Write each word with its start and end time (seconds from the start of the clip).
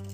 All 0.00 0.06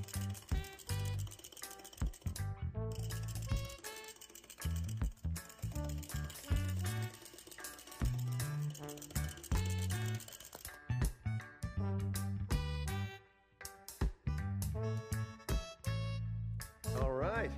right. 17.12 17.50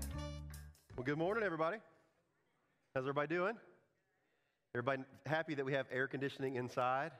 Well, 0.96 1.04
good 1.04 1.16
morning, 1.16 1.44
everybody. 1.44 1.78
How's 2.94 3.04
everybody 3.04 3.28
doing? 3.28 3.54
Everybody 4.74 5.04
happy 5.24 5.54
that 5.54 5.64
we 5.64 5.72
have 5.72 5.86
air 5.90 6.06
conditioning 6.06 6.56
inside? 6.56 7.12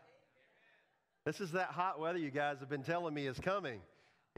This 1.25 1.40
is 1.40 1.52
that 1.52 1.68
hot 1.68 1.98
weather 1.98 2.18
you 2.18 2.30
guys 2.30 2.59
have 2.61 2.68
been 2.68 2.82
telling 2.82 3.14
me 3.14 3.27
is 3.27 3.38
coming. 3.38 3.80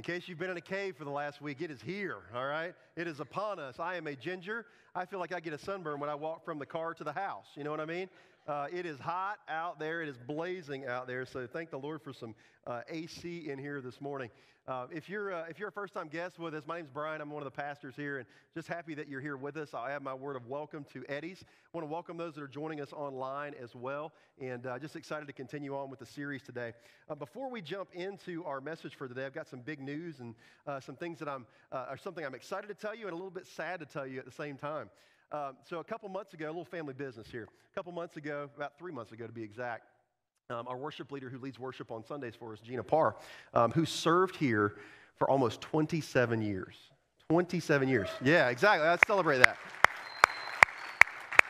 In 0.01 0.05
case 0.05 0.29
you've 0.29 0.39
been 0.39 0.49
in 0.49 0.57
a 0.57 0.63
cave 0.63 0.97
for 0.97 1.05
the 1.05 1.11
last 1.11 1.43
week, 1.43 1.61
it 1.61 1.71
is 1.71 1.83
here, 1.83 2.17
all 2.35 2.47
right? 2.47 2.73
It 2.97 3.07
is 3.07 3.21
upon 3.21 3.59
us. 3.59 3.79
I 3.79 3.97
am 3.97 4.07
a 4.07 4.17
ginger. 4.17 4.65
I 4.95 5.05
feel 5.05 5.19
like 5.19 5.31
I 5.31 5.41
get 5.41 5.53
a 5.53 5.59
sunburn 5.59 6.01
when 6.01 6.09
I 6.09 6.15
walk 6.15 6.43
from 6.43 6.59
the 6.59 6.65
car 6.65 6.95
to 6.95 7.05
the 7.05 7.13
house. 7.13 7.45
You 7.55 7.65
know 7.65 7.71
what 7.71 7.81
I 7.81 7.85
mean? 7.85 8.09
Uh, 8.51 8.67
it 8.73 8.85
is 8.85 8.99
hot 8.99 9.39
out 9.49 9.79
there. 9.79 10.03
It 10.03 10.09
is 10.09 10.19
blazing 10.19 10.85
out 10.85 11.07
there. 11.07 11.25
So 11.25 11.47
thank 11.47 11.71
the 11.71 11.79
Lord 11.79 12.03
for 12.03 12.13
some 12.13 12.35
uh, 12.67 12.81
AC 12.89 13.49
in 13.49 13.61
here 13.61 13.81
this 13.81 14.01
morning. 14.01 14.29
Uh, 14.67 14.87
if, 14.91 15.09
you're, 15.09 15.33
uh, 15.33 15.45
if 15.49 15.61
you're 15.61 15.69
a 15.69 15.73
first 15.73 15.95
time 15.95 16.09
guest 16.09 16.37
with 16.37 16.53
us, 16.53 16.65
my 16.67 16.79
name's 16.79 16.91
Brian. 16.91 17.21
I'm 17.21 17.31
one 17.31 17.43
of 17.43 17.45
the 17.45 17.57
pastors 17.57 17.95
here, 17.95 18.19
and 18.19 18.27
just 18.53 18.67
happy 18.67 18.93
that 18.95 19.07
you're 19.07 19.21
here 19.21 19.37
with 19.37 19.57
us. 19.57 19.73
I'll 19.73 19.87
have 19.87 20.03
my 20.03 20.15
word 20.15 20.35
of 20.35 20.49
welcome 20.49 20.85
to 20.93 21.05
Eddie's. 21.09 21.45
I 21.45 21.79
want 21.79 21.87
to 21.87 21.93
welcome 21.93 22.17
those 22.17 22.35
that 22.35 22.43
are 22.43 22.49
joining 22.49 22.81
us 22.81 22.93
online 22.93 23.55
as 23.63 23.77
well, 23.77 24.13
and 24.41 24.67
uh, 24.67 24.81
just 24.81 24.97
excited 24.97 25.27
to 25.27 25.33
continue 25.33 25.77
on 25.77 25.89
with 25.89 26.01
the 26.01 26.07
series 26.07 26.43
today. 26.43 26.73
Uh, 27.09 27.15
before 27.15 27.51
we 27.53 27.63
jump 27.63 27.91
into 27.93 28.45
our 28.47 28.61
message 28.61 28.97
for 28.97 29.07
today, 29.07 29.27
I've 29.27 29.33
got 29.33 29.47
some 29.47 29.61
big 29.61 29.79
news 29.79 30.19
and 30.19 30.35
some 30.83 30.97
things 30.97 31.21
that 31.21 31.29
I'm, 31.29 31.47
or 31.71 31.97
something 31.97 32.25
I'm 32.25 32.35
excited 32.35 32.67
to 32.67 32.75
tell 32.75 32.97
you 32.97 33.05
and 33.05 33.13
a 33.13 33.17
little 33.17 33.31
bit 33.31 33.47
sad 33.47 33.79
to 33.79 33.87
tell 33.87 34.09
you 34.09 34.19
at 34.19 34.25
the 34.25 34.33
same 34.33 34.57
time. 34.57 34.91
Um, 35.33 35.57
so, 35.69 35.79
a 35.79 35.85
couple 35.85 36.09
months 36.09 36.35
ago, 36.35 36.47
a 36.47 36.49
little 36.49 36.65
family 36.65 36.93
business 36.93 37.29
here. 37.31 37.47
A 37.73 37.75
couple 37.75 37.93
months 37.93 38.17
ago, 38.17 38.49
about 38.57 38.77
three 38.79 38.93
months 38.93 39.13
ago 39.13 39.27
to 39.27 39.33
be 39.33 39.45
exact, 39.45 39.85
um, 40.51 40.67
our 40.67 40.77
worship 40.77 41.13
leader 41.13 41.29
who 41.29 41.39
leads 41.39 41.59
worship 41.59 41.93
on 41.93 42.05
Sundays 42.05 42.35
for 42.35 42.53
us, 42.53 42.59
Gina 42.59 42.83
Parr, 42.83 43.15
um, 43.55 43.71
who 43.71 43.85
served 43.85 44.35
here 44.35 44.75
for 45.17 45.31
almost 45.31 45.61
27 45.61 46.43
years. 46.43 46.75
27 47.29 47.89
years. 47.89 48.09
Yeah, 48.25 48.49
exactly. 48.49 48.89
Let's 48.89 49.07
celebrate 49.07 49.39
that. 49.39 49.57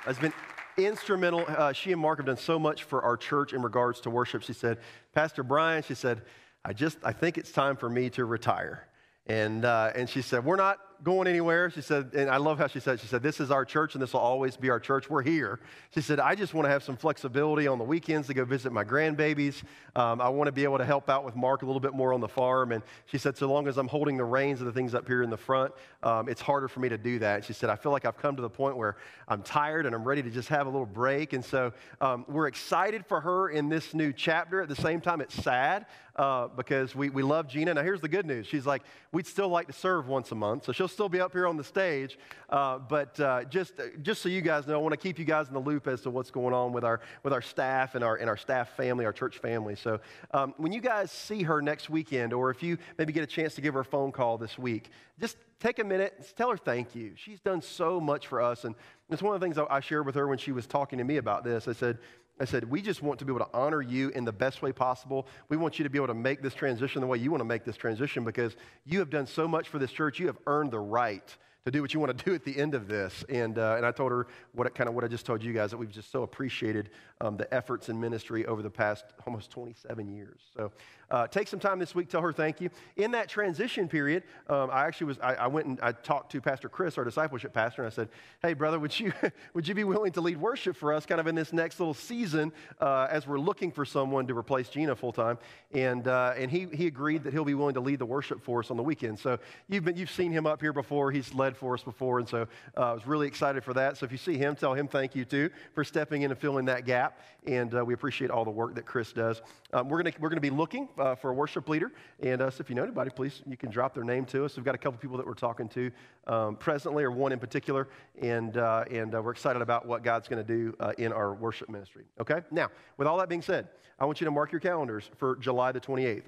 Has 0.05 0.19
been 0.19 0.35
instrumental. 0.77 1.45
Uh, 1.49 1.73
she 1.73 1.93
and 1.93 2.01
Mark 2.03 2.19
have 2.19 2.27
done 2.27 2.37
so 2.37 2.59
much 2.59 2.85
for 2.85 3.03
our 3.03 3.17
church 3.17 3.55
in 3.55 3.63
regards 3.63 4.01
to 4.03 4.11
worship. 4.11 4.43
She 4.43 4.53
said, 4.53 4.79
Pastor 5.15 5.43
Brian, 5.43 5.83
she 5.83 5.95
said, 5.95 6.23
I 6.67 6.75
just, 6.75 6.99
I 7.03 7.13
think 7.13 7.39
it's 7.39 7.51
time 7.51 7.77
for 7.77 7.89
me 7.89 8.11
to 8.11 8.27
retire. 8.27 8.87
And, 9.27 9.65
uh, 9.65 9.93
and 9.95 10.09
she 10.09 10.21
said, 10.21 10.45
We're 10.45 10.57
not 10.57 10.79
going 11.03 11.27
anywhere. 11.27 11.71
She 11.71 11.81
said, 11.81 12.11
and 12.15 12.29
I 12.29 12.37
love 12.37 12.59
how 12.59 12.67
she 12.67 12.81
said, 12.81 13.01
she 13.01 13.07
said, 13.07 13.23
this 13.23 13.41
is 13.41 13.51
our 13.51 13.65
church 13.65 13.95
and 13.95 14.03
this 14.03 14.13
will 14.13 14.21
always 14.21 14.57
be 14.57 14.71
our 14.71 14.81
church. 14.81 15.09
We're 15.09 15.23
here. 15.23 15.61
She 15.95 16.01
said, 16.01 16.21
I 16.21 16.35
just 16.35 16.55
want 16.55 16.67
to 16.67 16.71
have 16.71 16.83
some 16.83 16.97
flexibility 16.97 17.67
on 17.67 17.79
the 17.79 17.85
weekends 17.85 18.27
to 18.29 18.35
go 18.35 18.45
visit 18.45 18.73
my 18.73 18.85
grandbabies. 18.85 19.63
Um, 19.97 20.21
I 20.21 20.29
want 20.29 20.49
to 20.49 20.53
be 20.53 20.65
able 20.65 20.79
to 20.79 20.85
help 20.85 21.09
out 21.09 21.25
with 21.25 21.37
Mark 21.37 21.63
a 21.63 21.67
little 21.67 21.81
bit 21.81 21.95
more 21.95 22.13
on 22.13 22.21
the 22.21 22.29
farm. 22.29 22.73
And 22.73 22.83
she 23.07 23.19
said, 23.19 23.37
so 23.37 23.51
long 23.51 23.67
as 23.67 23.79
I'm 23.79 23.89
holding 23.89 24.17
the 24.17 24.25
reins 24.25 24.61
of 24.61 24.67
the 24.67 24.73
things 24.73 24.95
up 24.95 25.07
here 25.07 25.23
in 25.23 25.31
the 25.31 25.37
front, 25.37 25.73
um, 26.03 26.29
it's 26.29 26.41
harder 26.41 26.69
for 26.69 26.81
me 26.81 26.89
to 26.89 26.99
do 26.99 27.19
that. 27.21 27.45
She 27.45 27.53
said, 27.53 27.71
I 27.71 27.77
feel 27.77 27.93
like 27.93 28.05
I've 28.05 28.19
come 28.19 28.37
to 28.37 28.43
the 28.43 28.51
point 28.51 28.77
where 28.77 28.97
I'm 29.29 29.43
tired 29.43 29.87
and 29.87 29.95
I'm 29.95 30.05
ready 30.05 30.23
to 30.23 30.31
just 30.31 30.49
have 30.49 30.67
a 30.67 30.71
little 30.71 30.87
break. 30.87 31.33
And 31.33 31.45
so 31.45 31.73
um, 32.01 32.25
we're 32.29 32.47
excited 32.47 33.07
for 33.07 33.21
her 33.21 33.49
in 33.49 33.69
this 33.69 33.95
new 33.95 34.13
chapter. 34.13 34.61
At 34.63 34.69
the 34.69 34.77
same 34.77 35.01
time, 35.01 35.21
it's 35.21 35.35
sad 35.35 35.87
uh, 36.17 36.49
because 36.49 36.95
we, 36.95 37.09
we 37.09 37.23
love 37.23 37.49
Gina. 37.49 37.73
Now, 37.73 37.83
here's 37.83 38.01
the 38.01 38.09
good 38.09 38.27
news. 38.27 38.47
She's 38.47 38.67
like, 38.67 38.83
we'd 39.13 39.27
still 39.27 39.49
like 39.49 39.67
to 39.69 39.73
serve 39.73 40.07
once 40.07 40.33
a 40.33 40.35
month. 40.35 40.65
So 40.65 40.73
she'll 40.73 40.89
still 40.91 41.09
be 41.09 41.21
up 41.21 41.33
here 41.33 41.47
on 41.47 41.57
the 41.57 41.65
stage. 41.65 42.19
Uh, 42.49 42.79
but 42.79 43.19
uh, 43.21 43.45
just, 43.45 43.75
just 44.03 44.23
so 44.23 44.29
you 44.29 44.41
guys 44.41 44.67
know, 44.67 44.75
I 44.75 44.79
want 44.79 44.93
to 44.93 44.97
keep 44.97 45.19
you 45.19 45.25
guys 45.25 45.49
in 45.49 45.55
the 45.55 45.61
loop 45.61 45.87
as 45.87 46.01
to 46.03 46.11
what's 46.11 46.31
going 46.31 46.53
on 46.53 46.73
with 46.73 46.85
our, 46.85 47.01
with 47.23 47.33
our 47.33 47.43
staff 47.43 47.95
and 47.95 48.03
our, 48.03 48.17
and 48.17 48.29
our 48.29 48.37
staff 48.37 48.77
family, 48.77 49.05
our 49.05 49.13
church 49.13 49.39
family. 49.39 49.77
So 49.77 50.01
um, 50.33 50.55
when 50.57 50.73
you 50.73 50.81
guys 50.81 51.11
see 51.11 51.43
her 51.45 51.63
next 51.63 51.89
weekend, 51.89 52.33
or 52.33 52.51
if 52.51 52.63
you 52.63 52.79
maybe 52.99 53.13
get 53.13 53.23
a 53.23 53.29
chance 53.29 53.55
to 53.55 53.61
give 53.61 53.75
her 53.75 53.81
a 53.81 53.85
phone 53.85 54.13
call 54.13 54.39
this 54.39 54.59
week, 54.59 54.91
just 55.21 55.37
take 55.61 55.79
a 55.79 55.85
minute, 55.85 56.15
and 56.17 56.27
tell 56.37 56.51
her 56.51 56.57
thank 56.57 56.95
you. 56.95 57.13
She's 57.17 57.41
done 57.41 57.63
so 57.63 58.01
much 58.01 58.27
for 58.27 58.41
us. 58.41 58.65
And 58.65 58.75
it's 59.11 59.23
one 59.23 59.35
of 59.35 59.41
the 59.41 59.45
things 59.45 59.59
I 59.71 59.81
shared 59.81 60.07
with 60.07 60.15
her 60.15 60.27
when 60.27 60.39
she 60.39 60.53
was 60.53 60.67
talking 60.67 60.99
to 60.99 61.05
me 61.05 61.19
about 61.19 61.45
this. 61.45 61.69
I 61.69 61.73
said, 61.73 61.99
I 62.41 62.47
said, 62.47 62.69
we 62.71 62.81
just 62.81 63.03
want 63.03 63.19
to 63.19 63.27
be 63.27 63.33
able 63.33 63.45
to 63.45 63.51
honor 63.53 63.83
you 63.83 64.09
in 64.09 64.25
the 64.25 64.33
best 64.33 64.63
way 64.63 64.73
possible. 64.73 65.27
We 65.51 65.59
want 65.59 65.79
you 65.79 65.83
to 65.83 65.91
be 65.91 65.99
able 65.99 66.07
to 66.07 66.15
make 66.15 66.41
this 66.41 66.55
transition 66.55 67.03
the 67.03 67.07
way 67.07 67.19
you 67.19 67.31
want 67.31 67.43
to 67.43 67.47
make 67.47 67.67
this 67.67 67.77
transition 67.77 68.25
because 68.25 68.57
you 68.87 68.99
have 68.99 69.11
done 69.11 69.27
so 69.27 69.47
much 69.47 69.69
for 69.69 69.79
this 69.79 69.93
church. 69.93 70.19
You 70.19 70.27
have 70.29 70.39
earned 70.47 70.71
the 70.71 70.81
right 70.81 71.37
to 71.73 71.79
do 71.79 71.83
what 71.83 71.95
you 71.95 72.01
want 72.01 72.17
to 72.17 72.25
do 72.25 72.35
at 72.35 72.45
the 72.45 72.57
end 72.57 72.75
of 72.75 72.89
this. 72.89 73.25
And, 73.29 73.59
uh, 73.59 73.75
and 73.77 73.87
I 73.87 73.93
told 73.93 74.11
her 74.13 74.27
what 74.53 74.75
kind 74.75 74.89
of 74.89 74.95
what 74.95 75.05
I 75.05 75.09
just 75.09 75.27
told 75.27 75.43
you 75.43 75.53
guys 75.53 75.71
that 75.71 75.77
we've 75.77 75.91
just 75.91 76.11
so 76.11 76.23
appreciated 76.23 76.91
um, 77.21 77.37
the 77.37 77.53
efforts 77.53 77.89
in 77.89 78.01
ministry 78.01 78.47
over 78.47 78.63
the 78.63 78.71
past 78.71 79.05
almost 79.27 79.51
27 79.51 80.09
years. 80.09 80.41
So 80.57 80.73
uh, 81.11 81.27
take 81.27 81.49
some 81.49 81.59
time 81.59 81.79
this 81.79 81.95
week, 81.95 82.09
tell 82.09 82.23
her 82.23 82.33
thank 82.33 82.61
you. 82.61 82.71
In 82.97 83.11
that 83.13 83.29
transition 83.29 83.89
period, 83.89 84.23
um, 84.49 84.71
I 84.73 84.87
actually 84.87 85.09
was, 85.09 85.19
I, 85.19 85.35
I, 85.35 85.47
went 85.49 85.67
and 85.67 85.81
I 85.83 85.93
talked 85.93 86.31
to 86.33 86.41
Pastor 86.41 86.69
Chris, 86.69 86.97
our 86.99 87.05
discipleship 87.05 87.53
pastor, 87.53 87.83
and 87.83 87.93
I 87.93 87.95
said, 87.95 88.09
hey, 88.43 88.55
brother, 88.55 88.79
would 88.79 88.99
you, 88.99 89.13
would 89.55 89.67
you 89.67 89.75
be 89.75 89.85
willing 89.85 90.13
to 90.13 90.21
lead 90.21 90.37
worship 90.37 90.77
for 90.77 90.93
us 90.93 91.07
kind 91.07 91.21
of 91.21 91.27
in 91.27 91.35
this 91.35 91.53
next 91.53 91.81
little 91.81 91.95
season 91.95 92.53
uh, 92.81 93.09
as 93.11 93.27
we're 93.27 93.41
looking 93.41 93.73
for 93.73 93.85
someone 93.85 94.27
to 94.29 94.39
replace 94.39 94.69
Gina 94.69 94.95
full 94.95 95.13
time? 95.13 95.39
And, 95.73 96.07
uh, 96.07 96.35
and 96.37 96.51
he, 96.51 96.67
he 96.73 96.87
agreed 96.87 97.25
that 97.25 97.33
he'll 97.33 97.45
be 97.45 97.55
willing 97.55 97.75
to 97.75 97.81
lead 97.81 97.99
the 97.99 98.07
worship 98.07 98.43
for 98.43 98.61
us 98.61 98.71
on 98.71 98.77
the 98.77 98.83
weekend. 98.83 99.19
So 99.19 99.39
you've, 99.69 99.85
been, 99.85 99.97
you've 99.97 100.11
seen 100.11 100.31
him 100.31 100.47
up 100.47 100.61
here 100.61 100.73
before. 100.73 101.11
He's 101.11 101.35
led 101.35 101.57
for 101.61 101.75
us 101.75 101.85
before. 101.85 102.19
And 102.19 102.29
so 102.29 102.49
uh, 102.77 102.81
I 102.81 102.93
was 102.93 103.07
really 103.07 103.29
excited 103.29 103.63
for 103.63 103.75
that. 103.75 103.97
So 103.97 104.05
if 104.05 104.11
you 104.11 104.19
see 104.19 104.37
him, 104.37 104.57
tell 104.57 104.75
him 104.75 104.89
thank 104.89 105.15
you 105.15 105.25
too 105.25 105.51
for 105.75 105.85
stepping 105.85 106.23
in 106.23 106.31
and 106.31 106.41
filling 106.41 106.65
that 106.65 106.87
gap. 106.87 107.21
And 107.47 107.75
uh, 107.75 107.85
we 107.85 107.95
appreciate 107.95 108.31
all 108.31 108.45
the 108.45 108.51
work 108.51 108.75
that 108.75 108.87
Chris 108.87 109.13
does. 109.13 109.43
Um, 109.73 109.89
we're 109.89 110.03
gonna 110.03 110.15
we're 110.19 110.31
gonna 110.31 110.41
be 110.41 110.51
looking 110.51 110.89
uh, 110.99 111.15
for 111.15 111.31
a 111.31 111.35
worship 111.35 111.69
leader. 111.69 111.93
And 112.21 112.43
uh, 112.43 112.51
so 112.51 112.63
if 112.63 112.69
you 112.69 112.75
know 112.75 112.83
anybody, 112.83 113.11
please, 113.11 113.43
you 113.47 113.57
can 113.57 113.71
drop 113.71 113.95
their 113.95 114.05
name 114.05 114.25
to 114.27 114.45
us. 114.45 114.57
We've 114.57 114.65
got 114.65 114.75
a 114.75 114.79
couple 114.79 114.99
people 114.99 115.17
that 115.19 115.27
we're 115.27 115.35
talking 115.35 115.69
to 115.69 115.91
um, 116.27 116.57
presently, 116.57 117.05
or 117.05 117.11
one 117.11 117.33
in 117.33 117.39
particular. 117.39 117.89
And, 118.21 118.57
uh, 118.57 118.85
and 118.91 119.15
uh, 119.15 119.23
we're 119.23 119.31
excited 119.31 119.63
about 119.63 119.87
what 119.87 120.03
God's 120.03 120.29
going 120.29 120.45
to 120.45 120.53
do 120.53 120.75
in 120.99 121.13
our 121.13 121.35
worship 121.35 121.69
ministry. 121.69 122.05
Okay? 122.21 122.41
Now, 122.51 122.69
with 122.97 123.07
all 123.07 123.19
that 123.19 123.29
being 123.29 123.43
said, 123.43 123.69
I 123.99 124.05
want 124.07 124.21
you 124.21 124.25
to 124.25 124.31
mark 124.31 124.51
your 124.51 124.61
calendars 124.61 125.11
for 125.17 125.37
July 125.37 125.73
the 125.73 125.81
28th. 125.81 126.25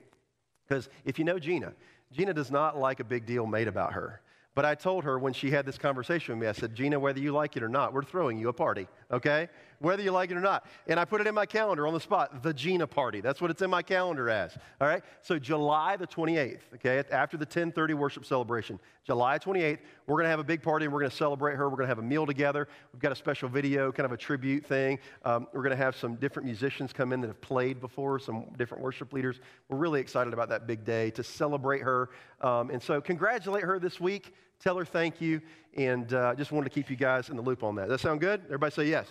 Because 0.68 0.88
if 1.04 1.18
you 1.18 1.24
know 1.24 1.38
Gina, 1.38 1.72
Gina 2.12 2.34
does 2.34 2.50
not 2.50 2.78
like 2.78 3.00
a 3.00 3.04
big 3.04 3.26
deal 3.26 3.46
made 3.46 3.68
about 3.68 3.94
her. 3.94 4.20
But 4.54 4.64
I 4.66 4.74
told 4.74 5.04
her 5.04 5.18
when 5.18 5.32
she 5.32 5.50
had 5.50 5.64
this 5.64 5.78
conversation 5.78 6.34
with 6.34 6.42
me, 6.42 6.48
I 6.48 6.52
said, 6.52 6.74
Gina, 6.74 6.98
whether 7.00 7.20
you 7.20 7.32
like 7.32 7.56
it 7.56 7.62
or 7.62 7.68
not, 7.68 7.94
we're 7.94 8.02
throwing 8.02 8.38
you 8.38 8.48
a 8.48 8.52
party, 8.52 8.86
okay? 9.10 9.48
Whether 9.82 10.04
you 10.04 10.12
like 10.12 10.30
it 10.30 10.36
or 10.36 10.40
not. 10.40 10.64
And 10.86 10.98
I 11.00 11.04
put 11.04 11.20
it 11.20 11.26
in 11.26 11.34
my 11.34 11.44
calendar 11.44 11.88
on 11.88 11.92
the 11.92 12.00
spot, 12.00 12.42
the 12.44 12.54
Gina 12.54 12.86
party. 12.86 13.20
That's 13.20 13.40
what 13.40 13.50
it's 13.50 13.62
in 13.62 13.68
my 13.68 13.82
calendar 13.82 14.30
as, 14.30 14.56
all 14.80 14.86
right? 14.86 15.02
So 15.22 15.40
July 15.40 15.96
the 15.96 16.06
28th, 16.06 16.60
okay, 16.76 17.02
after 17.10 17.36
the 17.36 17.44
1030 17.44 17.94
worship 17.94 18.24
celebration, 18.24 18.78
July 19.04 19.40
28th, 19.40 19.78
we're 20.06 20.14
going 20.14 20.24
to 20.24 20.30
have 20.30 20.38
a 20.38 20.44
big 20.44 20.62
party 20.62 20.84
and 20.84 20.94
we're 20.94 21.00
going 21.00 21.10
to 21.10 21.16
celebrate 21.16 21.56
her. 21.56 21.68
We're 21.68 21.76
going 21.76 21.86
to 21.86 21.88
have 21.88 21.98
a 21.98 22.02
meal 22.02 22.26
together. 22.26 22.68
We've 22.92 23.02
got 23.02 23.10
a 23.10 23.16
special 23.16 23.48
video, 23.48 23.90
kind 23.90 24.04
of 24.04 24.12
a 24.12 24.16
tribute 24.16 24.64
thing. 24.64 25.00
Um, 25.24 25.48
we're 25.52 25.62
going 25.62 25.76
to 25.76 25.84
have 25.84 25.96
some 25.96 26.14
different 26.14 26.46
musicians 26.46 26.92
come 26.92 27.12
in 27.12 27.20
that 27.20 27.26
have 27.26 27.40
played 27.40 27.80
before, 27.80 28.20
some 28.20 28.46
different 28.56 28.84
worship 28.84 29.12
leaders. 29.12 29.40
We're 29.68 29.78
really 29.78 30.00
excited 30.00 30.32
about 30.32 30.48
that 30.50 30.68
big 30.68 30.84
day 30.84 31.10
to 31.10 31.24
celebrate 31.24 31.82
her. 31.82 32.10
Um, 32.40 32.70
and 32.70 32.80
so 32.80 33.00
congratulate 33.00 33.64
her 33.64 33.80
this 33.80 34.00
week 34.00 34.32
tell 34.62 34.76
her 34.76 34.84
thank 34.84 35.20
you, 35.20 35.40
and 35.76 36.12
uh, 36.14 36.34
just 36.36 36.52
wanted 36.52 36.68
to 36.68 36.74
keep 36.74 36.88
you 36.88 36.96
guys 36.96 37.28
in 37.28 37.36
the 37.36 37.42
loop 37.42 37.64
on 37.64 37.74
that. 37.74 37.88
Does 37.88 38.00
that 38.00 38.08
sound 38.08 38.20
good? 38.20 38.42
Everybody 38.44 38.72
say 38.72 38.84
yes. 38.84 39.08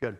Good 0.00 0.16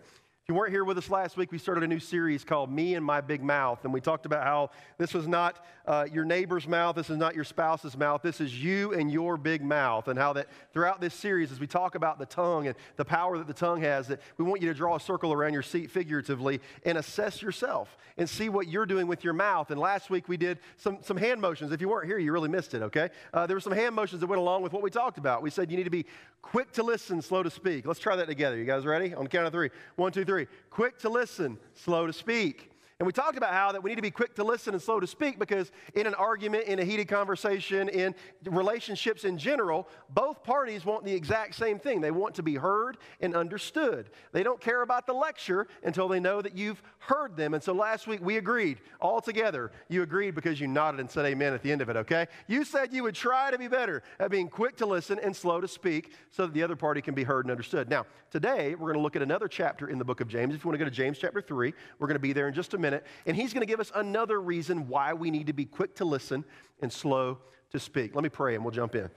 you 0.51 0.55
weren't 0.56 0.73
here 0.73 0.83
with 0.83 0.99
us 0.99 1.09
last 1.09 1.37
week, 1.37 1.53
we 1.53 1.59
started 1.59 1.84
a 1.84 1.87
new 1.87 2.01
series 2.01 2.43
called 2.43 2.73
Me 2.73 2.97
and 2.97 3.06
My 3.06 3.21
Big 3.21 3.41
Mouth. 3.41 3.84
And 3.84 3.95
we 3.95 4.01
talked 4.01 4.27
about 4.27 4.43
how 4.43 4.71
this 4.99 5.15
was 5.15 5.28
not 5.28 5.64
uh, 5.87 6.06
your 6.12 6.25
neighbor's 6.25 6.67
mouth, 6.67 6.97
this 6.97 7.09
is 7.09 7.17
not 7.17 7.37
your 7.37 7.44
spouse's 7.44 7.97
mouth, 7.97 8.20
this 8.20 8.41
is 8.41 8.61
you 8.61 8.93
and 8.93 9.12
your 9.12 9.37
big 9.37 9.62
mouth. 9.62 10.09
And 10.09 10.19
how 10.19 10.32
that 10.32 10.49
throughout 10.73 11.00
this 11.00 11.14
series, 11.14 11.53
as 11.53 11.61
we 11.61 11.69
talk 11.69 11.94
about 11.94 12.19
the 12.19 12.26
tongue 12.26 12.67
and 12.67 12.75
the 12.97 13.05
power 13.05 13.38
that 13.38 13.47
the 13.47 13.55
tongue 13.55 13.81
has, 13.82 14.09
that 14.09 14.20
we 14.38 14.44
want 14.44 14.61
you 14.61 14.67
to 14.67 14.75
draw 14.75 14.97
a 14.97 15.00
circle 15.00 15.32
around 15.32 15.53
your 15.53 15.62
seat 15.62 15.88
figuratively 15.88 16.61
and 16.85 16.99
assess 16.99 17.43
yourself 17.43 17.97
and 18.17 18.29
see 18.29 18.49
what 18.49 18.67
you're 18.67 18.87
doing 18.87 19.06
with 19.06 19.23
your 19.23 19.35
mouth. 19.35 19.70
And 19.70 19.81
last 19.81 20.11
week 20.11 20.29
we 20.29 20.37
did 20.37 20.59
some, 20.79 20.99
some 21.03 21.17
hand 21.17 21.41
motions. 21.41 21.70
If 21.70 21.81
you 21.81 21.88
weren't 21.88 22.09
here, 22.09 22.19
you 22.19 22.32
really 22.32 22.49
missed 22.49 22.75
it, 22.75 22.82
okay? 22.82 23.11
Uh, 23.32 23.47
there 23.47 23.56
were 23.56 23.61
some 23.61 23.73
hand 23.73 23.94
motions 23.94 24.20
that 24.20 24.26
went 24.26 24.41
along 24.41 24.62
with 24.62 24.73
what 24.73 24.82
we 24.82 24.91
talked 24.91 25.19
about. 25.19 25.43
We 25.43 25.50
said 25.50 25.70
you 25.70 25.76
need 25.76 25.85
to 25.85 25.91
be 25.91 26.06
quick 26.43 26.73
to 26.73 26.82
listen, 26.82 27.23
slow 27.23 27.44
to 27.44 27.50
speak. 27.50 27.87
Let's 27.87 28.00
try 28.00 28.17
that 28.17 28.26
together. 28.26 28.56
You 28.56 28.64
guys 28.64 28.85
ready? 28.85 29.14
On 29.14 29.29
count 29.29 29.47
of 29.47 29.53
three. 29.53 29.70
One, 29.97 30.11
two, 30.11 30.25
three 30.25 30.30
three. 30.31 30.47
Quick 30.71 30.97
to 31.00 31.09
listen, 31.09 31.59
slow 31.75 32.06
to 32.06 32.12
speak. 32.12 32.69
And 33.00 33.06
we 33.06 33.14
talked 33.14 33.38
about 33.38 33.55
how 33.55 33.73
that 33.73 33.82
we 33.82 33.88
need 33.88 33.97
to 33.97 34.02
be 34.02 34.11
quick 34.11 34.35
to 34.35 34.44
listen 34.44 34.75
and 34.75 34.82
slow 34.82 35.00
to 35.00 35.06
speak 35.06 35.38
because 35.38 35.73
in 35.94 36.06
an 36.06 36.12
argument, 36.12 36.64
in 36.64 36.81
a 36.81 36.85
heated 36.85 37.08
conversation, 37.08 37.88
in 37.88 38.14
relationships 38.44 39.25
in 39.25 39.38
general, 39.38 39.88
both 40.11 40.44
parties 40.44 40.85
want 40.85 41.05
the 41.05 41.14
exact 41.14 41.55
same 41.55 41.79
thing. 41.79 42.02
They 42.02 42.11
want 42.11 42.35
to 42.35 42.43
be 42.43 42.56
heard 42.56 42.99
and 43.23 43.35
understood. 43.35 44.11
They 44.32 44.43
don't 44.43 44.61
care 44.61 44.82
about 44.82 45.06
the 45.06 45.14
lecture 45.14 45.67
until 45.82 46.08
they 46.08 46.20
know 46.20 46.43
that 46.43 46.58
you've 46.58 46.82
heard 46.99 47.38
them. 47.38 47.55
And 47.55 47.62
so 47.62 47.73
last 47.73 48.06
week 48.06 48.20
we 48.23 48.37
agreed 48.37 48.81
all 49.00 49.23
together. 49.23 49.73
You 49.88 50.02
agreed 50.02 50.35
because 50.35 50.61
you 50.61 50.67
nodded 50.67 51.00
and 51.00 51.11
said 51.11 51.25
amen 51.25 51.55
at 51.55 51.62
the 51.62 51.73
end 51.73 51.81
of 51.81 51.88
it, 51.88 51.97
okay? 51.97 52.26
You 52.49 52.64
said 52.64 52.93
you 52.93 53.05
would 53.05 53.14
try 53.14 53.50
to 53.50 53.56
be 53.56 53.67
better 53.67 54.02
at 54.19 54.31
being 54.31 54.50
quick 54.50 54.76
to 54.76 54.85
listen 54.85 55.19
and 55.23 55.35
slow 55.35 55.62
to 55.62 55.69
speak 55.69 56.12
so 56.32 56.44
that 56.44 56.52
the 56.52 56.62
other 56.62 56.76
party 56.76 57.00
can 57.00 57.14
be 57.14 57.25
heard 57.25 57.47
and 57.47 57.50
understood. 57.50 57.88
Now, 57.88 58.05
today 58.31 58.75
we're 58.75 58.88
going 58.88 58.97
to 58.97 59.00
look 59.00 59.17
at 59.17 59.23
another 59.23 59.49
chapter 59.49 59.88
in 59.88 59.97
the 59.97 60.05
book 60.05 60.20
of 60.20 60.29
James. 60.29 60.55
If 60.55 60.62
you 60.62 60.69
want 60.69 60.79
to 60.79 60.85
go 60.85 60.91
to 60.91 60.94
James 60.94 61.17
chapter 61.17 61.41
3, 61.41 61.73
we're 61.99 62.06
going 62.06 62.14
to 62.14 62.20
be 62.20 62.35
there 62.35 62.47
in 62.47 62.52
just 62.52 62.75
a 62.75 62.79
minute 62.79 62.89
minute, 62.90 63.06
and 63.26 63.37
he's 63.37 63.52
going 63.52 63.62
to 63.62 63.66
give 63.66 63.81
us 63.81 63.92
another 63.94 64.40
reason 64.40 64.88
why 64.88 65.12
we 65.12 65.31
need 65.31 65.46
to 65.46 65.52
be 65.52 65.64
quick 65.64 65.94
to 65.96 66.04
listen 66.04 66.44
and 66.81 66.92
slow 66.92 67.38
to 67.70 67.78
speak. 67.78 68.14
Let 68.14 68.25
me 68.25 68.28
pray 68.28 68.54
and 68.54 68.64
we'll 68.64 68.72
jump 68.72 68.94
in. 68.94 69.08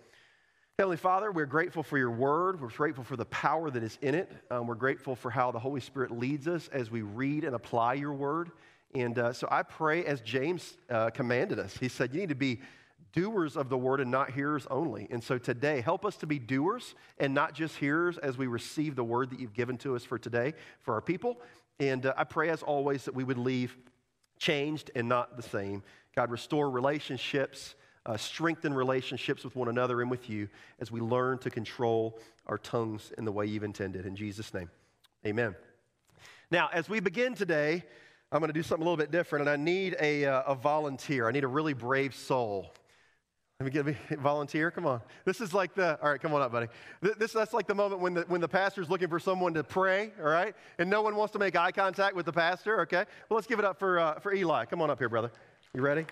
Heavenly 0.78 0.98
Father, 0.98 1.32
we're 1.32 1.46
grateful 1.46 1.84
for 1.84 1.98
your 1.98 2.12
word. 2.12 2.60
We're 2.60 2.70
grateful 2.70 3.04
for 3.04 3.16
the 3.16 3.26
power 3.26 3.70
that 3.70 3.84
is 3.84 3.98
in 4.02 4.16
it. 4.16 4.32
Um, 4.50 4.68
we're 4.68 4.76
grateful 4.76 5.16
for 5.16 5.30
how 5.30 5.52
the 5.52 5.60
Holy 5.60 5.82
Spirit 5.82 6.12
leads 6.12 6.48
us 6.48 6.68
as 6.72 6.90
we 6.90 7.02
read 7.02 7.44
and 7.44 7.56
apply 7.56 7.94
your 7.94 8.14
word. 8.14 8.52
And 8.96 9.18
uh, 9.18 9.34
so 9.34 9.48
I 9.52 9.64
pray 9.64 10.06
as 10.06 10.22
James 10.22 10.78
uh, 10.90 11.10
commanded 11.12 11.60
us. 11.60 11.78
He 11.78 11.90
said, 11.90 12.14
You 12.14 12.22
need 12.22 12.30
to 12.30 12.36
be 12.36 12.60
doers 13.12 13.56
of 13.56 13.70
the 13.70 13.78
word 13.78 14.02
and 14.02 14.10
not 14.10 14.32
hearers 14.32 14.66
only. 14.72 15.08
And 15.12 15.24
so 15.24 15.38
today, 15.38 15.82
help 15.82 16.06
us 16.06 16.18
to 16.18 16.28
be 16.28 16.40
doers 16.40 16.96
and 17.20 17.34
not 17.34 17.54
just 17.54 17.78
hearers 17.78 18.18
as 18.18 18.38
we 18.38 18.48
receive 18.48 18.96
the 18.96 19.04
word 19.04 19.30
that 19.30 19.40
you've 19.40 19.54
given 19.54 19.78
to 19.80 19.96
us 19.96 20.04
for 20.04 20.18
today 20.18 20.54
for 20.82 20.96
our 20.96 21.02
people. 21.02 21.40
And 21.80 22.06
uh, 22.06 22.14
I 22.18 22.24
pray, 22.24 22.50
as 22.50 22.64
always, 22.64 23.06
that 23.06 23.16
we 23.16 23.24
would 23.24 23.38
leave 23.38 23.76
changed 24.38 24.92
and 24.96 25.08
not 25.08 25.38
the 25.38 25.44
same. 25.44 25.84
God, 26.16 26.30
restore 26.30 26.70
relationships, 26.70 27.76
uh, 28.06 28.18
strengthen 28.18 28.74
relationships 28.74 29.44
with 29.44 29.56
one 29.56 29.70
another 29.70 30.02
and 30.02 30.12
with 30.12 30.30
you 30.30 30.50
as 30.80 30.92
we 30.92 31.00
learn 31.00 31.38
to 31.40 31.50
control 31.50 32.20
our 32.48 32.58
tongues 32.58 33.12
in 33.18 33.26
the 33.26 33.32
way 33.32 33.46
you've 33.46 33.64
intended. 33.64 34.06
In 34.06 34.16
Jesus' 34.16 34.54
name, 34.54 34.70
amen. 35.26 35.56
Now, 36.52 36.70
as 36.74 36.90
we 36.90 37.00
begin 37.00 37.34
today, 37.34 37.84
I'm 38.32 38.40
going 38.40 38.50
to 38.50 38.54
do 38.54 38.64
something 38.64 38.86
a 38.86 38.90
little 38.90 38.98
bit 38.98 39.12
different, 39.12 39.48
and 39.48 39.50
I 39.50 39.56
need 39.56 39.96
a, 40.00 40.26
uh, 40.26 40.44
a 40.48 40.56
volunteer. 40.56 41.28
I 41.28 41.32
need 41.32 41.44
a 41.44 41.48
really 41.48 41.74
brave 41.74 42.14
soul 42.14 42.74
let 43.64 43.74
me 43.74 43.82
get 43.82 43.86
me 43.86 44.18
volunteer. 44.18 44.72
Come 44.72 44.86
on. 44.86 45.00
This 45.24 45.40
is 45.40 45.54
like 45.54 45.74
the, 45.74 45.98
all 46.02 46.10
right, 46.10 46.22
come 46.22 46.34
on 46.34 46.42
up, 46.42 46.52
buddy. 46.52 46.68
This, 47.02 47.32
that's 47.32 47.54
like 47.54 47.66
the 47.66 47.74
moment 47.74 48.02
when 48.02 48.14
the, 48.14 48.22
when 48.28 48.42
the 48.42 48.48
pastor's 48.48 48.90
looking 48.90 49.08
for 49.08 49.20
someone 49.20 49.54
to 49.54 49.64
pray, 49.64 50.12
all 50.20 50.30
right? 50.30 50.54
And 50.80 50.90
no 50.90 51.02
one 51.02 51.16
wants 51.16 51.32
to 51.34 51.40
make 51.40 51.56
eye 51.56 51.72
contact 51.72 52.14
with 52.14 52.26
the 52.26 52.34
pastor, 52.34 52.82
okay? 52.82 53.06
Well, 53.30 53.36
let's 53.36 53.48
give 53.48 53.60
it 53.60 53.66
up 53.66 53.80
for, 53.80 54.00
uh, 54.00 54.20
for 54.20 54.34
Eli. 54.34 54.66
Come 54.66 54.82
on 54.82 54.90
up 54.90 55.00
here, 55.00 55.08
brother. 55.08 55.32
You 55.74 55.82
ready? 55.82 56.06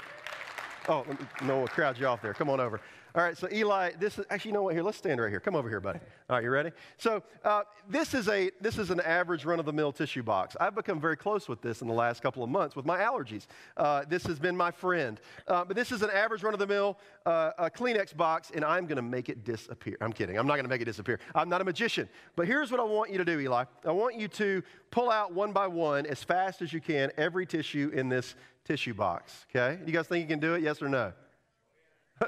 Oh, 0.88 1.06
no, 1.44 1.57
we'll 1.57 1.68
crowd 1.68 2.00
you 2.00 2.07
off 2.07 2.21
there. 2.21 2.33
Come 2.33 2.50
on 2.50 2.62
over. 2.62 2.80
All 3.13 3.21
right, 3.21 3.37
so 3.37 3.49
Eli, 3.51 3.91
this 3.99 4.17
is 4.17 4.25
actually, 4.29 4.49
you 4.49 4.53
know 4.53 4.63
what? 4.63 4.73
Here, 4.73 4.83
let's 4.83 4.97
stand 4.97 5.19
right 5.19 5.29
here. 5.29 5.41
Come 5.41 5.55
over 5.55 5.67
here, 5.67 5.81
buddy. 5.81 5.99
All 6.29 6.37
right, 6.37 6.43
you 6.43 6.49
ready? 6.49 6.71
So 6.97 7.21
uh, 7.43 7.63
this 7.89 8.13
is 8.13 8.29
a 8.29 8.51
this 8.61 8.77
is 8.77 8.89
an 8.89 9.01
average 9.01 9.43
run-of-the-mill 9.43 9.91
tissue 9.91 10.23
box. 10.23 10.55
I've 10.61 10.75
become 10.75 11.01
very 11.01 11.17
close 11.17 11.49
with 11.49 11.61
this 11.61 11.81
in 11.81 11.89
the 11.89 11.93
last 11.93 12.21
couple 12.21 12.41
of 12.41 12.49
months 12.49 12.73
with 12.73 12.85
my 12.85 12.99
allergies. 12.99 13.47
Uh, 13.75 14.05
this 14.07 14.23
has 14.23 14.39
been 14.39 14.55
my 14.55 14.71
friend. 14.71 15.19
Uh, 15.45 15.65
but 15.65 15.75
this 15.75 15.91
is 15.91 16.03
an 16.03 16.09
average 16.09 16.41
run-of-the-mill 16.41 16.97
uh, 17.25 17.69
Kleenex 17.75 18.15
box, 18.15 18.51
and 18.55 18.63
I'm 18.63 18.85
going 18.85 18.95
to 18.95 19.01
make 19.01 19.27
it 19.27 19.43
disappear. 19.43 19.97
I'm 19.99 20.13
kidding. 20.13 20.37
I'm 20.37 20.47
not 20.47 20.53
going 20.53 20.65
to 20.65 20.69
make 20.69 20.81
it 20.81 20.85
disappear. 20.85 21.19
I'm 21.35 21.49
not 21.49 21.59
a 21.59 21.65
magician. 21.65 22.07
But 22.37 22.47
here's 22.47 22.71
what 22.71 22.79
I 22.79 22.83
want 22.83 23.11
you 23.11 23.17
to 23.17 23.25
do, 23.25 23.39
Eli. 23.41 23.65
I 23.85 23.91
want 23.91 24.15
you 24.15 24.29
to 24.29 24.63
pull 24.89 25.11
out 25.11 25.33
one 25.33 25.51
by 25.51 25.67
one 25.67 26.05
as 26.05 26.23
fast 26.23 26.61
as 26.61 26.71
you 26.71 26.79
can 26.79 27.11
every 27.17 27.45
tissue 27.45 27.91
in 27.93 28.07
this 28.07 28.35
tissue 28.63 28.93
box. 28.93 29.45
Okay? 29.49 29.79
You 29.85 29.91
guys 29.91 30.07
think 30.07 30.21
you 30.21 30.27
can 30.27 30.39
do 30.39 30.53
it? 30.53 30.61
Yes 30.61 30.81
or 30.81 30.87
no? 30.87 31.11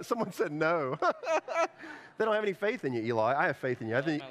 Someone 0.01 0.31
said 0.31 0.51
no. 0.51 0.97
they 2.17 2.25
don't 2.25 2.33
have 2.33 2.43
any 2.43 2.53
faith 2.53 2.85
in 2.85 2.93
you, 2.93 3.01
Eli. 3.01 3.35
I 3.35 3.47
have 3.47 3.57
faith 3.57 3.81
in 3.81 3.89
you. 3.89 3.97
I 3.97 4.01
think. 4.01 4.23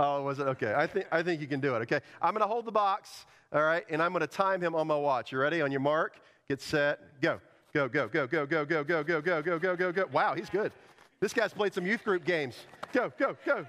Oh, 0.00 0.22
was 0.22 0.38
it 0.38 0.46
okay? 0.48 0.74
I 0.74 0.86
think 0.86 1.06
I 1.12 1.22
think 1.22 1.40
you 1.40 1.46
can 1.46 1.60
do 1.60 1.74
it. 1.76 1.80
Okay. 1.82 2.00
I'm 2.20 2.32
going 2.32 2.42
to 2.42 2.48
hold 2.48 2.64
the 2.64 2.72
box. 2.72 3.26
All 3.52 3.62
right, 3.62 3.84
and 3.90 4.02
I'm 4.02 4.12
going 4.12 4.22
to 4.22 4.26
time 4.26 4.62
him 4.62 4.74
on 4.74 4.86
my 4.86 4.96
watch. 4.96 5.30
You 5.30 5.38
ready? 5.38 5.60
On 5.60 5.70
your 5.70 5.80
mark, 5.80 6.18
get 6.48 6.62
set, 6.62 7.20
go, 7.20 7.38
go, 7.74 7.86
go, 7.86 8.08
go, 8.08 8.26
go, 8.26 8.46
go, 8.46 8.64
go, 8.64 8.82
go, 8.82 9.02
go, 9.02 9.12
go, 9.12 9.30
go, 9.30 9.58
go, 9.58 9.76
go, 9.76 9.92
go. 9.92 10.04
Wow, 10.10 10.34
he's 10.34 10.48
good. 10.48 10.72
This 11.20 11.34
guy's 11.34 11.52
played 11.52 11.74
some 11.74 11.86
youth 11.86 12.02
group 12.02 12.24
games. 12.24 12.56
Go, 12.92 13.12
go, 13.18 13.36
go. 13.44 13.66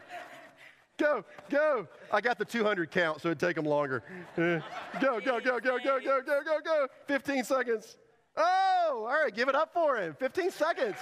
Go, 0.98 1.26
go. 1.50 1.88
I 2.12 2.22
got 2.22 2.38
the 2.38 2.46
200 2.46 2.92
count, 2.92 3.20
so 3.20 3.30
it'd 3.30 3.40
take 3.40 3.58
him 3.58 3.66
longer. 3.66 4.04
Go, 4.38 4.62
go, 5.02 5.20
go, 5.20 5.40
go, 5.42 5.60
go, 5.60 5.80
go, 5.80 6.00
go, 6.00 6.22
go, 6.22 6.60
go. 6.64 6.88
15 7.08 7.44
seconds. 7.44 7.98
Oh, 8.36 9.06
all 9.08 9.24
right, 9.24 9.34
give 9.34 9.50
it 9.50 9.56
up 9.56 9.74
for 9.74 9.98
him. 9.98 10.16
15 10.20 10.52
seconds. 10.52 10.98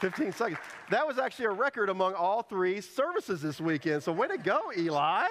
15 0.00 0.32
seconds. 0.32 0.58
That 0.90 1.06
was 1.06 1.18
actually 1.18 1.46
a 1.46 1.50
record 1.50 1.88
among 1.88 2.14
all 2.14 2.42
three 2.42 2.80
services 2.80 3.40
this 3.42 3.60
weekend. 3.60 4.02
So, 4.02 4.12
way 4.12 4.28
to 4.28 4.38
go, 4.38 4.72
Eli. 4.76 5.26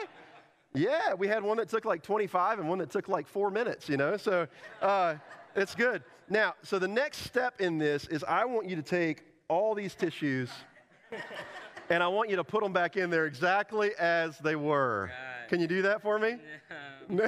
Yeah, 0.73 1.13
we 1.13 1.27
had 1.27 1.43
one 1.43 1.57
that 1.57 1.69
took 1.69 1.85
like 1.85 2.01
25 2.01 2.59
and 2.59 2.67
one 2.67 2.79
that 2.79 2.89
took 2.89 3.07
like 3.07 3.27
four 3.27 3.49
minutes, 3.49 3.87
you 3.87 3.97
know? 3.97 4.17
So, 4.17 4.47
uh, 4.81 5.15
it's 5.55 5.75
good. 5.75 6.03
Now, 6.29 6.55
so 6.63 6.79
the 6.79 6.87
next 6.87 7.19
step 7.19 7.61
in 7.61 7.77
this 7.77 8.07
is 8.07 8.23
I 8.23 8.45
want 8.45 8.67
you 8.67 8.75
to 8.75 8.81
take 8.81 9.23
all 9.47 9.75
these 9.75 9.95
tissues 9.95 10.49
and 11.89 12.01
I 12.01 12.07
want 12.07 12.29
you 12.29 12.35
to 12.37 12.43
put 12.43 12.63
them 12.63 12.73
back 12.73 12.97
in 12.97 13.09
there 13.09 13.25
exactly 13.25 13.91
as 13.99 14.37
they 14.39 14.55
were. 14.55 15.11
Can 15.47 15.59
you 15.59 15.67
do 15.67 15.81
that 15.83 16.01
for 16.01 16.19
me? 16.19 16.37
Yeah. 17.09 17.27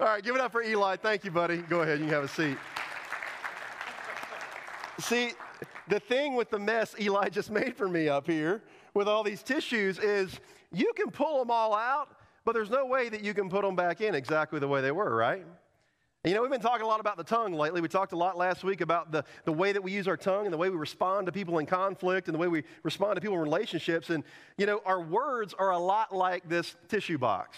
All 0.00 0.06
right, 0.06 0.22
give 0.22 0.34
it 0.34 0.40
up 0.40 0.52
for 0.52 0.62
Eli. 0.62 0.96
Thank 0.96 1.24
you, 1.24 1.30
buddy. 1.30 1.58
Go 1.58 1.80
ahead, 1.80 1.98
you 1.98 2.04
can 2.04 2.14
have 2.14 2.24
a 2.24 2.28
seat. 2.28 2.58
See, 5.00 5.32
the 5.88 6.00
thing 6.00 6.34
with 6.34 6.50
the 6.50 6.58
mess 6.58 6.94
Eli 7.00 7.28
just 7.28 7.50
made 7.50 7.76
for 7.76 7.88
me 7.88 8.08
up 8.08 8.26
here 8.26 8.62
with 8.94 9.08
all 9.08 9.22
these 9.22 9.42
tissues 9.42 9.98
is 9.98 10.40
you 10.72 10.92
can 10.94 11.10
pull 11.10 11.38
them 11.38 11.50
all 11.50 11.74
out, 11.74 12.08
but 12.44 12.52
there's 12.52 12.70
no 12.70 12.84
way 12.84 13.08
that 13.08 13.22
you 13.22 13.32
can 13.32 13.48
put 13.48 13.62
them 13.62 13.76
back 13.76 14.00
in 14.00 14.14
exactly 14.14 14.58
the 14.58 14.68
way 14.68 14.80
they 14.80 14.92
were, 14.92 15.14
right? 15.14 15.46
You 16.24 16.34
know, 16.34 16.42
we've 16.42 16.50
been 16.50 16.60
talking 16.60 16.84
a 16.84 16.88
lot 16.88 16.98
about 16.98 17.16
the 17.16 17.22
tongue 17.22 17.52
lately. 17.52 17.80
We 17.80 17.86
talked 17.86 18.12
a 18.12 18.16
lot 18.16 18.36
last 18.36 18.64
week 18.64 18.80
about 18.80 19.12
the, 19.12 19.24
the 19.44 19.52
way 19.52 19.70
that 19.70 19.80
we 19.80 19.92
use 19.92 20.08
our 20.08 20.16
tongue 20.16 20.46
and 20.46 20.52
the 20.52 20.58
way 20.58 20.68
we 20.68 20.76
respond 20.76 21.26
to 21.26 21.32
people 21.32 21.58
in 21.60 21.66
conflict 21.66 22.26
and 22.26 22.34
the 22.34 22.40
way 22.40 22.48
we 22.48 22.64
respond 22.82 23.14
to 23.14 23.20
people 23.20 23.36
in 23.36 23.42
relationships. 23.42 24.10
And, 24.10 24.24
you 24.56 24.66
know, 24.66 24.82
our 24.84 25.00
words 25.00 25.54
are 25.56 25.70
a 25.70 25.78
lot 25.78 26.12
like 26.12 26.48
this 26.48 26.74
tissue 26.88 27.18
box. 27.18 27.56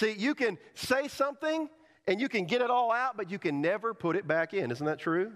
See, 0.00 0.12
you 0.12 0.34
can 0.34 0.58
say 0.74 1.06
something 1.06 1.70
and 2.08 2.20
you 2.20 2.28
can 2.28 2.46
get 2.46 2.62
it 2.62 2.70
all 2.70 2.90
out, 2.90 3.16
but 3.16 3.30
you 3.30 3.38
can 3.38 3.60
never 3.60 3.94
put 3.94 4.16
it 4.16 4.26
back 4.26 4.54
in. 4.54 4.72
Isn't 4.72 4.86
that 4.86 4.98
true? 4.98 5.32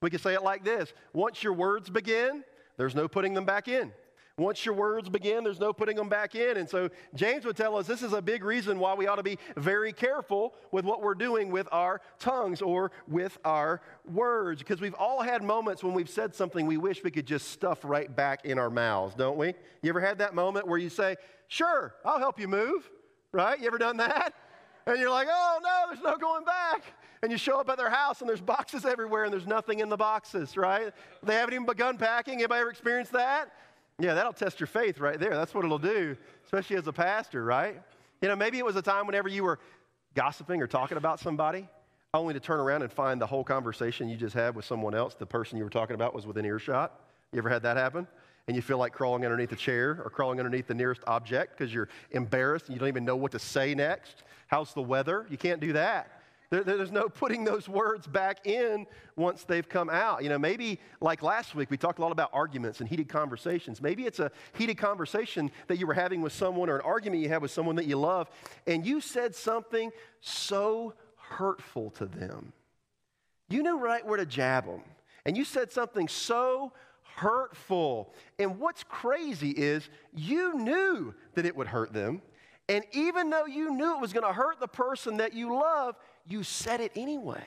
We 0.00 0.08
can 0.08 0.20
say 0.20 0.34
it 0.34 0.44
like 0.44 0.64
this 0.64 0.92
Once 1.12 1.42
your 1.42 1.52
words 1.52 1.90
begin, 1.90 2.44
there's 2.76 2.94
no 2.94 3.08
putting 3.08 3.34
them 3.34 3.44
back 3.44 3.66
in. 3.66 3.92
Once 4.38 4.64
your 4.64 4.74
words 4.74 5.08
begin, 5.08 5.42
there's 5.42 5.58
no 5.58 5.72
putting 5.72 5.96
them 5.96 6.08
back 6.08 6.36
in. 6.36 6.56
And 6.56 6.68
so 6.68 6.88
James 7.14 7.44
would 7.44 7.56
tell 7.56 7.76
us 7.76 7.88
this 7.88 8.02
is 8.02 8.12
a 8.12 8.22
big 8.22 8.44
reason 8.44 8.78
why 8.78 8.94
we 8.94 9.08
ought 9.08 9.16
to 9.16 9.22
be 9.24 9.36
very 9.56 9.92
careful 9.92 10.54
with 10.70 10.84
what 10.84 11.02
we're 11.02 11.16
doing 11.16 11.50
with 11.50 11.68
our 11.72 12.00
tongues 12.20 12.62
or 12.62 12.92
with 13.08 13.36
our 13.44 13.80
words. 14.10 14.60
Because 14.60 14.80
we've 14.80 14.94
all 14.94 15.22
had 15.22 15.42
moments 15.42 15.82
when 15.82 15.92
we've 15.92 16.08
said 16.08 16.36
something 16.36 16.66
we 16.66 16.76
wish 16.76 17.02
we 17.02 17.10
could 17.10 17.26
just 17.26 17.48
stuff 17.50 17.80
right 17.82 18.14
back 18.14 18.44
in 18.44 18.60
our 18.60 18.70
mouths, 18.70 19.16
don't 19.16 19.36
we? 19.36 19.54
You 19.82 19.90
ever 19.90 20.00
had 20.00 20.18
that 20.18 20.36
moment 20.36 20.68
where 20.68 20.78
you 20.78 20.88
say, 20.88 21.16
Sure, 21.48 21.94
I'll 22.04 22.18
help 22.18 22.38
you 22.38 22.46
move, 22.46 22.88
right? 23.32 23.58
You 23.58 23.66
ever 23.66 23.78
done 23.78 23.96
that? 23.96 24.34
And 24.86 24.98
you're 24.98 25.10
like, 25.10 25.28
Oh, 25.30 25.58
no, 25.62 25.92
there's 25.92 26.04
no 26.04 26.16
going 26.16 26.44
back 26.44 26.84
and 27.22 27.32
you 27.32 27.38
show 27.38 27.58
up 27.58 27.68
at 27.68 27.76
their 27.76 27.90
house 27.90 28.20
and 28.20 28.28
there's 28.28 28.40
boxes 28.40 28.84
everywhere 28.84 29.24
and 29.24 29.32
there's 29.32 29.46
nothing 29.46 29.80
in 29.80 29.88
the 29.88 29.96
boxes, 29.96 30.56
right? 30.56 30.92
They 31.22 31.34
haven't 31.34 31.54
even 31.54 31.66
begun 31.66 31.98
packing. 31.98 32.34
Anybody 32.34 32.60
ever 32.60 32.70
experienced 32.70 33.12
that? 33.12 33.50
Yeah, 34.00 34.14
that'll 34.14 34.32
test 34.32 34.60
your 34.60 34.68
faith 34.68 35.00
right 35.00 35.18
there. 35.18 35.30
That's 35.30 35.52
what 35.52 35.64
it'll 35.64 35.78
do, 35.78 36.16
especially 36.44 36.76
as 36.76 36.86
a 36.86 36.92
pastor, 36.92 37.44
right? 37.44 37.82
You 38.22 38.28
know, 38.28 38.36
maybe 38.36 38.58
it 38.58 38.64
was 38.64 38.76
a 38.76 38.82
time 38.82 39.06
whenever 39.06 39.28
you 39.28 39.42
were 39.42 39.58
gossiping 40.14 40.62
or 40.62 40.68
talking 40.68 40.96
about 40.96 41.18
somebody, 41.18 41.68
only 42.14 42.32
to 42.32 42.40
turn 42.40 42.60
around 42.60 42.82
and 42.82 42.92
find 42.92 43.20
the 43.20 43.26
whole 43.26 43.42
conversation 43.42 44.08
you 44.08 44.16
just 44.16 44.34
had 44.34 44.54
with 44.54 44.64
someone 44.64 44.94
else, 44.94 45.14
the 45.14 45.26
person 45.26 45.58
you 45.58 45.64
were 45.64 45.70
talking 45.70 45.94
about 45.94 46.14
was 46.14 46.26
within 46.26 46.44
earshot. 46.44 47.00
You 47.32 47.38
ever 47.38 47.48
had 47.48 47.62
that 47.64 47.76
happen? 47.76 48.06
And 48.46 48.56
you 48.56 48.62
feel 48.62 48.78
like 48.78 48.92
crawling 48.92 49.24
underneath 49.24 49.52
a 49.52 49.56
chair 49.56 50.00
or 50.02 50.10
crawling 50.10 50.38
underneath 50.38 50.68
the 50.68 50.74
nearest 50.74 51.02
object 51.06 51.58
because 51.58 51.74
you're 51.74 51.88
embarrassed 52.12 52.66
and 52.66 52.74
you 52.74 52.78
don't 52.78 52.88
even 52.88 53.04
know 53.04 53.16
what 53.16 53.32
to 53.32 53.38
say 53.38 53.74
next. 53.74 54.22
How's 54.46 54.72
the 54.72 54.82
weather? 54.82 55.26
You 55.28 55.36
can't 55.36 55.60
do 55.60 55.72
that. 55.74 56.17
There, 56.50 56.62
there's 56.62 56.92
no 56.92 57.08
putting 57.08 57.44
those 57.44 57.68
words 57.68 58.06
back 58.06 58.46
in 58.46 58.86
once 59.16 59.44
they've 59.44 59.68
come 59.68 59.90
out. 59.90 60.22
You 60.22 60.28
know, 60.28 60.38
maybe 60.38 60.80
like 61.00 61.22
last 61.22 61.54
week, 61.54 61.70
we 61.70 61.76
talked 61.76 61.98
a 61.98 62.02
lot 62.02 62.12
about 62.12 62.30
arguments 62.32 62.80
and 62.80 62.88
heated 62.88 63.08
conversations. 63.08 63.82
Maybe 63.82 64.04
it's 64.04 64.18
a 64.18 64.30
heated 64.54 64.78
conversation 64.78 65.50
that 65.66 65.78
you 65.78 65.86
were 65.86 65.94
having 65.94 66.22
with 66.22 66.32
someone 66.32 66.70
or 66.70 66.76
an 66.76 66.82
argument 66.84 67.22
you 67.22 67.28
had 67.28 67.42
with 67.42 67.50
someone 67.50 67.76
that 67.76 67.86
you 67.86 67.96
love, 67.96 68.30
and 68.66 68.86
you 68.86 69.00
said 69.00 69.34
something 69.34 69.90
so 70.20 70.94
hurtful 71.16 71.90
to 71.90 72.06
them. 72.06 72.52
You 73.48 73.62
knew 73.62 73.78
right 73.78 74.04
where 74.04 74.18
to 74.18 74.26
jab 74.26 74.66
them. 74.66 74.82
And 75.24 75.36
you 75.36 75.44
said 75.44 75.70
something 75.70 76.08
so 76.08 76.72
hurtful. 77.16 78.12
And 78.38 78.58
what's 78.58 78.84
crazy 78.84 79.50
is 79.50 79.88
you 80.14 80.54
knew 80.54 81.14
that 81.34 81.44
it 81.44 81.56
would 81.56 81.66
hurt 81.66 81.92
them, 81.92 82.22
And 82.70 82.84
even 82.92 83.30
though 83.30 83.46
you 83.46 83.70
knew 83.70 83.94
it 83.94 84.00
was 84.00 84.12
going 84.12 84.26
to 84.26 84.32
hurt 84.32 84.60
the 84.60 84.68
person 84.68 85.16
that 85.18 85.32
you 85.32 85.54
love, 85.54 85.96
you 86.28 86.42
said 86.42 86.80
it 86.80 86.92
anyway. 86.96 87.44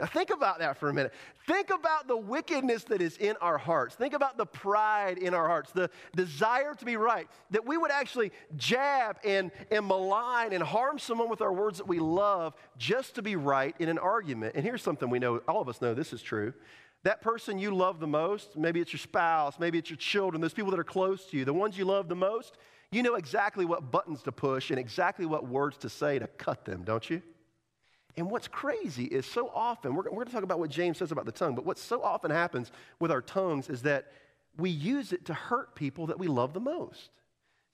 Now, 0.00 0.06
think 0.06 0.30
about 0.30 0.60
that 0.60 0.78
for 0.78 0.88
a 0.88 0.94
minute. 0.94 1.12
Think 1.48 1.70
about 1.70 2.06
the 2.06 2.16
wickedness 2.16 2.84
that 2.84 3.02
is 3.02 3.16
in 3.16 3.34
our 3.40 3.58
hearts. 3.58 3.96
Think 3.96 4.14
about 4.14 4.36
the 4.36 4.46
pride 4.46 5.18
in 5.18 5.34
our 5.34 5.48
hearts, 5.48 5.72
the 5.72 5.90
desire 6.14 6.74
to 6.76 6.84
be 6.84 6.94
right, 6.94 7.26
that 7.50 7.66
we 7.66 7.76
would 7.76 7.90
actually 7.90 8.30
jab 8.56 9.18
and, 9.24 9.50
and 9.72 9.86
malign 9.86 10.52
and 10.52 10.62
harm 10.62 11.00
someone 11.00 11.28
with 11.28 11.42
our 11.42 11.52
words 11.52 11.78
that 11.78 11.88
we 11.88 11.98
love 11.98 12.54
just 12.76 13.16
to 13.16 13.22
be 13.22 13.34
right 13.34 13.74
in 13.80 13.88
an 13.88 13.98
argument. 13.98 14.54
And 14.54 14.64
here's 14.64 14.82
something 14.82 15.10
we 15.10 15.18
know, 15.18 15.38
all 15.48 15.60
of 15.60 15.68
us 15.68 15.82
know 15.82 15.94
this 15.94 16.12
is 16.12 16.22
true. 16.22 16.54
That 17.02 17.20
person 17.20 17.58
you 17.58 17.74
love 17.74 17.98
the 17.98 18.06
most, 18.06 18.56
maybe 18.56 18.80
it's 18.80 18.92
your 18.92 18.98
spouse, 18.98 19.58
maybe 19.58 19.78
it's 19.78 19.90
your 19.90 19.96
children, 19.96 20.40
those 20.40 20.54
people 20.54 20.70
that 20.70 20.78
are 20.78 20.84
close 20.84 21.24
to 21.26 21.36
you, 21.36 21.44
the 21.44 21.52
ones 21.52 21.76
you 21.76 21.84
love 21.84 22.08
the 22.08 22.16
most, 22.16 22.56
you 22.92 23.02
know 23.02 23.16
exactly 23.16 23.64
what 23.64 23.90
buttons 23.90 24.22
to 24.22 24.32
push 24.32 24.70
and 24.70 24.78
exactly 24.78 25.26
what 25.26 25.48
words 25.48 25.76
to 25.78 25.88
say 25.88 26.20
to 26.20 26.26
cut 26.26 26.64
them, 26.64 26.82
don't 26.84 27.10
you? 27.10 27.20
And 28.18 28.28
what's 28.28 28.48
crazy 28.48 29.04
is 29.04 29.24
so 29.26 29.50
often, 29.54 29.94
we're, 29.94 30.02
we're 30.04 30.10
going 30.10 30.26
to 30.26 30.32
talk 30.32 30.42
about 30.42 30.58
what 30.58 30.70
James 30.70 30.98
says 30.98 31.12
about 31.12 31.24
the 31.24 31.32
tongue, 31.32 31.54
but 31.54 31.64
what 31.64 31.78
so 31.78 32.02
often 32.02 32.32
happens 32.32 32.72
with 32.98 33.12
our 33.12 33.22
tongues 33.22 33.68
is 33.68 33.82
that 33.82 34.12
we 34.56 34.70
use 34.70 35.12
it 35.12 35.24
to 35.26 35.34
hurt 35.34 35.76
people 35.76 36.06
that 36.06 36.18
we 36.18 36.26
love 36.26 36.52
the 36.52 36.60
most. 36.60 37.10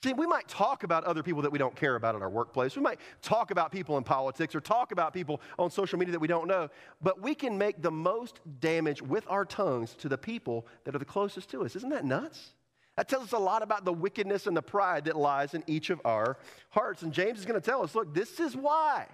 See, 0.02 0.12
we 0.12 0.26
might 0.26 0.46
talk 0.46 0.82
about 0.82 1.04
other 1.04 1.22
people 1.22 1.40
that 1.40 1.50
we 1.50 1.58
don't 1.58 1.74
care 1.74 1.96
about 1.96 2.14
in 2.14 2.20
our 2.20 2.28
workplace. 2.28 2.76
We 2.76 2.82
might 2.82 3.00
talk 3.22 3.52
about 3.52 3.72
people 3.72 3.96
in 3.96 4.04
politics 4.04 4.54
or 4.54 4.60
talk 4.60 4.92
about 4.92 5.14
people 5.14 5.40
on 5.58 5.70
social 5.70 5.98
media 5.98 6.12
that 6.12 6.18
we 6.18 6.28
don't 6.28 6.46
know, 6.46 6.68
but 7.00 7.22
we 7.22 7.34
can 7.34 7.56
make 7.56 7.80
the 7.80 7.90
most 7.90 8.40
damage 8.60 9.00
with 9.00 9.24
our 9.30 9.46
tongues 9.46 9.94
to 9.94 10.10
the 10.10 10.18
people 10.18 10.66
that 10.84 10.94
are 10.94 10.98
the 10.98 11.06
closest 11.06 11.48
to 11.52 11.64
us. 11.64 11.74
Isn't 11.74 11.88
that 11.88 12.04
nuts? 12.04 12.52
That 12.96 13.08
tells 13.08 13.24
us 13.24 13.32
a 13.32 13.38
lot 13.38 13.62
about 13.62 13.86
the 13.86 13.94
wickedness 13.94 14.46
and 14.46 14.54
the 14.54 14.62
pride 14.62 15.06
that 15.06 15.16
lies 15.16 15.54
in 15.54 15.64
each 15.66 15.88
of 15.88 16.02
our 16.04 16.36
hearts. 16.68 17.02
And 17.02 17.14
James 17.14 17.38
is 17.38 17.46
going 17.46 17.58
to 17.58 17.64
tell 17.64 17.82
us 17.82 17.94
look, 17.94 18.12
this 18.12 18.40
is 18.40 18.54
why 18.54 19.06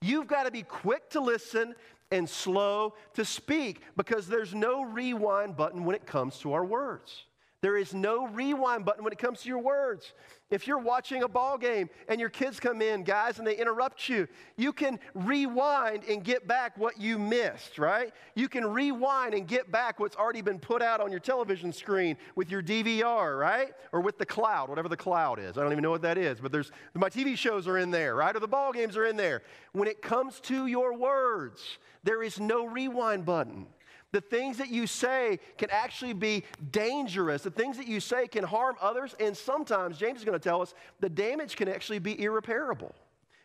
You've 0.00 0.26
got 0.26 0.44
to 0.44 0.50
be 0.50 0.62
quick 0.62 1.10
to 1.10 1.20
listen 1.20 1.74
and 2.10 2.28
slow 2.28 2.94
to 3.14 3.24
speak 3.24 3.82
because 3.96 4.26
there's 4.26 4.54
no 4.54 4.82
rewind 4.82 5.56
button 5.56 5.84
when 5.84 5.94
it 5.94 6.06
comes 6.06 6.38
to 6.38 6.52
our 6.52 6.64
words. 6.64 7.24
There 7.60 7.76
is 7.76 7.92
no 7.92 8.28
rewind 8.28 8.84
button 8.84 9.02
when 9.02 9.12
it 9.12 9.18
comes 9.18 9.42
to 9.42 9.48
your 9.48 9.58
words. 9.58 10.12
If 10.48 10.68
you're 10.68 10.78
watching 10.78 11.24
a 11.24 11.28
ball 11.28 11.58
game 11.58 11.90
and 12.08 12.20
your 12.20 12.28
kids 12.28 12.60
come 12.60 12.80
in, 12.80 13.02
guys, 13.02 13.38
and 13.38 13.46
they 13.46 13.56
interrupt 13.56 14.08
you, 14.08 14.28
you 14.56 14.72
can 14.72 15.00
rewind 15.12 16.04
and 16.04 16.22
get 16.22 16.46
back 16.46 16.78
what 16.78 17.00
you 17.00 17.18
missed, 17.18 17.78
right? 17.78 18.12
You 18.36 18.48
can 18.48 18.64
rewind 18.64 19.34
and 19.34 19.46
get 19.46 19.72
back 19.72 19.98
what's 19.98 20.14
already 20.14 20.40
been 20.40 20.60
put 20.60 20.82
out 20.82 21.00
on 21.00 21.10
your 21.10 21.18
television 21.20 21.72
screen 21.72 22.16
with 22.36 22.48
your 22.48 22.62
DVR, 22.62 23.38
right? 23.38 23.72
Or 23.92 24.00
with 24.00 24.18
the 24.18 24.26
cloud, 24.26 24.68
whatever 24.68 24.88
the 24.88 24.96
cloud 24.96 25.40
is. 25.40 25.58
I 25.58 25.62
don't 25.62 25.72
even 25.72 25.82
know 25.82 25.90
what 25.90 26.02
that 26.02 26.16
is, 26.16 26.38
but 26.40 26.52
there's 26.52 26.70
my 26.94 27.10
TV 27.10 27.36
shows 27.36 27.66
are 27.66 27.78
in 27.78 27.90
there, 27.90 28.14
right? 28.14 28.34
Or 28.34 28.40
the 28.40 28.46
ball 28.46 28.72
games 28.72 28.96
are 28.96 29.04
in 29.04 29.16
there. 29.16 29.42
When 29.72 29.88
it 29.88 30.00
comes 30.00 30.38
to 30.42 30.68
your 30.68 30.96
words, 30.96 31.78
there 32.04 32.22
is 32.22 32.38
no 32.38 32.66
rewind 32.66 33.26
button. 33.26 33.66
The 34.12 34.20
things 34.20 34.56
that 34.58 34.70
you 34.70 34.86
say 34.86 35.38
can 35.58 35.68
actually 35.70 36.14
be 36.14 36.44
dangerous. 36.70 37.42
The 37.42 37.50
things 37.50 37.76
that 37.76 37.86
you 37.86 38.00
say 38.00 38.26
can 38.26 38.44
harm 38.44 38.76
others. 38.80 39.14
And 39.20 39.36
sometimes, 39.36 39.98
James 39.98 40.20
is 40.20 40.24
going 40.24 40.38
to 40.38 40.42
tell 40.42 40.62
us, 40.62 40.74
the 41.00 41.10
damage 41.10 41.56
can 41.56 41.68
actually 41.68 41.98
be 41.98 42.22
irreparable. 42.22 42.94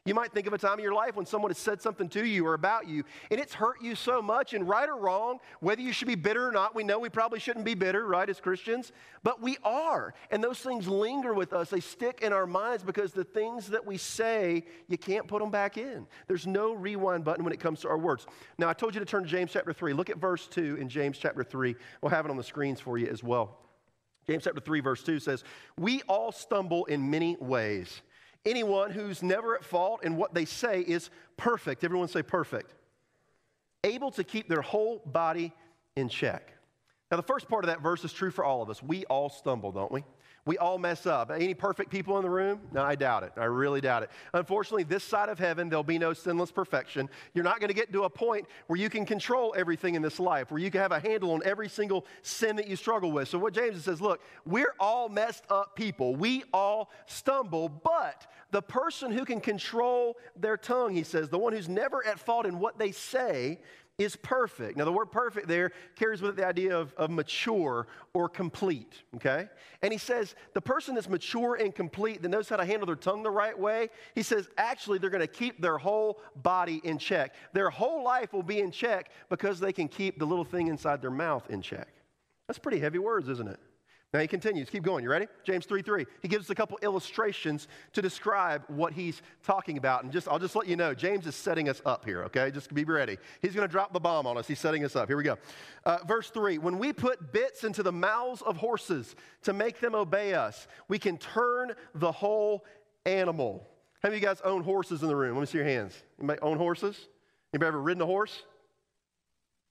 You 0.05 0.13
might 0.13 0.33
think 0.33 0.47
of 0.47 0.53
a 0.53 0.57
time 0.57 0.79
in 0.79 0.83
your 0.83 0.93
life 0.93 1.15
when 1.15 1.25
someone 1.25 1.49
has 1.49 1.57
said 1.57 1.81
something 1.81 2.09
to 2.09 2.25
you 2.25 2.45
or 2.45 2.55
about 2.55 2.89
you, 2.89 3.05
and 3.31 3.39
it's 3.39 3.53
hurt 3.53 3.81
you 3.81 3.95
so 3.95 4.21
much, 4.21 4.53
and 4.53 4.67
right 4.67 4.89
or 4.89 4.97
wrong, 4.97 5.39
whether 5.61 5.81
you 5.81 5.93
should 5.93 6.09
be 6.09 6.15
bitter 6.15 6.45
or 6.45 6.51
not, 6.51 6.75
we 6.75 6.83
know 6.83 6.99
we 6.99 7.07
probably 7.07 7.39
shouldn't 7.39 7.63
be 7.63 7.73
bitter, 7.73 8.05
right, 8.05 8.29
as 8.29 8.41
Christians, 8.41 8.91
but 9.23 9.41
we 9.41 9.55
are. 9.63 10.13
And 10.29 10.43
those 10.43 10.59
things 10.59 10.89
linger 10.89 11.33
with 11.33 11.53
us. 11.53 11.69
They 11.69 11.79
stick 11.79 12.19
in 12.21 12.33
our 12.33 12.45
minds 12.45 12.83
because 12.83 13.13
the 13.13 13.23
things 13.23 13.67
that 13.67 13.85
we 13.85 13.95
say, 13.95 14.65
you 14.89 14.97
can't 14.97 15.25
put 15.25 15.39
them 15.39 15.51
back 15.51 15.77
in. 15.77 16.05
There's 16.27 16.45
no 16.45 16.73
rewind 16.73 17.23
button 17.23 17.45
when 17.45 17.53
it 17.53 17.61
comes 17.61 17.79
to 17.81 17.87
our 17.87 17.97
words. 17.97 18.27
Now, 18.57 18.67
I 18.67 18.73
told 18.73 18.95
you 18.95 18.99
to 18.99 19.05
turn 19.05 19.23
to 19.23 19.29
James 19.29 19.51
chapter 19.53 19.71
3. 19.71 19.93
Look 19.93 20.09
at 20.09 20.17
verse 20.17 20.47
2 20.47 20.79
in 20.81 20.89
James 20.89 21.17
chapter 21.17 21.45
3. 21.45 21.75
We'll 22.01 22.09
have 22.09 22.25
it 22.25 22.29
on 22.29 22.35
the 22.35 22.43
screens 22.43 22.81
for 22.81 22.97
you 22.97 23.07
as 23.07 23.23
well. 23.23 23.57
James 24.27 24.43
chapter 24.43 24.59
3, 24.59 24.81
verse 24.81 25.01
2 25.01 25.19
says, 25.19 25.45
We 25.77 26.01
all 26.09 26.33
stumble 26.33 26.83
in 26.85 27.09
many 27.09 27.37
ways. 27.39 28.01
Anyone 28.45 28.91
who's 28.91 29.23
never 29.23 29.55
at 29.55 29.63
fault 29.63 30.03
in 30.03 30.17
what 30.17 30.33
they 30.33 30.45
say 30.45 30.81
is 30.81 31.09
perfect. 31.37 31.83
Everyone 31.83 32.07
say 32.07 32.23
perfect. 32.23 32.73
Able 33.83 34.11
to 34.11 34.23
keep 34.23 34.49
their 34.49 34.61
whole 34.61 35.01
body 35.05 35.53
in 35.95 36.09
check. 36.09 36.51
Now, 37.09 37.17
the 37.17 37.23
first 37.23 37.47
part 37.47 37.63
of 37.63 37.67
that 37.67 37.81
verse 37.81 38.03
is 38.03 38.11
true 38.11 38.31
for 38.31 38.43
all 38.43 38.61
of 38.61 38.69
us. 38.69 38.81
We 38.81 39.05
all 39.05 39.29
stumble, 39.29 39.71
don't 39.71 39.91
we? 39.91 40.03
We 40.45 40.57
all 40.57 40.77
mess 40.77 41.05
up. 41.05 41.31
Any 41.31 41.53
perfect 41.53 41.89
people 41.89 42.17
in 42.17 42.23
the 42.23 42.29
room? 42.29 42.59
No, 42.73 42.83
I 42.83 42.95
doubt 42.95 43.23
it. 43.23 43.31
I 43.37 43.45
really 43.45 43.79
doubt 43.79 44.03
it. 44.03 44.09
Unfortunately, 44.33 44.83
this 44.83 45.03
side 45.03 45.29
of 45.29 45.39
heaven, 45.39 45.69
there'll 45.69 45.83
be 45.83 45.97
no 45.97 46.11
sinless 46.11 46.51
perfection. 46.51 47.09
You're 47.33 47.45
not 47.45 47.61
going 47.61 47.69
to 47.69 47.73
get 47.73 47.93
to 47.93 48.03
a 48.03 48.09
point 48.09 48.47
where 48.67 48.77
you 48.77 48.89
can 48.89 49.05
control 49.05 49.53
everything 49.57 49.95
in 49.95 50.01
this 50.01 50.19
life, 50.19 50.51
where 50.51 50.59
you 50.59 50.69
can 50.69 50.81
have 50.81 50.91
a 50.91 50.99
handle 50.99 51.31
on 51.31 51.41
every 51.45 51.69
single 51.69 52.05
sin 52.23 52.57
that 52.57 52.67
you 52.67 52.75
struggle 52.75 53.11
with. 53.13 53.29
So, 53.29 53.39
what 53.39 53.53
James 53.53 53.85
says, 53.85 54.01
look, 54.01 54.21
we're 54.45 54.75
all 54.81 55.07
messed 55.07 55.45
up 55.49 55.77
people. 55.77 56.13
We 56.13 56.43
all 56.53 56.91
stumble, 57.05 57.69
but 57.69 58.27
the 58.51 58.61
person 58.61 59.11
who 59.11 59.23
can 59.23 59.39
control 59.39 60.17
their 60.35 60.57
tongue, 60.57 60.93
he 60.93 61.03
says, 61.03 61.29
the 61.29 61.39
one 61.39 61.53
who's 61.53 61.69
never 61.69 62.05
at 62.05 62.19
fault 62.19 62.45
in 62.45 62.59
what 62.59 62.77
they 62.77 62.91
say, 62.91 63.59
is 63.99 64.15
perfect. 64.15 64.77
Now, 64.77 64.85
the 64.85 64.91
word 64.91 65.11
perfect 65.11 65.47
there 65.47 65.71
carries 65.95 66.21
with 66.21 66.31
it 66.31 66.37
the 66.37 66.47
idea 66.47 66.75
of, 66.75 66.93
of 66.95 67.11
mature 67.11 67.87
or 68.13 68.27
complete, 68.27 69.03
okay? 69.15 69.47
And 69.83 69.91
he 69.91 69.99
says 69.99 70.35
the 70.53 70.61
person 70.61 70.95
that's 70.95 71.07
mature 71.07 71.55
and 71.55 71.73
complete, 71.73 72.21
that 72.23 72.29
knows 72.29 72.49
how 72.49 72.55
to 72.55 72.65
handle 72.65 72.87
their 72.87 72.95
tongue 72.95 73.21
the 73.21 73.29
right 73.29 73.57
way, 73.57 73.89
he 74.15 74.23
says 74.23 74.49
actually 74.57 74.97
they're 74.97 75.11
going 75.11 75.21
to 75.21 75.27
keep 75.27 75.61
their 75.61 75.77
whole 75.77 76.19
body 76.37 76.81
in 76.83 76.97
check. 76.97 77.35
Their 77.53 77.69
whole 77.69 78.03
life 78.03 78.33
will 78.33 78.43
be 78.43 78.59
in 78.59 78.71
check 78.71 79.11
because 79.29 79.59
they 79.59 79.71
can 79.71 79.87
keep 79.87 80.17
the 80.17 80.25
little 80.25 80.45
thing 80.45 80.67
inside 80.67 81.01
their 81.01 81.11
mouth 81.11 81.49
in 81.49 81.61
check. 81.61 81.89
That's 82.47 82.59
pretty 82.59 82.79
heavy 82.79 82.99
words, 82.99 83.29
isn't 83.29 83.47
it? 83.47 83.59
Now 84.13 84.19
he 84.19 84.27
continues. 84.27 84.69
Keep 84.69 84.83
going. 84.83 85.03
You 85.03 85.09
ready? 85.09 85.27
James 85.43 85.65
3 85.65 85.81
3. 85.81 86.05
He 86.21 86.27
gives 86.27 86.45
us 86.45 86.49
a 86.51 86.55
couple 86.55 86.77
illustrations 86.83 87.67
to 87.93 88.01
describe 88.01 88.63
what 88.67 88.93
he's 88.93 89.23
talking 89.43 89.77
about. 89.77 90.03
And 90.03 90.13
just 90.13 90.27
I'll 90.27 90.37
just 90.37 90.55
let 90.55 90.67
you 90.67 90.75
know, 90.75 90.93
James 90.93 91.25
is 91.25 91.35
setting 91.35 91.67
us 91.67 91.81
up 91.83 92.05
here, 92.05 92.23
okay? 92.25 92.51
Just 92.51 92.71
be 92.71 92.83
ready. 92.83 93.17
He's 93.41 93.55
to 93.55 93.67
drop 93.67 93.91
the 93.91 93.99
bomb 93.99 94.27
on 94.27 94.37
us. 94.37 94.47
He's 94.47 94.59
setting 94.59 94.85
us 94.85 94.95
up. 94.95 95.07
Here 95.07 95.17
we 95.17 95.23
go. 95.23 95.37
Uh, 95.83 95.97
verse 96.07 96.29
3 96.29 96.59
When 96.59 96.77
we 96.77 96.93
put 96.93 97.33
bits 97.33 97.63
into 97.63 97.81
the 97.81 97.91
mouths 97.91 98.43
of 98.43 98.55
horses 98.55 99.15
to 99.43 99.53
make 99.53 99.79
them 99.79 99.95
obey 99.95 100.35
us, 100.35 100.67
we 100.87 100.99
can 100.99 101.17
turn 101.17 101.71
the 101.95 102.11
whole 102.11 102.65
animal. 103.07 103.67
How 104.03 104.09
many 104.09 104.17
of 104.17 104.21
you 104.21 104.27
guys 104.27 104.41
own 104.41 104.63
horses 104.63 105.01
in 105.01 105.07
the 105.07 105.15
room? 105.15 105.35
Let 105.35 105.41
me 105.41 105.47
see 105.47 105.57
your 105.57 105.65
hands. 105.65 105.95
Anybody 106.19 106.39
own 106.41 106.57
horses? 106.57 107.07
Anybody 107.51 107.69
ever 107.69 107.81
ridden 107.81 108.03
a 108.03 108.05
horse? 108.05 108.43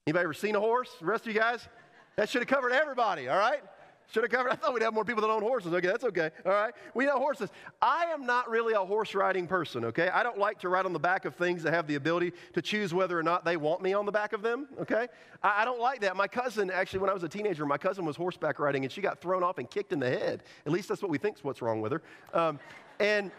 Anybody 0.09 0.25
ever 0.25 0.35
seen 0.35 0.57
a 0.57 0.61
horse? 0.61 0.91
The 0.99 1.07
rest 1.07 1.27
of 1.27 1.33
you 1.33 1.39
guys? 1.39 1.69
That 2.17 2.29
should 2.29 2.41
have 2.41 2.49
covered 2.49 2.73
everybody, 2.73 3.29
all 3.29 3.39
right? 3.39 3.63
Should 4.11 4.25
have 4.25 4.31
covered. 4.31 4.53
I 4.53 4.57
thought 4.57 4.75
we'd 4.75 4.83
have 4.83 4.93
more 4.93 5.05
people 5.05 5.23
that 5.23 5.31
own 5.31 5.43
horses. 5.43 5.73
Okay, 5.73 5.87
that's 5.87 6.05
okay. 6.05 6.31
All 6.45 6.53
right. 6.53 6.75
We 6.95 7.07
know 7.07 7.19
horses. 7.19 7.51
I 7.81 8.05
am 8.07 8.27
not 8.27 8.51
really 8.51 8.75
a 8.75 8.85
horse 8.85 9.15
riding 9.15 9.47
person, 9.47 9.85
okay? 9.87 10.09
I 10.11 10.23
don't 10.23 10.39
like 10.39 10.59
to 10.61 10.69
ride 10.69 10.85
on 10.85 10.93
the 10.93 10.99
back 10.99 11.25
of 11.25 11.35
things 11.35 11.63
that 11.63 11.73
have 11.73 11.87
the 11.87 11.95
ability 11.95 12.33
to 12.53 12.61
choose 12.61 12.93
whether 12.93 13.19
or 13.19 13.23
not 13.23 13.45
they 13.45 13.57
want 13.57 13.81
me 13.81 13.95
on 13.95 14.05
the 14.05 14.13
back 14.13 14.35
of 14.35 14.43
them, 14.43 14.69
okay? 14.81 15.09
I, 15.43 15.63
I 15.63 15.65
don't 15.65 15.81
like 15.81 16.01
that. 16.03 16.15
My 16.15 16.29
cousin, 16.29 16.71
actually, 16.71 17.01
when 17.01 17.11
I 17.11 17.15
was 17.15 17.23
a 17.23 17.29
teenager, 17.29 17.65
my 17.65 17.79
cousin 17.79 18.05
was 18.05 18.17
horseback 18.17 18.59
riding 18.59 18.85
and 18.85 18.93
she 18.93 19.01
got 19.01 19.21
thrown 19.21 19.43
off 19.43 19.59
and 19.59 19.71
kicked 19.71 19.93
in 19.93 19.99
the 19.99 20.11
head. 20.11 20.43
At 20.67 20.73
least 20.73 20.89
that's 20.89 21.01
what 21.01 21.11
we 21.11 21.19
think's 21.19 21.43
what's 21.43 21.63
wrong 21.63 21.81
with 21.81 21.93
her. 21.93 22.03
Um, 22.35 22.59
and 23.01 23.31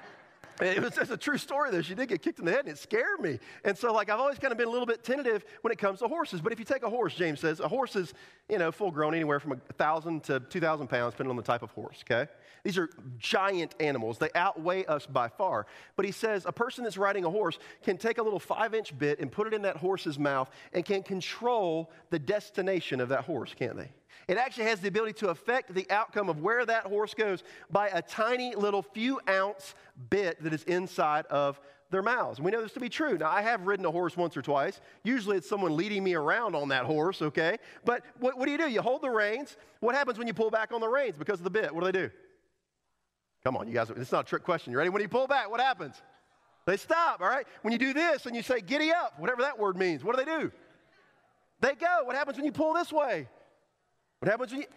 it 0.62 0.82
was 0.82 0.96
just 0.96 1.12
a 1.12 1.18
true 1.18 1.38
story 1.38 1.72
though. 1.72 1.82
She 1.82 1.96
did 1.96 2.10
get 2.10 2.22
kicked 2.22 2.40
in 2.40 2.46
the 2.46 2.52
head 2.52 2.62
and 2.62 2.70
it 2.70 2.78
scared 2.78 3.20
me. 3.20 3.40
And 3.64 3.78
so 3.78 3.92
like 3.92 4.10
I've 4.10 4.20
always 4.20 4.40
kind 4.40 4.52
of 4.52 4.58
been 4.58 4.68
a 4.68 4.72
little 4.72 4.86
bit 4.86 5.04
tentative 5.04 5.46
when 5.62 5.72
it 5.72 5.78
comes 5.78 6.00
to 6.00 6.08
horses. 6.08 6.42
But 6.42 6.54
if 6.54 6.60
you 6.60 6.66
take 6.66 6.84
a 6.84 6.90
horse, 6.90 7.14
James 7.16 7.40
says, 7.40 7.60
a 7.60 7.68
horse 7.68 7.96
is, 7.96 8.14
you 8.50 8.58
know, 8.58 8.72
full 8.72 8.92
grown 8.92 9.14
anywhere 9.14 9.40
from 9.40 9.54
a 9.54 9.74
thousand 9.74 10.24
to 10.26 10.40
two 10.40 10.60
thousand 10.60 10.88
pounds, 10.88 11.14
depending 11.14 11.32
on 11.32 11.38
the 11.38 11.44
type 11.44 11.64
of 11.64 11.72
horse, 11.72 12.04
okay? 12.04 12.30
These 12.64 12.78
are 12.78 12.90
giant 13.18 13.76
animals. 13.80 14.18
They 14.18 14.30
outweigh 14.36 14.86
us 14.86 15.06
by 15.06 15.28
far. 15.28 15.66
But 15.96 16.06
he 16.06 16.12
says 16.12 16.46
a 16.46 16.52
person 16.52 16.84
that's 16.84 16.98
riding 16.98 17.26
a 17.26 17.30
horse 17.30 17.60
can 17.84 17.98
take 17.98 18.18
a 18.20 18.24
little 18.24 18.40
five 18.40 18.74
inch 18.74 18.98
bit 18.98 19.20
and 19.20 19.32
put 19.32 19.48
it 19.48 19.54
in 19.54 19.64
that 19.64 19.78
horse's 19.78 20.18
mouth 20.18 20.50
and 20.72 20.86
can 20.86 21.04
control 21.04 21.92
the 22.10 22.20
destination 22.20 23.02
of 23.02 23.10
that 23.10 23.26
horse, 23.26 23.54
can't 23.54 23.76
they? 23.76 23.90
It 24.28 24.38
actually 24.38 24.66
has 24.66 24.80
the 24.80 24.88
ability 24.88 25.14
to 25.20 25.30
affect 25.30 25.74
the 25.74 25.90
outcome 25.90 26.30
of 26.30 26.42
where 26.42 26.66
that 26.66 26.86
horse 26.86 27.14
goes 27.14 27.44
by 27.70 27.90
a 27.90 28.02
tiny 28.02 28.56
little 28.56 28.82
few 28.82 29.20
ounce 29.28 29.76
bit 30.10 30.42
that 30.44 30.54
is 30.54 30.64
inside 30.64 31.26
of 31.28 31.60
their 31.90 32.02
mouths. 32.02 32.42
We 32.42 32.52
know 32.52 32.62
this 32.62 32.74
to 32.74 32.80
be 32.80 32.90
true. 32.90 33.18
Now, 33.18 33.30
I 33.30 33.42
have 33.42 33.68
ridden 33.68 33.86
a 33.86 33.92
horse 33.92 34.18
once 34.18 34.36
or 34.36 34.42
twice. 34.42 34.82
Usually 35.04 35.38
it's 35.38 35.48
someone 35.48 35.78
leading 35.78 36.04
me 36.04 36.16
around 36.16 36.56
on 36.56 36.70
that 36.70 36.86
horse, 36.86 37.22
okay? 37.22 37.58
But 37.86 38.04
what, 38.20 38.38
what 38.38 38.46
do 38.46 38.52
you 38.52 38.58
do? 38.58 38.68
You 38.68 38.82
hold 38.82 39.02
the 39.02 39.10
reins. 39.10 39.56
What 39.80 39.96
happens 39.96 40.18
when 40.18 40.28
you 40.28 40.34
pull 40.34 40.50
back 40.50 40.74
on 40.74 40.82
the 40.82 40.88
reins 40.88 41.18
because 41.18 41.40
of 41.40 41.44
the 41.44 41.52
bit? 41.52 41.74
What 41.74 41.82
do 41.82 41.92
they 41.92 42.08
do? 42.08 42.12
Come 43.44 43.58
on, 43.58 43.68
you 43.68 43.74
guys, 43.74 43.90
it's 43.90 44.12
not 44.12 44.26
a 44.26 44.28
trick 44.28 44.44
question. 44.44 44.72
You 44.72 44.78
ready? 44.78 44.90
When 44.90 45.02
you 45.02 45.08
pull 45.08 45.28
back, 45.28 45.52
what 45.52 45.60
happens? 45.60 46.02
They 46.66 46.78
stop, 46.78 47.22
all 47.22 47.28
right? 47.28 47.46
When 47.62 47.74
you 47.74 47.78
do 47.78 47.94
this 47.94 48.26
and 48.26 48.36
you 48.36 48.42
say, 48.42 48.62
giddy 48.62 48.92
up, 48.92 49.20
whatever 49.20 49.42
that 49.42 49.60
word 49.60 49.78
means, 49.78 50.04
what 50.04 50.18
do 50.18 50.24
they 50.24 50.32
do? 50.40 50.52
They 51.60 51.76
go. 51.76 52.04
What 52.06 52.16
happens 52.16 52.38
when 52.38 52.46
you 52.46 52.52
pull 52.52 52.74
this 52.74 52.92
way? 52.92 53.28
What 54.24 54.32
happens 54.32 54.54
when 54.54 54.62
you, 54.62 54.68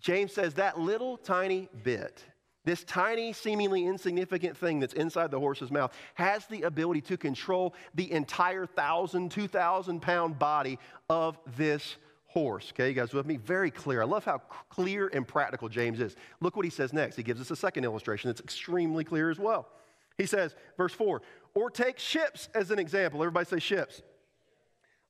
James 0.00 0.32
says 0.32 0.54
that 0.54 0.80
little 0.80 1.18
tiny 1.18 1.68
bit 1.84 2.24
this 2.64 2.82
tiny, 2.82 3.32
seemingly 3.32 3.86
insignificant 3.86 4.56
thing 4.56 4.80
that's 4.80 4.92
inside 4.94 5.30
the 5.30 5.38
horse's 5.38 5.70
mouth 5.70 5.94
has 6.14 6.46
the 6.46 6.62
ability 6.62 7.02
to 7.02 7.16
control 7.16 7.76
the 7.94 8.10
entire 8.10 8.66
thousand, 8.66 9.30
two 9.30 9.46
thousand 9.46 10.02
pound 10.02 10.36
body 10.40 10.80
of 11.08 11.38
this 11.56 11.96
horse. 12.26 12.72
Okay, 12.72 12.88
you 12.88 12.94
guys 12.94 13.14
with 13.14 13.24
me? 13.24 13.36
Very 13.36 13.70
clear. 13.70 14.02
I 14.02 14.04
love 14.04 14.24
how 14.24 14.38
clear 14.68 15.08
and 15.14 15.26
practical 15.28 15.68
James 15.68 16.00
is. 16.00 16.16
Look 16.40 16.56
what 16.56 16.64
he 16.64 16.70
says 16.70 16.92
next. 16.92 17.14
He 17.14 17.22
gives 17.22 17.40
us 17.40 17.52
a 17.52 17.56
second 17.56 17.84
illustration 17.84 18.28
that's 18.28 18.40
extremely 18.40 19.04
clear 19.04 19.30
as 19.30 19.38
well. 19.38 19.68
He 20.16 20.26
says, 20.26 20.56
verse 20.76 20.92
4, 20.92 21.22
or 21.54 21.70
take 21.70 22.00
ships 22.00 22.48
as 22.52 22.72
an 22.72 22.80
example. 22.80 23.22
Everybody 23.22 23.46
say 23.46 23.60
ships. 23.60 24.02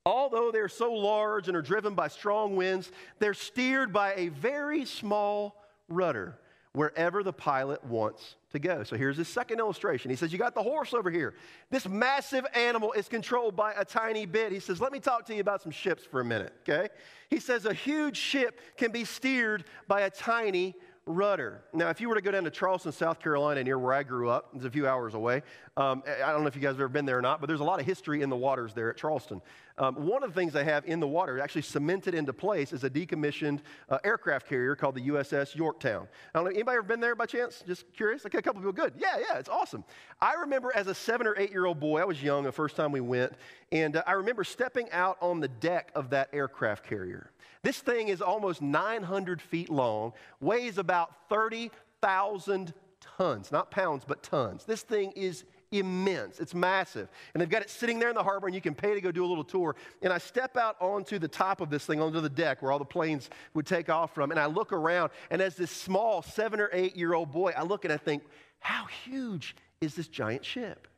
Although 0.08 0.50
they're 0.52 0.70
so 0.70 0.90
large 0.90 1.48
and 1.48 1.56
are 1.56 1.60
driven 1.60 1.94
by 1.94 2.08
strong 2.08 2.56
winds, 2.56 2.90
they're 3.18 3.34
steered 3.34 3.92
by 3.92 4.14
a 4.14 4.28
very 4.28 4.86
small 4.86 5.62
rudder 5.86 6.38
wherever 6.72 7.22
the 7.22 7.32
pilot 7.32 7.84
wants 7.84 8.36
to 8.52 8.58
go. 8.58 8.84
So 8.84 8.96
here's 8.96 9.18
his 9.18 9.28
second 9.28 9.58
illustration. 9.58 10.10
He 10.10 10.16
says, 10.16 10.32
You 10.32 10.38
got 10.38 10.54
the 10.54 10.62
horse 10.62 10.94
over 10.94 11.10
here. 11.10 11.34
This 11.70 11.86
massive 11.86 12.46
animal 12.54 12.92
is 12.92 13.06
controlled 13.06 13.54
by 13.54 13.74
a 13.74 13.84
tiny 13.84 14.24
bit. 14.24 14.50
He 14.50 14.60
says, 14.60 14.80
Let 14.80 14.92
me 14.92 14.98
talk 14.98 15.26
to 15.26 15.34
you 15.34 15.42
about 15.42 15.60
some 15.60 15.72
ships 15.72 16.04
for 16.04 16.20
a 16.20 16.24
minute, 16.24 16.54
okay? 16.66 16.88
He 17.28 17.38
says, 17.38 17.66
A 17.66 17.74
huge 17.74 18.16
ship 18.16 18.60
can 18.78 18.90
be 18.90 19.04
steered 19.04 19.64
by 19.88 20.02
a 20.02 20.10
tiny 20.10 20.74
rudder. 21.08 21.62
Now, 21.72 21.88
if 21.88 22.00
you 22.00 22.08
were 22.08 22.14
to 22.14 22.20
go 22.20 22.30
down 22.30 22.44
to 22.44 22.50
Charleston, 22.50 22.92
South 22.92 23.18
Carolina, 23.18 23.64
near 23.64 23.78
where 23.78 23.94
I 23.94 24.02
grew 24.02 24.28
up, 24.28 24.50
it's 24.54 24.64
a 24.64 24.70
few 24.70 24.86
hours 24.86 25.14
away. 25.14 25.42
Um, 25.76 26.02
I 26.06 26.32
don't 26.32 26.42
know 26.42 26.48
if 26.48 26.54
you 26.54 26.60
guys 26.60 26.72
have 26.72 26.80
ever 26.80 26.88
been 26.88 27.06
there 27.06 27.18
or 27.18 27.22
not, 27.22 27.40
but 27.40 27.46
there's 27.46 27.60
a 27.60 27.64
lot 27.64 27.80
of 27.80 27.86
history 27.86 28.20
in 28.22 28.28
the 28.28 28.36
waters 28.36 28.74
there 28.74 28.90
at 28.90 28.96
Charleston. 28.96 29.40
Um, 29.78 29.94
one 29.94 30.22
of 30.22 30.34
the 30.34 30.38
things 30.38 30.52
they 30.52 30.64
have 30.64 30.84
in 30.86 31.00
the 31.00 31.06
water, 31.06 31.40
actually 31.40 31.62
cemented 31.62 32.14
into 32.14 32.32
place, 32.32 32.72
is 32.72 32.84
a 32.84 32.90
decommissioned 32.90 33.60
uh, 33.88 33.98
aircraft 34.04 34.48
carrier 34.48 34.76
called 34.76 34.96
the 34.96 35.08
USS 35.08 35.54
Yorktown. 35.54 36.08
I 36.34 36.38
don't 36.38 36.44
know, 36.44 36.50
anybody 36.50 36.76
ever 36.76 36.86
been 36.86 37.00
there 37.00 37.14
by 37.14 37.26
chance? 37.26 37.62
Just 37.66 37.90
curious? 37.94 38.26
Okay, 38.26 38.38
a 38.38 38.42
couple 38.42 38.60
people, 38.60 38.72
good. 38.72 38.92
Yeah, 38.98 39.18
yeah, 39.18 39.38
it's 39.38 39.48
awesome. 39.48 39.84
I 40.20 40.34
remember 40.34 40.72
as 40.74 40.88
a 40.88 40.94
seven 40.94 41.26
or 41.26 41.38
eight 41.38 41.50
year 41.50 41.64
old 41.64 41.80
boy, 41.80 42.00
I 42.00 42.04
was 42.04 42.22
young 42.22 42.44
the 42.44 42.52
first 42.52 42.76
time 42.76 42.92
we 42.92 43.00
went, 43.00 43.32
and 43.72 43.96
uh, 43.96 44.02
I 44.06 44.12
remember 44.12 44.44
stepping 44.44 44.90
out 44.90 45.16
on 45.20 45.40
the 45.40 45.48
deck 45.48 45.90
of 45.94 46.10
that 46.10 46.28
aircraft 46.32 46.84
carrier. 46.84 47.30
This 47.62 47.78
thing 47.78 48.08
is 48.08 48.22
almost 48.22 48.62
900 48.62 49.40
feet 49.42 49.70
long, 49.70 50.12
weighs 50.40 50.78
about 50.78 51.28
30,000 51.28 52.72
tons, 53.00 53.52
not 53.52 53.70
pounds, 53.70 54.04
but 54.06 54.22
tons. 54.22 54.64
This 54.64 54.82
thing 54.82 55.12
is 55.12 55.44
immense. 55.70 56.40
It's 56.40 56.54
massive. 56.54 57.08
And 57.34 57.40
they've 57.40 57.48
got 57.48 57.62
it 57.62 57.70
sitting 57.70 57.98
there 57.98 58.08
in 58.08 58.14
the 58.14 58.22
harbor, 58.22 58.46
and 58.46 58.54
you 58.54 58.60
can 58.60 58.74
pay 58.74 58.94
to 58.94 59.00
go 59.00 59.10
do 59.10 59.24
a 59.24 59.26
little 59.26 59.44
tour. 59.44 59.76
And 60.02 60.12
I 60.12 60.18
step 60.18 60.56
out 60.56 60.76
onto 60.80 61.18
the 61.18 61.28
top 61.28 61.60
of 61.60 61.70
this 61.70 61.84
thing, 61.84 62.00
onto 62.00 62.20
the 62.20 62.28
deck 62.28 62.62
where 62.62 62.72
all 62.72 62.78
the 62.78 62.84
planes 62.84 63.28
would 63.54 63.66
take 63.66 63.90
off 63.90 64.14
from, 64.14 64.30
and 64.30 64.40
I 64.40 64.46
look 64.46 64.72
around, 64.72 65.10
and 65.30 65.42
as 65.42 65.56
this 65.56 65.70
small 65.70 66.22
seven 66.22 66.60
or 66.60 66.70
eight 66.72 66.96
year 66.96 67.14
old 67.14 67.32
boy, 67.32 67.52
I 67.56 67.62
look 67.62 67.84
and 67.84 67.92
I 67.92 67.98
think, 67.98 68.22
how 68.60 68.86
huge 69.04 69.56
is 69.80 69.94
this 69.94 70.08
giant 70.08 70.44
ship? 70.44 70.88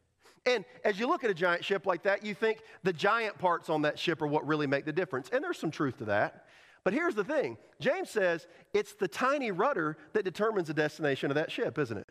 And 0.46 0.64
as 0.84 0.98
you 0.98 1.06
look 1.06 1.22
at 1.22 1.30
a 1.30 1.34
giant 1.34 1.64
ship 1.64 1.84
like 1.84 2.04
that, 2.04 2.24
you 2.24 2.34
think 2.34 2.60
the 2.82 2.92
giant 2.92 3.36
parts 3.36 3.68
on 3.68 3.82
that 3.82 3.98
ship 3.98 4.22
are 4.22 4.26
what 4.26 4.46
really 4.46 4.66
make 4.66 4.86
the 4.86 4.92
difference. 4.92 5.28
And 5.30 5.44
there's 5.44 5.58
some 5.58 5.70
truth 5.70 5.98
to 5.98 6.06
that. 6.06 6.46
But 6.84 6.94
here's 6.94 7.14
the 7.14 7.24
thing 7.24 7.58
James 7.80 8.10
says 8.10 8.46
it's 8.72 8.94
the 8.94 9.08
tiny 9.08 9.50
rudder 9.50 9.96
that 10.12 10.24
determines 10.24 10.68
the 10.68 10.74
destination 10.74 11.30
of 11.30 11.34
that 11.34 11.50
ship, 11.50 11.78
isn't 11.78 11.96
it? 11.96 12.06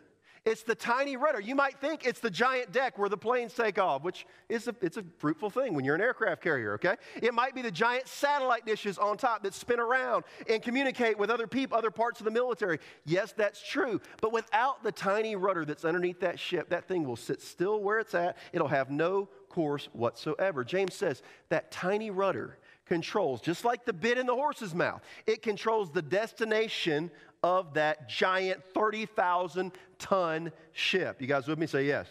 It's 0.45 0.63
the 0.63 0.75
tiny 0.75 1.17
rudder. 1.17 1.41
You 1.41 1.53
might 1.53 1.79
think 1.81 2.05
it's 2.05 2.21
the 2.21 2.29
giant 2.29 2.71
deck 2.71 2.97
where 2.97 3.09
the 3.09 3.17
planes 3.17 3.53
take 3.53 3.77
off, 3.77 4.03
which 4.03 4.25
is 4.47 4.67
a, 4.67 4.75
it's 4.81 4.97
a 4.97 5.03
fruitful 5.17 5.49
thing 5.49 5.73
when 5.73 5.83
you're 5.83 5.95
an 5.95 6.01
aircraft 6.01 6.41
carrier, 6.41 6.73
okay? 6.75 6.95
It 7.21 7.33
might 7.33 7.53
be 7.53 7.61
the 7.61 7.71
giant 7.71 8.07
satellite 8.07 8.65
dishes 8.65 8.97
on 8.97 9.17
top 9.17 9.43
that 9.43 9.53
spin 9.53 9.79
around 9.79 10.23
and 10.49 10.61
communicate 10.61 11.17
with 11.17 11.29
other 11.29 11.45
people, 11.45 11.77
other 11.77 11.91
parts 11.91 12.21
of 12.21 12.25
the 12.25 12.31
military. 12.31 12.79
Yes, 13.05 13.33
that's 13.33 13.61
true. 13.61 13.99
But 14.21 14.31
without 14.31 14.81
the 14.81 14.91
tiny 14.91 15.35
rudder 15.35 15.65
that's 15.65 15.83
underneath 15.83 16.21
that 16.21 16.39
ship, 16.39 16.69
that 16.69 16.87
thing 16.87 17.05
will 17.05 17.17
sit 17.17 17.41
still 17.41 17.81
where 17.81 17.99
it's 17.99 18.15
at. 18.15 18.37
It'll 18.53 18.67
have 18.69 18.89
no 18.89 19.27
course 19.49 19.89
whatsoever. 19.91 20.63
James 20.63 20.93
says 20.93 21.21
that 21.49 21.71
tiny 21.71 22.11
rudder 22.11 22.57
controls, 22.89 23.39
just 23.39 23.63
like 23.63 23.85
the 23.85 23.93
bit 23.93 24.17
in 24.17 24.25
the 24.25 24.33
horse's 24.33 24.73
mouth, 24.73 25.01
it 25.27 25.41
controls 25.43 25.91
the 25.91 26.01
destination 26.01 27.11
of 27.43 27.75
that 27.75 28.09
giant 28.09 28.61
30,000 28.73 29.71
ton 29.99 30.51
ship. 30.73 31.21
You 31.21 31.27
guys 31.27 31.47
with 31.47 31.59
me? 31.59 31.67
Say 31.67 31.85
yes. 31.85 32.07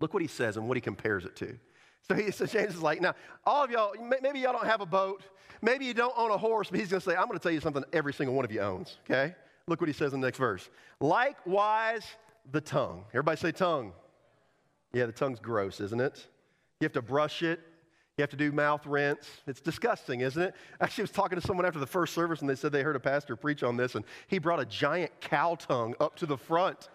Look 0.00 0.12
what 0.12 0.22
he 0.22 0.28
says 0.28 0.56
and 0.56 0.68
what 0.68 0.76
he 0.76 0.82
compares 0.82 1.24
it 1.24 1.34
to. 1.36 1.58
So 2.06 2.14
he 2.14 2.30
says, 2.30 2.52
James 2.52 2.74
is 2.74 2.82
like, 2.82 3.00
now, 3.00 3.14
all 3.44 3.64
of 3.64 3.70
y'all, 3.70 3.92
maybe 4.22 4.38
y'all 4.38 4.52
don't 4.52 4.66
have 4.66 4.82
a 4.82 4.86
boat. 4.86 5.22
Maybe 5.62 5.86
you 5.86 5.94
don't 5.94 6.14
own 6.16 6.30
a 6.30 6.38
horse, 6.38 6.68
but 6.70 6.78
he's 6.78 6.90
going 6.90 7.00
to 7.00 7.10
say, 7.10 7.16
I'm 7.16 7.26
going 7.26 7.38
to 7.38 7.42
tell 7.42 7.50
you 7.50 7.60
something 7.60 7.84
every 7.92 8.12
single 8.12 8.36
one 8.36 8.44
of 8.44 8.52
you 8.52 8.60
owns, 8.60 8.98
okay? 9.04 9.34
Look 9.66 9.80
what 9.80 9.88
he 9.88 9.94
says 9.94 10.12
in 10.12 10.20
the 10.20 10.26
next 10.26 10.38
verse. 10.38 10.68
Likewise, 11.00 12.04
the 12.52 12.60
tongue. 12.60 13.04
Everybody 13.10 13.38
say 13.38 13.52
tongue. 13.52 13.92
Yeah, 14.92 15.06
the 15.06 15.12
tongue's 15.12 15.40
gross, 15.40 15.80
isn't 15.80 16.00
it? 16.00 16.26
You 16.80 16.84
have 16.84 16.92
to 16.92 17.02
brush 17.02 17.42
it, 17.42 17.60
you 18.18 18.22
have 18.22 18.30
to 18.30 18.36
do 18.36 18.50
mouth 18.50 18.84
rinse. 18.84 19.28
It's 19.46 19.60
disgusting, 19.60 20.20
isn't 20.20 20.42
it? 20.42 20.54
Actually, 20.80 21.02
I 21.02 21.04
was 21.04 21.10
talking 21.12 21.40
to 21.40 21.46
someone 21.46 21.64
after 21.64 21.78
the 21.78 21.86
first 21.86 22.14
service 22.14 22.40
and 22.40 22.50
they 22.50 22.56
said 22.56 22.72
they 22.72 22.82
heard 22.82 22.96
a 22.96 23.00
pastor 23.00 23.36
preach 23.36 23.62
on 23.62 23.76
this 23.76 23.94
and 23.94 24.04
he 24.26 24.38
brought 24.38 24.60
a 24.60 24.66
giant 24.66 25.12
cow 25.20 25.54
tongue 25.54 25.94
up 26.00 26.16
to 26.16 26.26
the 26.26 26.36
front. 26.36 26.88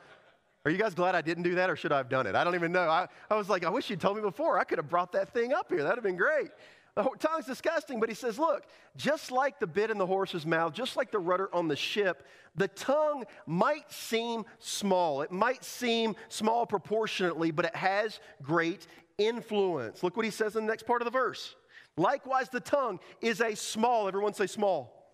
Are 0.65 0.71
you 0.71 0.77
guys 0.77 0.93
glad 0.93 1.15
I 1.15 1.21
didn't 1.21 1.43
do 1.43 1.55
that 1.55 1.69
or 1.69 1.75
should 1.75 1.91
I 1.91 1.97
have 1.97 2.09
done 2.09 2.27
it? 2.27 2.35
I 2.35 2.43
don't 2.43 2.55
even 2.55 2.71
know. 2.71 2.89
I, 2.89 3.07
I 3.29 3.35
was 3.35 3.49
like, 3.49 3.65
I 3.65 3.69
wish 3.69 3.89
you'd 3.89 3.99
told 3.99 4.17
me 4.17 4.21
before. 4.21 4.59
I 4.59 4.63
could 4.63 4.77
have 4.77 4.89
brought 4.89 5.11
that 5.13 5.33
thing 5.33 5.53
up 5.53 5.69
here. 5.69 5.83
That'd 5.83 5.97
have 5.97 6.03
been 6.03 6.17
great. 6.17 6.51
The 6.95 7.09
tongue's 7.19 7.47
disgusting, 7.47 7.99
but 7.99 8.07
he 8.07 8.13
says, 8.13 8.37
look, 8.37 8.65
just 8.95 9.31
like 9.31 9.59
the 9.59 9.65
bit 9.65 9.89
in 9.89 9.97
the 9.97 10.05
horse's 10.05 10.45
mouth, 10.45 10.73
just 10.73 10.95
like 10.95 11.09
the 11.09 11.17
rudder 11.17 11.49
on 11.51 11.67
the 11.67 11.75
ship, 11.75 12.27
the 12.55 12.67
tongue 12.67 13.23
might 13.47 13.91
seem 13.91 14.45
small. 14.59 15.23
It 15.23 15.31
might 15.31 15.63
seem 15.63 16.15
small 16.29 16.67
proportionately, 16.67 17.49
but 17.49 17.65
it 17.65 17.75
has 17.75 18.19
great 18.43 18.85
influence. 19.27 20.03
Look 20.03 20.15
what 20.15 20.25
he 20.25 20.31
says 20.31 20.55
in 20.55 20.65
the 20.65 20.71
next 20.71 20.83
part 20.83 21.01
of 21.01 21.05
the 21.05 21.11
verse. 21.11 21.55
Likewise, 21.97 22.49
the 22.49 22.59
tongue 22.59 22.99
is 23.21 23.41
a 23.41 23.55
small, 23.55 24.07
everyone 24.07 24.33
say 24.33 24.47
small, 24.47 25.11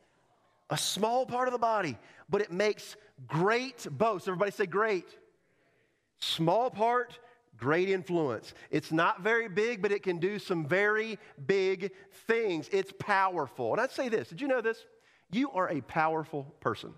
a 0.69 0.77
small 0.77 1.25
part 1.25 1.47
of 1.47 1.51
the 1.51 1.59
body, 1.59 1.97
but 2.29 2.41
it 2.41 2.51
makes 2.51 2.95
great 3.27 3.87
boasts. 3.91 4.27
Everybody 4.27 4.51
say 4.51 4.65
great. 4.65 5.05
Small 6.19 6.69
part, 6.69 7.19
great 7.57 7.89
influence. 7.89 8.53
It's 8.71 8.91
not 8.91 9.21
very 9.21 9.49
big, 9.49 9.81
but 9.81 9.91
it 9.91 10.03
can 10.03 10.19
do 10.19 10.39
some 10.39 10.65
very 10.65 11.17
big 11.45 11.91
things. 12.27 12.69
It's 12.71 12.93
powerful. 12.97 13.71
And 13.73 13.81
I'd 13.81 13.91
say 13.91 14.09
this 14.09 14.29
did 14.29 14.41
you 14.41 14.47
know 14.47 14.61
this? 14.61 14.85
You 15.31 15.51
are 15.51 15.69
a 15.69 15.81
powerful 15.81 16.43
person. 16.59 16.93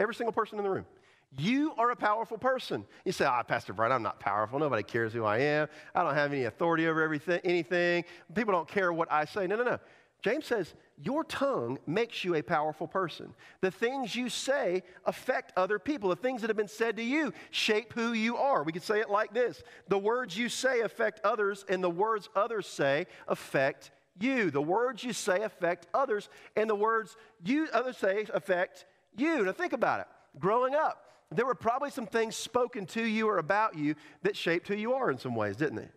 Every 0.00 0.14
single 0.14 0.32
person 0.32 0.58
in 0.58 0.64
the 0.64 0.70
room. 0.70 0.86
You 1.36 1.74
are 1.76 1.90
a 1.90 1.96
powerful 1.96 2.38
person. 2.38 2.86
You 3.04 3.12
say, 3.12 3.26
ah, 3.26 3.40
oh, 3.40 3.44
Pastor 3.44 3.72
Brian, 3.72 3.92
I'm 3.92 4.02
not 4.02 4.18
powerful. 4.18 4.58
Nobody 4.58 4.82
cares 4.82 5.12
who 5.12 5.24
I 5.24 5.38
am. 5.38 5.68
I 5.94 6.02
don't 6.02 6.14
have 6.14 6.32
any 6.32 6.44
authority 6.44 6.86
over 6.86 7.02
everything, 7.02 7.40
anything. 7.44 8.04
People 8.34 8.52
don't 8.52 8.68
care 8.68 8.92
what 8.92 9.12
I 9.12 9.26
say. 9.26 9.46
No, 9.46 9.56
no, 9.56 9.64
no. 9.64 9.78
James 10.22 10.46
says, 10.46 10.74
Your 11.02 11.22
tongue 11.24 11.78
makes 11.86 12.24
you 12.24 12.34
a 12.34 12.42
powerful 12.42 12.88
person. 12.88 13.34
The 13.60 13.70
things 13.70 14.16
you 14.16 14.28
say 14.28 14.82
affect 15.04 15.52
other 15.56 15.78
people. 15.78 16.08
The 16.08 16.16
things 16.16 16.40
that 16.40 16.50
have 16.50 16.56
been 16.56 16.66
said 16.66 16.96
to 16.96 17.02
you 17.02 17.32
shape 17.50 17.92
who 17.92 18.12
you 18.14 18.36
are. 18.36 18.62
We 18.62 18.72
could 18.72 18.82
say 18.82 19.00
it 19.00 19.10
like 19.10 19.32
this 19.32 19.62
The 19.88 19.98
words 19.98 20.36
you 20.36 20.48
say 20.48 20.80
affect 20.80 21.20
others, 21.24 21.64
and 21.68 21.84
the 21.84 21.90
words 21.90 22.28
others 22.34 22.66
say 22.66 23.06
affect 23.28 23.90
you. 24.18 24.50
The 24.50 24.62
words 24.62 25.04
you 25.04 25.12
say 25.12 25.42
affect 25.42 25.86
others, 25.94 26.28
and 26.56 26.68
the 26.68 26.74
words 26.74 27.16
you 27.44 27.68
others 27.72 27.98
say 27.98 28.26
affect 28.32 28.86
you. 29.16 29.44
Now 29.44 29.52
think 29.52 29.72
about 29.72 30.00
it. 30.00 30.06
Growing 30.40 30.74
up, 30.74 31.07
there 31.30 31.46
were 31.46 31.54
probably 31.54 31.90
some 31.90 32.06
things 32.06 32.36
spoken 32.36 32.86
to 32.86 33.02
you 33.02 33.28
or 33.28 33.38
about 33.38 33.76
you 33.76 33.94
that 34.22 34.36
shaped 34.36 34.68
who 34.68 34.74
you 34.74 34.94
are 34.94 35.10
in 35.10 35.18
some 35.18 35.34
ways, 35.34 35.56
didn't 35.56 35.76
they? 35.76 35.88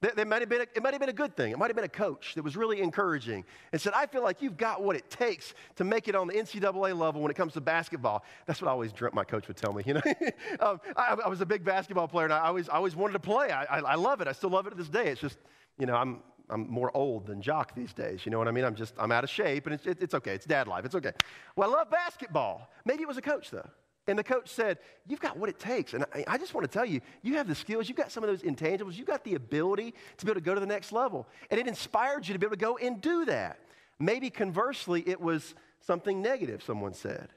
Might 0.00 0.42
have 0.42 0.48
been 0.48 0.60
a, 0.60 0.66
it 0.76 0.82
might 0.82 0.94
have 0.94 1.00
been 1.00 1.08
a 1.08 1.12
good 1.12 1.36
thing. 1.36 1.50
It 1.50 1.58
might 1.58 1.66
have 1.66 1.74
been 1.74 1.84
a 1.84 1.88
coach 1.88 2.34
that 2.36 2.44
was 2.44 2.56
really 2.56 2.80
encouraging 2.80 3.44
and 3.72 3.80
said, 3.80 3.94
I 3.94 4.06
feel 4.06 4.22
like 4.22 4.40
you've 4.40 4.56
got 4.56 4.80
what 4.80 4.94
it 4.94 5.10
takes 5.10 5.54
to 5.74 5.82
make 5.82 6.06
it 6.06 6.14
on 6.14 6.28
the 6.28 6.34
NCAA 6.34 6.96
level 6.96 7.20
when 7.20 7.32
it 7.32 7.34
comes 7.34 7.54
to 7.54 7.60
basketball. 7.60 8.24
That's 8.46 8.62
what 8.62 8.68
I 8.68 8.70
always 8.70 8.92
dreamt 8.92 9.14
my 9.14 9.24
coach 9.24 9.48
would 9.48 9.56
tell 9.56 9.72
me. 9.72 9.82
You 9.84 9.94
know, 9.94 10.02
um, 10.60 10.80
I, 10.96 11.16
I, 11.24 11.28
was 11.28 11.40
a 11.40 11.46
big 11.46 11.64
basketball 11.64 12.06
player 12.06 12.26
and 12.26 12.32
I 12.32 12.46
always, 12.46 12.68
I 12.68 12.74
always 12.74 12.94
wanted 12.94 13.14
to 13.14 13.18
play. 13.18 13.50
I, 13.50 13.64
I, 13.64 13.78
I 13.80 13.94
love 13.96 14.20
it. 14.20 14.28
I 14.28 14.32
still 14.32 14.50
love 14.50 14.68
it 14.68 14.70
to 14.70 14.76
this 14.76 14.88
day. 14.88 15.08
It's 15.08 15.20
just, 15.20 15.38
you 15.80 15.86
know, 15.86 15.96
I'm, 15.96 16.20
I'm 16.48 16.70
more 16.70 16.96
old 16.96 17.26
than 17.26 17.42
Jock 17.42 17.74
these 17.74 17.92
days. 17.92 18.24
You 18.24 18.30
know 18.30 18.38
what 18.38 18.46
I 18.46 18.52
mean? 18.52 18.64
I'm 18.64 18.76
just, 18.76 18.94
I'm 18.98 19.10
out 19.10 19.24
of 19.24 19.30
shape 19.30 19.66
and 19.66 19.74
it's, 19.74 19.86
it, 19.86 19.98
it's 20.00 20.14
okay. 20.14 20.34
It's 20.34 20.46
dad 20.46 20.68
life. 20.68 20.84
It's 20.84 20.94
okay. 20.94 21.12
Well, 21.56 21.74
I 21.74 21.76
love 21.76 21.90
basketball. 21.90 22.70
Maybe 22.84 23.02
it 23.02 23.08
was 23.08 23.16
a 23.16 23.22
coach 23.22 23.50
though. 23.50 23.68
And 24.08 24.18
the 24.18 24.24
coach 24.24 24.48
said, 24.48 24.78
You've 25.06 25.20
got 25.20 25.36
what 25.36 25.50
it 25.50 25.58
takes. 25.58 25.92
And 25.92 26.04
I, 26.14 26.24
I, 26.26 26.38
just 26.38 26.54
want 26.54 26.64
to 26.64 26.72
tell 26.72 26.86
you, 26.86 27.00
you 27.22 27.34
have 27.34 27.46
the 27.46 27.54
skills, 27.54 27.88
you've 27.88 27.98
got 27.98 28.10
some 28.10 28.24
of 28.24 28.30
those 28.30 28.42
intangibles, 28.42 28.96
you've 28.96 29.06
got 29.06 29.22
the 29.22 29.34
ability 29.34 29.94
to 30.16 30.24
be 30.24 30.30
able 30.32 30.40
to 30.40 30.44
go 30.44 30.54
to 30.54 30.60
the 30.60 30.66
next 30.66 30.92
level. 30.92 31.28
And 31.50 31.60
it 31.60 31.68
inspired 31.68 32.26
you 32.26 32.32
to 32.32 32.38
be 32.38 32.46
able 32.46 32.56
to 32.56 32.60
go 32.60 32.78
and 32.78 33.00
do 33.00 33.26
that. 33.26 33.58
Maybe 34.00 34.30
conversely, 34.30 35.04
it 35.06 35.20
was 35.20 35.54
something 35.80 36.22
negative, 36.22 36.62
someone 36.62 36.94
said, 36.94 37.28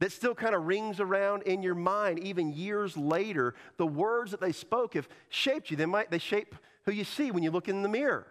that 0.00 0.12
still 0.12 0.34
kind 0.34 0.54
of 0.54 0.64
rings 0.64 0.98
around 0.98 1.42
in 1.42 1.62
your 1.62 1.74
mind 1.74 2.18
even 2.20 2.52
years 2.52 2.96
later. 2.96 3.54
The 3.76 3.86
words 3.86 4.30
that 4.30 4.40
they 4.40 4.52
spoke 4.52 4.94
have 4.94 5.08
shaped 5.28 5.70
you. 5.70 5.76
They 5.76 5.86
might 5.86 6.10
they 6.10 6.18
shape 6.18 6.56
who 6.86 6.92
you 6.92 7.04
see 7.04 7.30
when 7.32 7.42
you 7.42 7.50
look 7.50 7.68
in 7.68 7.82
the 7.82 7.88
mirror. 7.88 8.26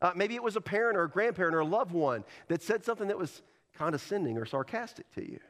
Uh, 0.00 0.12
maybe 0.14 0.34
it 0.34 0.42
was 0.42 0.54
a 0.54 0.60
parent 0.60 0.96
or 0.96 1.04
a 1.04 1.10
grandparent 1.10 1.54
or 1.54 1.60
a 1.60 1.64
loved 1.64 1.92
one 1.92 2.24
that 2.48 2.62
said 2.62 2.84
something 2.84 3.08
that 3.08 3.18
was 3.18 3.42
condescending 3.76 4.36
or 4.36 4.44
sarcastic 4.44 5.10
to 5.14 5.22
you. 5.22 5.40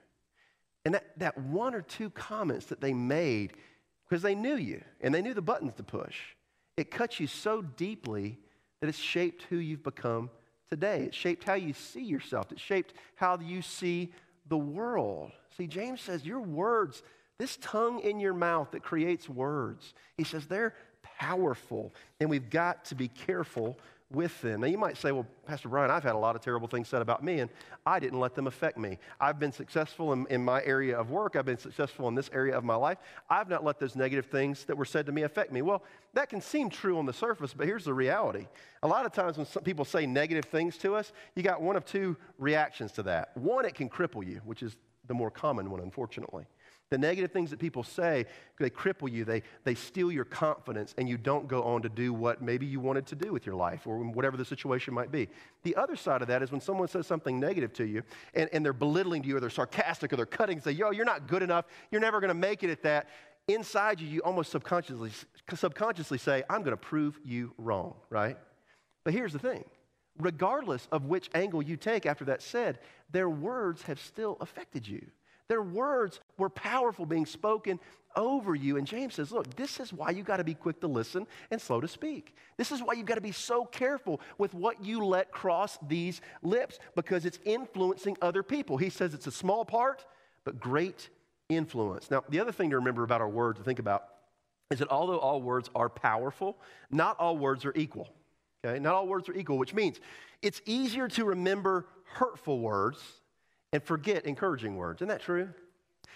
And 0.84 0.94
that, 0.94 1.18
that 1.18 1.38
one 1.38 1.74
or 1.74 1.82
two 1.82 2.10
comments 2.10 2.66
that 2.66 2.80
they 2.80 2.92
made, 2.92 3.52
because 4.08 4.22
they 4.22 4.34
knew 4.34 4.56
you 4.56 4.82
and 5.00 5.14
they 5.14 5.22
knew 5.22 5.34
the 5.34 5.42
buttons 5.42 5.74
to 5.74 5.82
push, 5.82 6.16
it 6.76 6.90
cuts 6.90 7.20
you 7.20 7.26
so 7.26 7.62
deeply 7.62 8.38
that 8.80 8.88
it's 8.88 8.98
shaped 8.98 9.42
who 9.50 9.56
you've 9.56 9.82
become 9.82 10.30
today. 10.70 11.02
It 11.02 11.14
shaped 11.14 11.44
how 11.44 11.54
you 11.54 11.72
see 11.72 12.02
yourself. 12.02 12.52
It 12.52 12.60
shaped 12.60 12.94
how 13.16 13.38
you 13.38 13.62
see 13.62 14.12
the 14.48 14.56
world. 14.56 15.32
See, 15.56 15.66
James 15.66 16.00
says, 16.00 16.24
Your 16.24 16.40
words, 16.40 17.02
this 17.38 17.56
tongue 17.60 18.00
in 18.00 18.18
your 18.18 18.34
mouth 18.34 18.72
that 18.72 18.82
creates 18.82 19.28
words, 19.28 19.94
he 20.16 20.24
says, 20.24 20.46
they're 20.46 20.74
powerful, 21.02 21.94
and 22.20 22.28
we've 22.28 22.50
got 22.50 22.84
to 22.86 22.94
be 22.94 23.08
careful 23.08 23.78
with 24.10 24.40
them. 24.40 24.62
Now, 24.62 24.68
you 24.68 24.78
might 24.78 24.96
say, 24.96 25.12
well, 25.12 25.26
Pastor 25.46 25.68
Brian, 25.68 25.90
I've 25.90 26.02
had 26.02 26.14
a 26.14 26.18
lot 26.18 26.34
of 26.34 26.40
terrible 26.40 26.66
things 26.66 26.88
said 26.88 27.02
about 27.02 27.22
me, 27.22 27.40
and 27.40 27.50
I 27.84 27.98
didn't 27.98 28.18
let 28.18 28.34
them 28.34 28.46
affect 28.46 28.78
me. 28.78 28.98
I've 29.20 29.38
been 29.38 29.52
successful 29.52 30.14
in, 30.14 30.26
in, 30.30 30.42
my 30.42 30.62
area 30.64 30.98
of 30.98 31.10
work, 31.10 31.36
I've 31.36 31.44
been 31.44 31.58
successful 31.58 32.08
in 32.08 32.14
this 32.14 32.30
area 32.32 32.56
of 32.56 32.64
my 32.64 32.74
life. 32.74 32.98
I've 33.28 33.50
not 33.50 33.64
let 33.64 33.78
those 33.78 33.96
negative 33.96 34.26
things 34.26 34.64
that 34.64 34.76
were 34.76 34.86
said 34.86 35.04
to 35.06 35.12
me 35.12 35.22
affect 35.22 35.52
me. 35.52 35.60
Well, 35.60 35.82
that 36.14 36.30
can 36.30 36.40
seem 36.40 36.70
true 36.70 36.98
on 36.98 37.04
the 37.04 37.12
surface, 37.12 37.52
but 37.52 37.66
here's 37.66 37.84
the 37.84 37.92
reality. 37.92 38.46
A 38.82 38.88
lot 38.88 39.04
of 39.04 39.12
times 39.12 39.36
when 39.36 39.46
people 39.64 39.84
say 39.84 40.06
negative 40.06 40.46
things 40.46 40.78
to 40.78 40.94
us, 40.94 41.12
you 41.34 41.42
got 41.42 41.60
one 41.60 41.76
of 41.76 41.84
two 41.84 42.16
reactions 42.38 42.92
to 42.92 43.02
that. 43.04 43.36
One, 43.36 43.66
it 43.66 43.74
can 43.74 43.90
cripple 43.90 44.26
you, 44.26 44.40
which 44.44 44.62
is 44.62 44.76
the 45.06 45.14
more 45.14 45.30
common 45.30 45.70
one, 45.70 45.80
unfortunately. 45.80 46.46
The 46.90 46.96
negative 46.96 47.32
things 47.32 47.50
that 47.50 47.58
people 47.58 47.82
say, 47.82 48.24
they 48.58 48.70
cripple 48.70 49.10
you, 49.12 49.24
they, 49.24 49.42
they 49.64 49.74
steal 49.74 50.10
your 50.10 50.24
confidence, 50.24 50.94
and 50.96 51.06
you 51.06 51.18
don't 51.18 51.46
go 51.46 51.62
on 51.62 51.82
to 51.82 51.90
do 51.90 52.14
what 52.14 52.40
maybe 52.40 52.64
you 52.64 52.80
wanted 52.80 53.06
to 53.08 53.14
do 53.14 53.30
with 53.30 53.44
your 53.44 53.56
life 53.56 53.86
or 53.86 53.98
whatever 53.98 54.38
the 54.38 54.44
situation 54.44 54.94
might 54.94 55.12
be. 55.12 55.28
The 55.64 55.76
other 55.76 55.96
side 55.96 56.22
of 56.22 56.28
that 56.28 56.42
is 56.42 56.50
when 56.50 56.62
someone 56.62 56.88
says 56.88 57.06
something 57.06 57.38
negative 57.38 57.74
to 57.74 57.84
you 57.84 58.02
and, 58.32 58.48
and 58.54 58.64
they're 58.64 58.72
belittling 58.72 59.22
to 59.22 59.28
you 59.28 59.36
or 59.36 59.40
they're 59.40 59.50
sarcastic 59.50 60.12
or 60.14 60.16
they're 60.16 60.24
cutting, 60.24 60.56
and 60.56 60.64
say, 60.64 60.72
yo, 60.72 60.90
you're 60.90 61.04
not 61.04 61.26
good 61.26 61.42
enough, 61.42 61.66
you're 61.90 62.00
never 62.00 62.20
to 62.28 62.34
make 62.34 62.62
it 62.62 62.70
at 62.70 62.82
that. 62.84 63.08
Inside 63.48 64.00
you, 64.00 64.08
you 64.08 64.20
almost 64.20 64.50
subconsciously, 64.50 65.10
subconsciously 65.54 66.18
say, 66.18 66.42
I'm 66.48 66.62
to 66.64 66.76
prove 66.76 67.18
you 67.22 67.52
wrong, 67.58 67.96
right? 68.08 68.38
But 69.04 69.12
here's 69.12 69.32
the 69.32 69.38
thing 69.38 69.64
regardless 70.18 70.88
of 70.90 71.04
which 71.04 71.30
angle 71.34 71.62
you 71.62 71.76
take 71.76 72.04
after 72.04 72.24
that 72.24 72.42
said, 72.42 72.78
their 73.10 73.30
words 73.30 73.82
have 73.82 74.00
still 74.00 74.36
affected 74.40 74.86
you. 74.86 75.06
Their 75.48 75.62
words 75.62 76.20
were 76.36 76.50
powerful 76.50 77.06
being 77.06 77.26
spoken 77.26 77.80
over 78.14 78.54
you. 78.54 78.76
And 78.76 78.86
James 78.86 79.14
says, 79.14 79.32
Look, 79.32 79.54
this 79.56 79.80
is 79.80 79.92
why 79.92 80.10
you 80.10 80.22
got 80.22 80.38
to 80.38 80.44
be 80.44 80.54
quick 80.54 80.80
to 80.80 80.86
listen 80.86 81.26
and 81.50 81.60
slow 81.60 81.80
to 81.80 81.88
speak. 81.88 82.34
This 82.56 82.72
is 82.72 82.82
why 82.82 82.94
you've 82.94 83.06
got 83.06 83.14
to 83.14 83.20
be 83.20 83.32
so 83.32 83.64
careful 83.64 84.20
with 84.36 84.52
what 84.54 84.84
you 84.84 85.04
let 85.04 85.30
cross 85.30 85.78
these 85.88 86.20
lips 86.42 86.78
because 86.94 87.24
it's 87.24 87.38
influencing 87.44 88.16
other 88.20 88.42
people. 88.42 88.76
He 88.76 88.90
says 88.90 89.14
it's 89.14 89.26
a 89.26 89.32
small 89.32 89.64
part, 89.64 90.04
but 90.44 90.60
great 90.60 91.08
influence. 91.48 92.10
Now, 92.10 92.24
the 92.28 92.40
other 92.40 92.52
thing 92.52 92.70
to 92.70 92.76
remember 92.76 93.04
about 93.04 93.20
our 93.20 93.28
words 93.28 93.58
to 93.58 93.64
think 93.64 93.78
about 93.78 94.04
is 94.70 94.80
that 94.80 94.90
although 94.90 95.18
all 95.18 95.40
words 95.40 95.70
are 95.74 95.88
powerful, 95.88 96.58
not 96.90 97.18
all 97.18 97.38
words 97.38 97.64
are 97.64 97.72
equal. 97.74 98.08
Okay? 98.64 98.78
Not 98.78 98.94
all 98.94 99.06
words 99.06 99.28
are 99.28 99.34
equal, 99.34 99.56
which 99.56 99.72
means 99.72 100.00
it's 100.42 100.60
easier 100.66 101.08
to 101.08 101.24
remember 101.24 101.86
hurtful 102.04 102.58
words 102.58 102.98
and 103.72 103.82
forget 103.82 104.26
encouraging 104.26 104.76
words. 104.76 104.98
Isn't 104.98 105.08
that 105.08 105.20
true? 105.20 105.48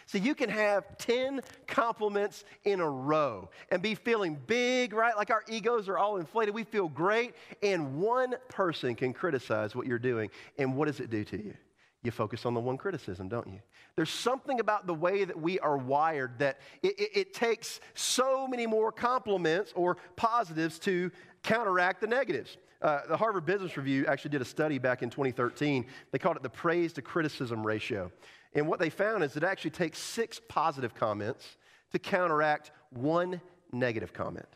So 0.06 0.18
you 0.18 0.34
can 0.34 0.50
have 0.50 0.98
10 0.98 1.40
compliments 1.66 2.44
in 2.64 2.80
a 2.80 2.88
row 2.88 3.50
and 3.70 3.80
be 3.80 3.94
feeling 3.94 4.38
big, 4.46 4.92
right? 4.92 5.16
Like 5.16 5.30
our 5.30 5.44
egos 5.48 5.88
are 5.88 5.96
all 5.96 6.16
inflated. 6.16 6.54
We 6.54 6.64
feel 6.64 6.88
great. 6.88 7.34
And 7.62 8.00
one 8.00 8.34
person 8.48 8.94
can 8.94 9.12
criticize 9.12 9.74
what 9.74 9.86
you're 9.86 9.98
doing. 9.98 10.30
And 10.58 10.76
what 10.76 10.86
does 10.86 11.00
it 11.00 11.10
do 11.10 11.24
to 11.24 11.36
you? 11.36 11.54
You 12.02 12.10
focus 12.10 12.44
on 12.46 12.54
the 12.54 12.60
one 12.60 12.78
criticism, 12.78 13.28
don't 13.28 13.46
you? 13.46 13.60
There's 13.94 14.10
something 14.10 14.58
about 14.58 14.86
the 14.88 14.94
way 14.94 15.24
that 15.24 15.40
we 15.40 15.60
are 15.60 15.76
wired 15.76 16.38
that 16.40 16.58
it, 16.82 16.98
it, 16.98 17.10
it 17.14 17.34
takes 17.34 17.78
so 17.94 18.48
many 18.48 18.66
more 18.66 18.90
compliments 18.90 19.72
or 19.76 19.98
positives 20.16 20.80
to 20.80 21.12
counteract 21.44 22.00
the 22.00 22.08
negatives. 22.08 22.56
Uh, 22.82 23.00
the 23.08 23.16
Harvard 23.16 23.46
Business 23.46 23.76
Review 23.76 24.04
actually 24.06 24.32
did 24.32 24.42
a 24.42 24.44
study 24.44 24.78
back 24.78 25.02
in 25.02 25.08
2013. 25.08 25.86
They 26.10 26.18
called 26.18 26.36
it 26.36 26.42
the 26.42 26.50
praise 26.50 26.92
to 26.94 27.02
criticism 27.02 27.64
ratio. 27.64 28.10
And 28.54 28.66
what 28.66 28.80
they 28.80 28.90
found 28.90 29.22
is 29.22 29.36
it 29.36 29.44
actually 29.44 29.70
takes 29.70 29.98
six 29.98 30.40
positive 30.48 30.94
comments 30.94 31.56
to 31.92 31.98
counteract 32.00 32.72
one 32.90 33.40
negative 33.72 34.12
comment. 34.12 34.48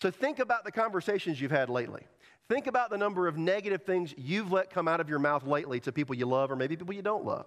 So 0.00 0.10
think 0.10 0.38
about 0.38 0.64
the 0.64 0.72
conversations 0.72 1.40
you've 1.40 1.50
had 1.50 1.68
lately. 1.68 2.02
Think 2.48 2.66
about 2.66 2.90
the 2.90 2.98
number 2.98 3.28
of 3.28 3.36
negative 3.36 3.82
things 3.82 4.14
you've 4.16 4.50
let 4.50 4.70
come 4.70 4.88
out 4.88 5.00
of 5.00 5.08
your 5.08 5.18
mouth 5.18 5.46
lately 5.46 5.80
to 5.80 5.92
people 5.92 6.14
you 6.14 6.26
love 6.26 6.50
or 6.50 6.56
maybe 6.56 6.76
people 6.76 6.94
you 6.94 7.02
don't 7.02 7.24
love. 7.24 7.46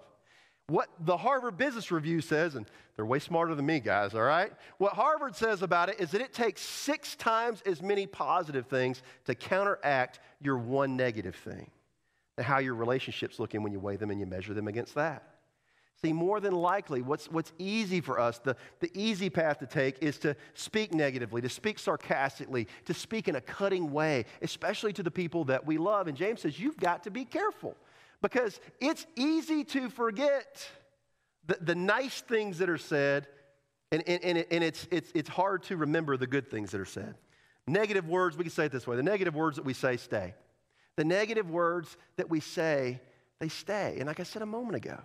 What 0.68 0.90
the 1.00 1.16
Harvard 1.16 1.56
Business 1.56 1.90
Review 1.90 2.20
says, 2.20 2.54
and 2.54 2.66
they're 2.94 3.06
way 3.06 3.20
smarter 3.20 3.54
than 3.54 3.64
me, 3.64 3.80
guys, 3.80 4.14
all 4.14 4.20
right? 4.20 4.52
What 4.76 4.92
Harvard 4.92 5.34
says 5.34 5.62
about 5.62 5.88
it 5.88 5.98
is 5.98 6.10
that 6.10 6.20
it 6.20 6.34
takes 6.34 6.60
six 6.60 7.16
times 7.16 7.62
as 7.64 7.80
many 7.80 8.06
positive 8.06 8.66
things 8.66 9.02
to 9.24 9.34
counteract 9.34 10.20
your 10.42 10.58
one 10.58 10.94
negative 10.94 11.36
thing. 11.36 11.70
And 12.36 12.44
how 12.44 12.58
your 12.58 12.74
relationship's 12.74 13.38
looking 13.38 13.62
when 13.62 13.72
you 13.72 13.80
weigh 13.80 13.96
them 13.96 14.10
and 14.10 14.20
you 14.20 14.26
measure 14.26 14.52
them 14.52 14.68
against 14.68 14.94
that. 14.94 15.22
See, 16.02 16.12
more 16.12 16.38
than 16.38 16.54
likely, 16.54 17.00
what's, 17.00 17.30
what's 17.30 17.52
easy 17.58 18.00
for 18.00 18.20
us, 18.20 18.38
the, 18.38 18.54
the 18.80 18.90
easy 18.94 19.30
path 19.30 19.58
to 19.60 19.66
take 19.66 20.00
is 20.02 20.18
to 20.18 20.36
speak 20.52 20.92
negatively, 20.94 21.40
to 21.40 21.48
speak 21.48 21.78
sarcastically, 21.78 22.68
to 22.84 22.94
speak 22.94 23.26
in 23.26 23.36
a 23.36 23.40
cutting 23.40 23.90
way, 23.90 24.26
especially 24.42 24.92
to 24.92 25.02
the 25.02 25.10
people 25.10 25.44
that 25.46 25.66
we 25.66 25.78
love. 25.78 26.08
And 26.08 26.16
James 26.16 26.42
says, 26.42 26.60
you've 26.60 26.76
got 26.76 27.02
to 27.04 27.10
be 27.10 27.24
careful 27.24 27.74
because 28.22 28.60
it's 28.80 29.06
easy 29.16 29.64
to 29.64 29.90
forget 29.90 30.68
the, 31.46 31.56
the 31.60 31.74
nice 31.74 32.20
things 32.22 32.58
that 32.58 32.68
are 32.68 32.78
said, 32.78 33.26
and, 33.90 34.02
and, 34.06 34.22
and, 34.22 34.38
it, 34.38 34.48
and 34.50 34.64
it's, 34.64 34.86
it's, 34.90 35.10
it's 35.14 35.28
hard 35.28 35.62
to 35.64 35.76
remember 35.76 36.16
the 36.16 36.26
good 36.26 36.50
things 36.50 36.70
that 36.72 36.80
are 36.80 36.86
said. 36.86 37.14
Negative 37.66 38.06
words, 38.08 38.36
we 38.36 38.44
can 38.44 38.52
say 38.52 38.66
it 38.66 38.72
this 38.72 38.86
way 38.86 38.96
the 38.96 39.02
negative 39.02 39.34
words 39.34 39.56
that 39.56 39.64
we 39.64 39.74
say 39.74 39.96
stay. 39.96 40.34
The 40.96 41.04
negative 41.04 41.50
words 41.50 41.96
that 42.16 42.28
we 42.28 42.40
say, 42.40 43.00
they 43.38 43.48
stay. 43.48 43.96
And 43.98 44.06
like 44.06 44.18
I 44.18 44.24
said 44.24 44.42
a 44.42 44.46
moment 44.46 44.76
ago, 44.76 44.98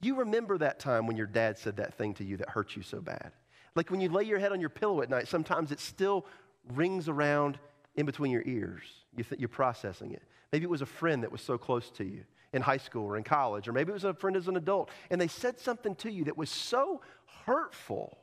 you 0.00 0.16
remember 0.16 0.56
that 0.58 0.78
time 0.78 1.06
when 1.06 1.16
your 1.16 1.26
dad 1.26 1.58
said 1.58 1.76
that 1.76 1.98
thing 1.98 2.14
to 2.14 2.24
you 2.24 2.38
that 2.38 2.48
hurt 2.48 2.76
you 2.76 2.82
so 2.82 3.00
bad. 3.00 3.32
Like 3.74 3.90
when 3.90 4.00
you 4.00 4.08
lay 4.08 4.22
your 4.22 4.38
head 4.38 4.52
on 4.52 4.60
your 4.60 4.70
pillow 4.70 5.02
at 5.02 5.10
night, 5.10 5.28
sometimes 5.28 5.72
it 5.72 5.80
still 5.80 6.24
rings 6.72 7.08
around 7.08 7.58
in 7.96 8.06
between 8.06 8.30
your 8.30 8.42
ears. 8.46 8.84
You 9.16 9.24
th- 9.24 9.40
you're 9.40 9.48
processing 9.48 10.12
it. 10.12 10.22
Maybe 10.54 10.62
it 10.62 10.70
was 10.70 10.82
a 10.82 10.86
friend 10.86 11.24
that 11.24 11.32
was 11.32 11.40
so 11.40 11.58
close 11.58 11.90
to 11.90 12.04
you 12.04 12.22
in 12.52 12.62
high 12.62 12.76
school 12.76 13.06
or 13.06 13.16
in 13.16 13.24
college, 13.24 13.66
or 13.66 13.72
maybe 13.72 13.90
it 13.90 13.94
was 13.94 14.04
a 14.04 14.14
friend 14.14 14.36
as 14.36 14.46
an 14.46 14.56
adult, 14.56 14.88
and 15.10 15.20
they 15.20 15.26
said 15.26 15.58
something 15.58 15.96
to 15.96 16.12
you 16.12 16.22
that 16.26 16.38
was 16.38 16.48
so 16.48 17.00
hurtful 17.44 18.16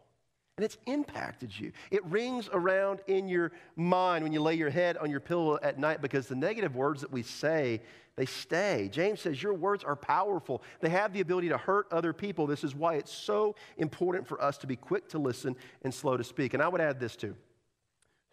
and 0.55 0.63
it's 0.63 0.77
impacted 0.85 1.51
you. 1.59 1.73
It 1.89 2.05
rings 2.05 2.47
around 2.53 3.01
in 3.07 3.27
your 3.27 3.51
mind 3.75 4.23
when 4.23 4.31
you 4.31 4.41
lay 4.41 4.55
your 4.55 4.69
head 4.69 4.95
on 4.95 5.11
your 5.11 5.19
pillow 5.19 5.59
at 5.61 5.77
night 5.77 6.01
because 6.01 6.27
the 6.27 6.35
negative 6.35 6.73
words 6.73 7.01
that 7.01 7.11
we 7.11 7.21
say, 7.21 7.81
they 8.15 8.25
stay. 8.25 8.87
James 8.93 9.19
says 9.19 9.43
your 9.43 9.53
words 9.53 9.83
are 9.83 9.97
powerful. 9.97 10.61
They 10.79 10.87
have 10.87 11.11
the 11.11 11.19
ability 11.19 11.49
to 11.49 11.57
hurt 11.57 11.87
other 11.91 12.13
people. 12.13 12.47
This 12.47 12.63
is 12.63 12.73
why 12.73 12.95
it's 12.95 13.11
so 13.11 13.55
important 13.75 14.25
for 14.25 14.41
us 14.41 14.57
to 14.59 14.67
be 14.67 14.77
quick 14.77 15.09
to 15.09 15.19
listen 15.19 15.57
and 15.83 15.93
slow 15.93 16.15
to 16.15 16.23
speak. 16.23 16.53
And 16.53 16.63
I 16.63 16.69
would 16.69 16.79
add 16.79 16.97
this 16.97 17.17
too. 17.17 17.35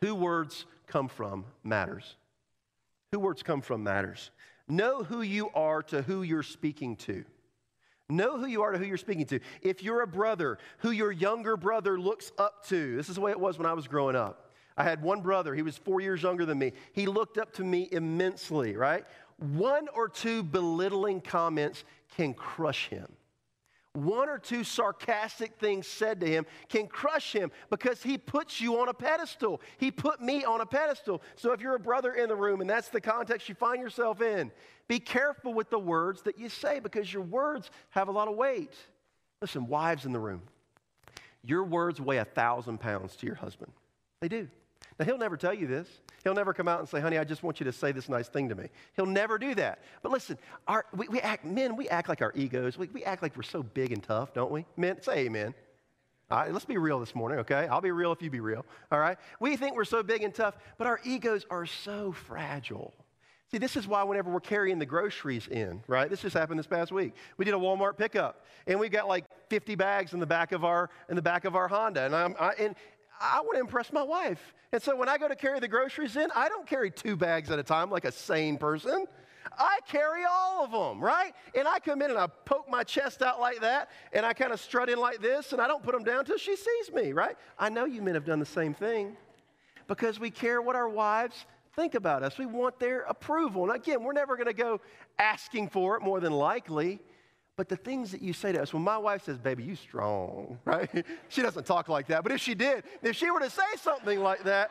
Who 0.02 0.14
words 0.14 0.66
come 0.86 1.08
from 1.08 1.46
matters. 1.64 2.14
Who 3.12 3.20
words 3.20 3.42
come 3.42 3.62
from 3.62 3.82
matters. 3.82 4.30
Know 4.68 5.02
who 5.02 5.22
you 5.22 5.50
are 5.54 5.82
to 5.84 6.02
who 6.02 6.22
you're 6.22 6.42
speaking 6.42 6.96
to. 6.96 7.24
Know 8.10 8.38
who 8.38 8.46
you 8.46 8.62
are 8.62 8.72
to 8.72 8.78
who 8.78 8.84
you're 8.84 8.96
speaking 8.96 9.26
to. 9.26 9.40
If 9.62 9.82
you're 9.82 10.02
a 10.02 10.06
brother 10.06 10.58
who 10.78 10.90
your 10.90 11.12
younger 11.12 11.56
brother 11.56 11.98
looks 11.98 12.32
up 12.38 12.66
to, 12.68 12.96
this 12.96 13.08
is 13.08 13.14
the 13.14 13.20
way 13.20 13.30
it 13.30 13.40
was 13.40 13.58
when 13.58 13.66
I 13.66 13.72
was 13.72 13.86
growing 13.86 14.16
up. 14.16 14.52
I 14.76 14.84
had 14.84 15.02
one 15.02 15.22
brother, 15.22 15.54
he 15.54 15.62
was 15.62 15.76
four 15.76 16.00
years 16.00 16.22
younger 16.22 16.46
than 16.46 16.58
me. 16.58 16.72
He 16.92 17.06
looked 17.06 17.36
up 17.36 17.52
to 17.54 17.64
me 17.64 17.88
immensely, 17.90 18.76
right? 18.76 19.04
One 19.38 19.88
or 19.94 20.08
two 20.08 20.42
belittling 20.42 21.20
comments 21.20 21.84
can 22.16 22.32
crush 22.34 22.88
him 22.88 23.06
one 24.04 24.28
or 24.28 24.38
two 24.38 24.64
sarcastic 24.64 25.58
things 25.58 25.86
said 25.86 26.20
to 26.20 26.26
him 26.26 26.46
can 26.68 26.86
crush 26.86 27.32
him 27.32 27.50
because 27.70 28.02
he 28.02 28.18
puts 28.18 28.60
you 28.60 28.80
on 28.80 28.88
a 28.88 28.94
pedestal. 28.94 29.60
He 29.78 29.90
put 29.90 30.20
me 30.20 30.44
on 30.44 30.60
a 30.60 30.66
pedestal. 30.66 31.22
So 31.36 31.52
if 31.52 31.60
you're 31.60 31.74
a 31.74 31.80
brother 31.80 32.12
in 32.12 32.28
the 32.28 32.36
room 32.36 32.60
and 32.60 32.68
that's 32.68 32.88
the 32.88 33.00
context 33.00 33.48
you 33.48 33.54
find 33.54 33.80
yourself 33.80 34.20
in, 34.20 34.50
be 34.88 34.98
careful 34.98 35.52
with 35.52 35.70
the 35.70 35.78
words 35.78 36.22
that 36.22 36.38
you 36.38 36.48
say 36.48 36.80
because 36.80 37.12
your 37.12 37.22
words 37.22 37.70
have 37.90 38.08
a 38.08 38.12
lot 38.12 38.28
of 38.28 38.36
weight. 38.36 38.74
Listen, 39.40 39.66
wives 39.66 40.04
in 40.04 40.12
the 40.12 40.18
room, 40.18 40.42
your 41.44 41.64
words 41.64 42.00
weigh 42.00 42.18
a 42.18 42.24
thousand 42.24 42.78
pounds 42.78 43.14
to 43.16 43.26
your 43.26 43.36
husband. 43.36 43.70
They 44.20 44.28
do. 44.28 44.48
Now, 44.98 45.04
he'll 45.04 45.18
never 45.18 45.36
tell 45.36 45.54
you 45.54 45.66
this. 45.66 45.86
He'll 46.24 46.34
never 46.34 46.52
come 46.52 46.66
out 46.66 46.80
and 46.80 46.88
say, 46.88 47.00
honey, 47.00 47.18
I 47.18 47.24
just 47.24 47.42
want 47.42 47.60
you 47.60 47.64
to 47.64 47.72
say 47.72 47.92
this 47.92 48.08
nice 48.08 48.28
thing 48.28 48.48
to 48.48 48.54
me. 48.54 48.68
He'll 48.96 49.06
never 49.06 49.38
do 49.38 49.54
that. 49.54 49.78
But 50.02 50.10
listen, 50.10 50.38
our, 50.66 50.84
we, 50.94 51.08
we 51.08 51.20
act, 51.20 51.44
men, 51.44 51.76
we 51.76 51.88
act 51.88 52.08
like 52.08 52.20
our 52.20 52.32
egos. 52.34 52.76
We, 52.76 52.88
we 52.88 53.04
act 53.04 53.22
like 53.22 53.36
we're 53.36 53.42
so 53.42 53.62
big 53.62 53.92
and 53.92 54.02
tough, 54.02 54.34
don't 54.34 54.50
we? 54.50 54.66
Men, 54.76 55.00
say 55.02 55.26
amen. 55.26 55.54
All 56.30 56.38
right, 56.38 56.52
let's 56.52 56.64
be 56.64 56.76
real 56.76 57.00
this 57.00 57.14
morning, 57.14 57.38
okay? 57.38 57.68
I'll 57.68 57.80
be 57.80 57.90
real 57.90 58.12
if 58.12 58.20
you 58.20 58.28
be 58.28 58.40
real, 58.40 58.66
all 58.92 58.98
right? 58.98 59.16
We 59.40 59.56
think 59.56 59.74
we're 59.74 59.86
so 59.86 60.02
big 60.02 60.22
and 60.22 60.34
tough, 60.34 60.58
but 60.76 60.86
our 60.86 61.00
egos 61.02 61.46
are 61.48 61.64
so 61.64 62.12
fragile. 62.12 62.92
See, 63.50 63.56
this 63.56 63.78
is 63.78 63.88
why 63.88 64.02
whenever 64.02 64.30
we're 64.30 64.40
carrying 64.40 64.78
the 64.78 64.84
groceries 64.84 65.48
in, 65.48 65.82
right? 65.86 66.10
This 66.10 66.20
just 66.20 66.36
happened 66.36 66.58
this 66.58 66.66
past 66.66 66.92
week. 66.92 67.14
We 67.38 67.46
did 67.46 67.54
a 67.54 67.56
Walmart 67.56 67.96
pickup, 67.96 68.44
and 68.66 68.78
we 68.78 68.90
got 68.90 69.08
like 69.08 69.24
50 69.48 69.74
bags 69.74 70.12
in 70.12 70.20
the 70.20 70.26
back 70.26 70.52
of 70.52 70.66
our, 70.66 70.90
in 71.08 71.16
the 71.16 71.22
back 71.22 71.46
of 71.46 71.56
our 71.56 71.66
Honda. 71.66 72.04
And, 72.04 72.14
I'm, 72.14 72.36
I, 72.38 72.50
and 72.58 72.76
I 73.20 73.40
want 73.40 73.54
to 73.54 73.60
impress 73.60 73.92
my 73.92 74.02
wife. 74.02 74.54
And 74.72 74.82
so 74.82 74.96
when 74.96 75.08
I 75.08 75.18
go 75.18 75.28
to 75.28 75.36
carry 75.36 75.60
the 75.60 75.68
groceries 75.68 76.16
in, 76.16 76.28
I 76.34 76.48
don't 76.48 76.66
carry 76.66 76.90
two 76.90 77.16
bags 77.16 77.50
at 77.50 77.58
a 77.58 77.62
time 77.62 77.90
like 77.90 78.04
a 78.04 78.12
sane 78.12 78.58
person. 78.58 79.06
I 79.58 79.78
carry 79.88 80.22
all 80.28 80.64
of 80.64 80.70
them, 80.70 81.02
right? 81.02 81.32
And 81.54 81.66
I 81.66 81.78
come 81.78 82.02
in 82.02 82.10
and 82.10 82.18
I 82.18 82.26
poke 82.44 82.68
my 82.68 82.84
chest 82.84 83.22
out 83.22 83.40
like 83.40 83.60
that, 83.60 83.90
and 84.12 84.26
I 84.26 84.32
kind 84.32 84.52
of 84.52 84.60
strut 84.60 84.90
in 84.90 84.98
like 84.98 85.20
this, 85.22 85.52
and 85.52 85.60
I 85.60 85.66
don't 85.66 85.82
put 85.82 85.94
them 85.94 86.04
down 86.04 86.20
until 86.20 86.36
she 86.36 86.54
sees 86.54 86.92
me, 86.92 87.12
right? 87.12 87.36
I 87.58 87.68
know 87.70 87.86
you 87.86 88.02
men 88.02 88.14
have 88.14 88.26
done 88.26 88.40
the 88.40 88.46
same 88.46 88.74
thing 88.74 89.16
because 89.86 90.20
we 90.20 90.30
care 90.30 90.60
what 90.60 90.76
our 90.76 90.88
wives 90.88 91.46
think 91.74 91.94
about 91.94 92.22
us. 92.22 92.38
We 92.38 92.46
want 92.46 92.78
their 92.78 93.02
approval. 93.02 93.64
And 93.64 93.72
again, 93.72 94.02
we're 94.02 94.12
never 94.12 94.36
going 94.36 94.48
to 94.48 94.52
go 94.52 94.80
asking 95.18 95.68
for 95.70 95.96
it 95.96 96.02
more 96.02 96.20
than 96.20 96.32
likely. 96.32 97.00
But 97.58 97.68
the 97.68 97.76
things 97.76 98.12
that 98.12 98.22
you 98.22 98.32
say 98.32 98.52
to 98.52 98.62
us, 98.62 98.72
when 98.72 98.84
my 98.84 98.96
wife 98.96 99.24
says, 99.24 99.36
baby, 99.36 99.64
you 99.64 99.74
strong, 99.74 100.60
right? 100.64 101.04
she 101.28 101.42
doesn't 101.42 101.66
talk 101.66 101.88
like 101.88 102.06
that. 102.06 102.22
But 102.22 102.30
if 102.30 102.40
she 102.40 102.54
did, 102.54 102.84
if 103.02 103.16
she 103.16 103.32
were 103.32 103.40
to 103.40 103.50
say 103.50 103.64
something 103.82 104.20
like 104.20 104.44
that, 104.44 104.70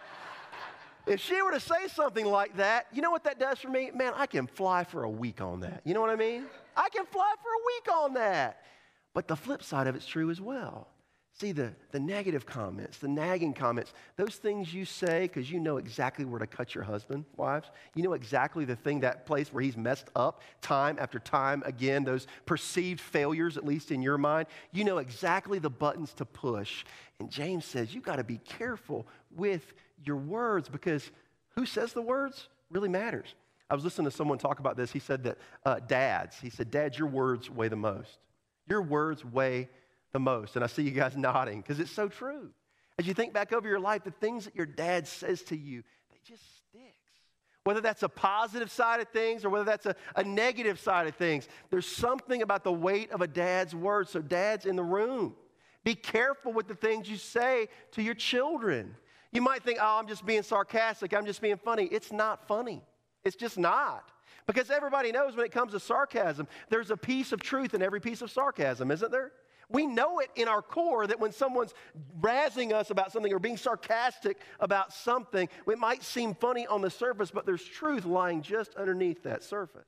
if 1.05 1.19
she 1.19 1.41
were 1.41 1.51
to 1.51 1.59
say 1.59 1.89
something 1.89 2.25
like 2.25 2.55
that, 2.55 2.87
you 2.93 3.01
know 3.01 3.11
what 3.11 3.25
that 3.25 3.39
does 3.39 3.59
for 3.59 3.67
me? 3.67 3.91
Man, 3.93 4.13
I 4.15 4.25
can 4.25 4.47
fly 4.47 4.85
for 4.85 5.03
a 5.03 5.09
week 5.09 5.41
on 5.41 5.59
that. 5.59 5.81
You 5.83 5.93
know 5.95 5.99
what 5.99 6.11
I 6.11 6.15
mean? 6.15 6.45
I 6.77 6.87
can 6.87 7.05
fly 7.05 7.33
for 7.43 7.49
a 7.49 7.61
week 7.65 8.03
on 8.03 8.13
that. 8.13 8.61
But 9.13 9.27
the 9.27 9.35
flip 9.35 9.63
side 9.63 9.87
of 9.87 9.95
it's 9.97 10.07
true 10.07 10.29
as 10.29 10.39
well. 10.39 10.87
See, 11.39 11.51
the, 11.51 11.71
the 11.91 11.99
negative 11.99 12.47
comments, 12.47 12.97
the 12.97 13.07
nagging 13.07 13.53
comments, 13.53 13.93
those 14.15 14.37
things 14.37 14.73
you 14.73 14.85
say 14.85 15.21
because 15.21 15.51
you 15.51 15.59
know 15.59 15.77
exactly 15.77 16.25
where 16.25 16.39
to 16.39 16.47
cut 16.47 16.73
your 16.73 16.83
husband, 16.83 17.25
wives. 17.35 17.69
You 17.93 18.01
know 18.01 18.13
exactly 18.13 18.65
the 18.65 18.75
thing, 18.75 19.01
that 19.01 19.27
place 19.27 19.53
where 19.53 19.61
he's 19.61 19.77
messed 19.77 20.09
up 20.15 20.41
time 20.61 20.97
after 20.99 21.19
time 21.19 21.61
again, 21.63 22.03
those 22.03 22.25
perceived 22.47 22.99
failures, 22.99 23.55
at 23.55 23.63
least 23.63 23.91
in 23.91 24.01
your 24.01 24.17
mind. 24.17 24.47
You 24.71 24.83
know 24.83 24.97
exactly 24.97 25.59
the 25.59 25.69
buttons 25.69 26.11
to 26.15 26.25
push. 26.25 26.83
And 27.19 27.29
James 27.29 27.65
says, 27.65 27.93
you've 27.93 28.03
got 28.03 28.15
to 28.15 28.23
be 28.23 28.39
careful 28.39 29.05
with 29.35 29.73
your 30.03 30.17
words 30.17 30.69
because 30.69 31.11
who 31.49 31.67
says 31.67 31.93
the 31.93 32.01
words 32.01 32.47
really 32.71 32.89
matters. 32.89 33.35
I 33.69 33.75
was 33.75 33.83
listening 33.83 34.09
to 34.09 34.15
someone 34.15 34.39
talk 34.39 34.59
about 34.59 34.75
this. 34.75 34.91
He 34.91 34.99
said 34.99 35.23
that 35.25 35.37
uh, 35.63 35.81
dads, 35.87 36.39
he 36.39 36.49
said, 36.49 36.71
Dads, 36.71 36.97
your 36.97 37.09
words 37.09 37.47
weigh 37.47 37.67
the 37.67 37.75
most. 37.75 38.17
Your 38.67 38.81
words 38.81 39.23
weigh 39.23 39.69
the 40.17 40.21
most. 40.21 40.55
And 40.55 40.63
I 40.63 40.67
see 40.67 40.81
you 40.81 40.91
guys 40.91 41.15
nodding 41.17 41.61
because 41.61 41.79
it's 41.79 41.91
so 41.91 42.07
true. 42.07 42.49
As 42.97 43.05
you 43.05 43.13
think 43.13 43.33
back 43.33 43.53
over 43.53 43.67
your 43.67 43.79
life, 43.79 44.03
the 44.03 44.11
things 44.11 44.45
that 44.45 44.55
your 44.55 44.65
dad 44.65 45.07
says 45.07 45.43
to 45.43 45.55
you, 45.55 45.83
they 46.09 46.17
just 46.27 46.43
sticks. 46.57 46.83
Whether 47.63 47.81
that's 47.81 48.01
a 48.01 48.09
positive 48.09 48.71
side 48.71 48.99
of 48.99 49.09
things 49.09 49.45
or 49.45 49.51
whether 49.51 49.65
that's 49.65 49.85
a, 49.85 49.95
a 50.15 50.23
negative 50.23 50.79
side 50.79 51.05
of 51.05 51.15
things, 51.15 51.47
there's 51.69 51.85
something 51.85 52.41
about 52.41 52.63
the 52.63 52.71
weight 52.71 53.11
of 53.11 53.21
a 53.21 53.27
dad's 53.27 53.75
words. 53.75 54.09
So, 54.09 54.21
dads 54.21 54.65
in 54.65 54.75
the 54.75 54.83
room, 54.83 55.35
be 55.83 55.93
careful 55.93 56.51
with 56.51 56.67
the 56.67 56.75
things 56.75 57.07
you 57.07 57.17
say 57.17 57.67
to 57.91 58.01
your 58.01 58.15
children. 58.15 58.95
You 59.31 59.41
might 59.41 59.63
think, 59.63 59.77
oh, 59.79 59.99
I'm 59.99 60.07
just 60.07 60.25
being 60.25 60.41
sarcastic, 60.41 61.13
I'm 61.13 61.25
just 61.27 61.41
being 61.41 61.57
funny. 61.57 61.83
It's 61.91 62.11
not 62.11 62.47
funny, 62.47 62.81
it's 63.23 63.35
just 63.35 63.59
not. 63.59 64.09
Because 64.47 64.71
everybody 64.71 65.11
knows 65.11 65.35
when 65.35 65.45
it 65.45 65.51
comes 65.51 65.73
to 65.73 65.79
sarcasm, 65.79 66.47
there's 66.69 66.89
a 66.89 66.97
piece 66.97 67.33
of 67.33 67.41
truth 67.41 67.73
in 67.73 67.83
every 67.83 67.99
piece 67.99 68.21
of 68.21 68.31
sarcasm, 68.31 68.89
isn't 68.89 69.11
there? 69.11 69.33
We 69.69 69.85
know 69.85 70.19
it 70.19 70.29
in 70.35 70.47
our 70.47 70.61
core 70.61 71.05
that 71.07 71.19
when 71.19 71.33
someone's 71.33 71.73
razzing 72.21 72.71
us 72.71 72.89
about 72.89 73.11
something 73.11 73.33
or 73.33 73.39
being 73.39 73.57
sarcastic 73.57 74.37
about 74.59 74.93
something, 74.93 75.49
it 75.67 75.77
might 75.77 76.03
seem 76.03 76.35
funny 76.35 76.65
on 76.65 76.81
the 76.81 76.89
surface, 76.89 77.31
but 77.31 77.45
there's 77.45 77.63
truth 77.63 78.05
lying 78.05 78.41
just 78.41 78.75
underneath 78.75 79.23
that 79.23 79.43
surface. 79.43 79.83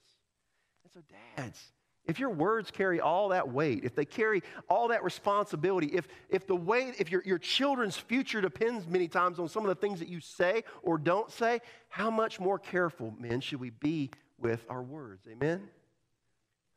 And 0.83 0.91
so, 0.93 0.99
dads, 1.37 1.71
if 2.05 2.19
your 2.19 2.31
words 2.31 2.71
carry 2.71 2.99
all 2.99 3.29
that 3.29 3.47
weight, 3.47 3.85
if 3.85 3.95
they 3.95 4.03
carry 4.03 4.43
all 4.67 4.89
that 4.89 5.03
responsibility, 5.03 5.87
if, 5.87 6.07
if 6.27 6.45
the 6.45 6.55
way, 6.55 6.91
if 6.97 7.09
your, 7.09 7.21
your 7.23 7.37
children's 7.37 7.95
future 7.95 8.41
depends 8.41 8.85
many 8.85 9.07
times 9.07 9.39
on 9.39 9.47
some 9.47 9.63
of 9.63 9.69
the 9.69 9.75
things 9.75 9.99
that 9.99 10.09
you 10.09 10.19
say 10.19 10.63
or 10.81 10.97
don't 10.97 11.31
say, 11.31 11.61
how 11.87 12.09
much 12.09 12.39
more 12.39 12.59
careful, 12.59 13.13
men, 13.17 13.39
should 13.39 13.59
we 13.61 13.69
be 13.69 14.09
with 14.37 14.65
our 14.69 14.81
words? 14.81 15.25
Amen? 15.31 15.69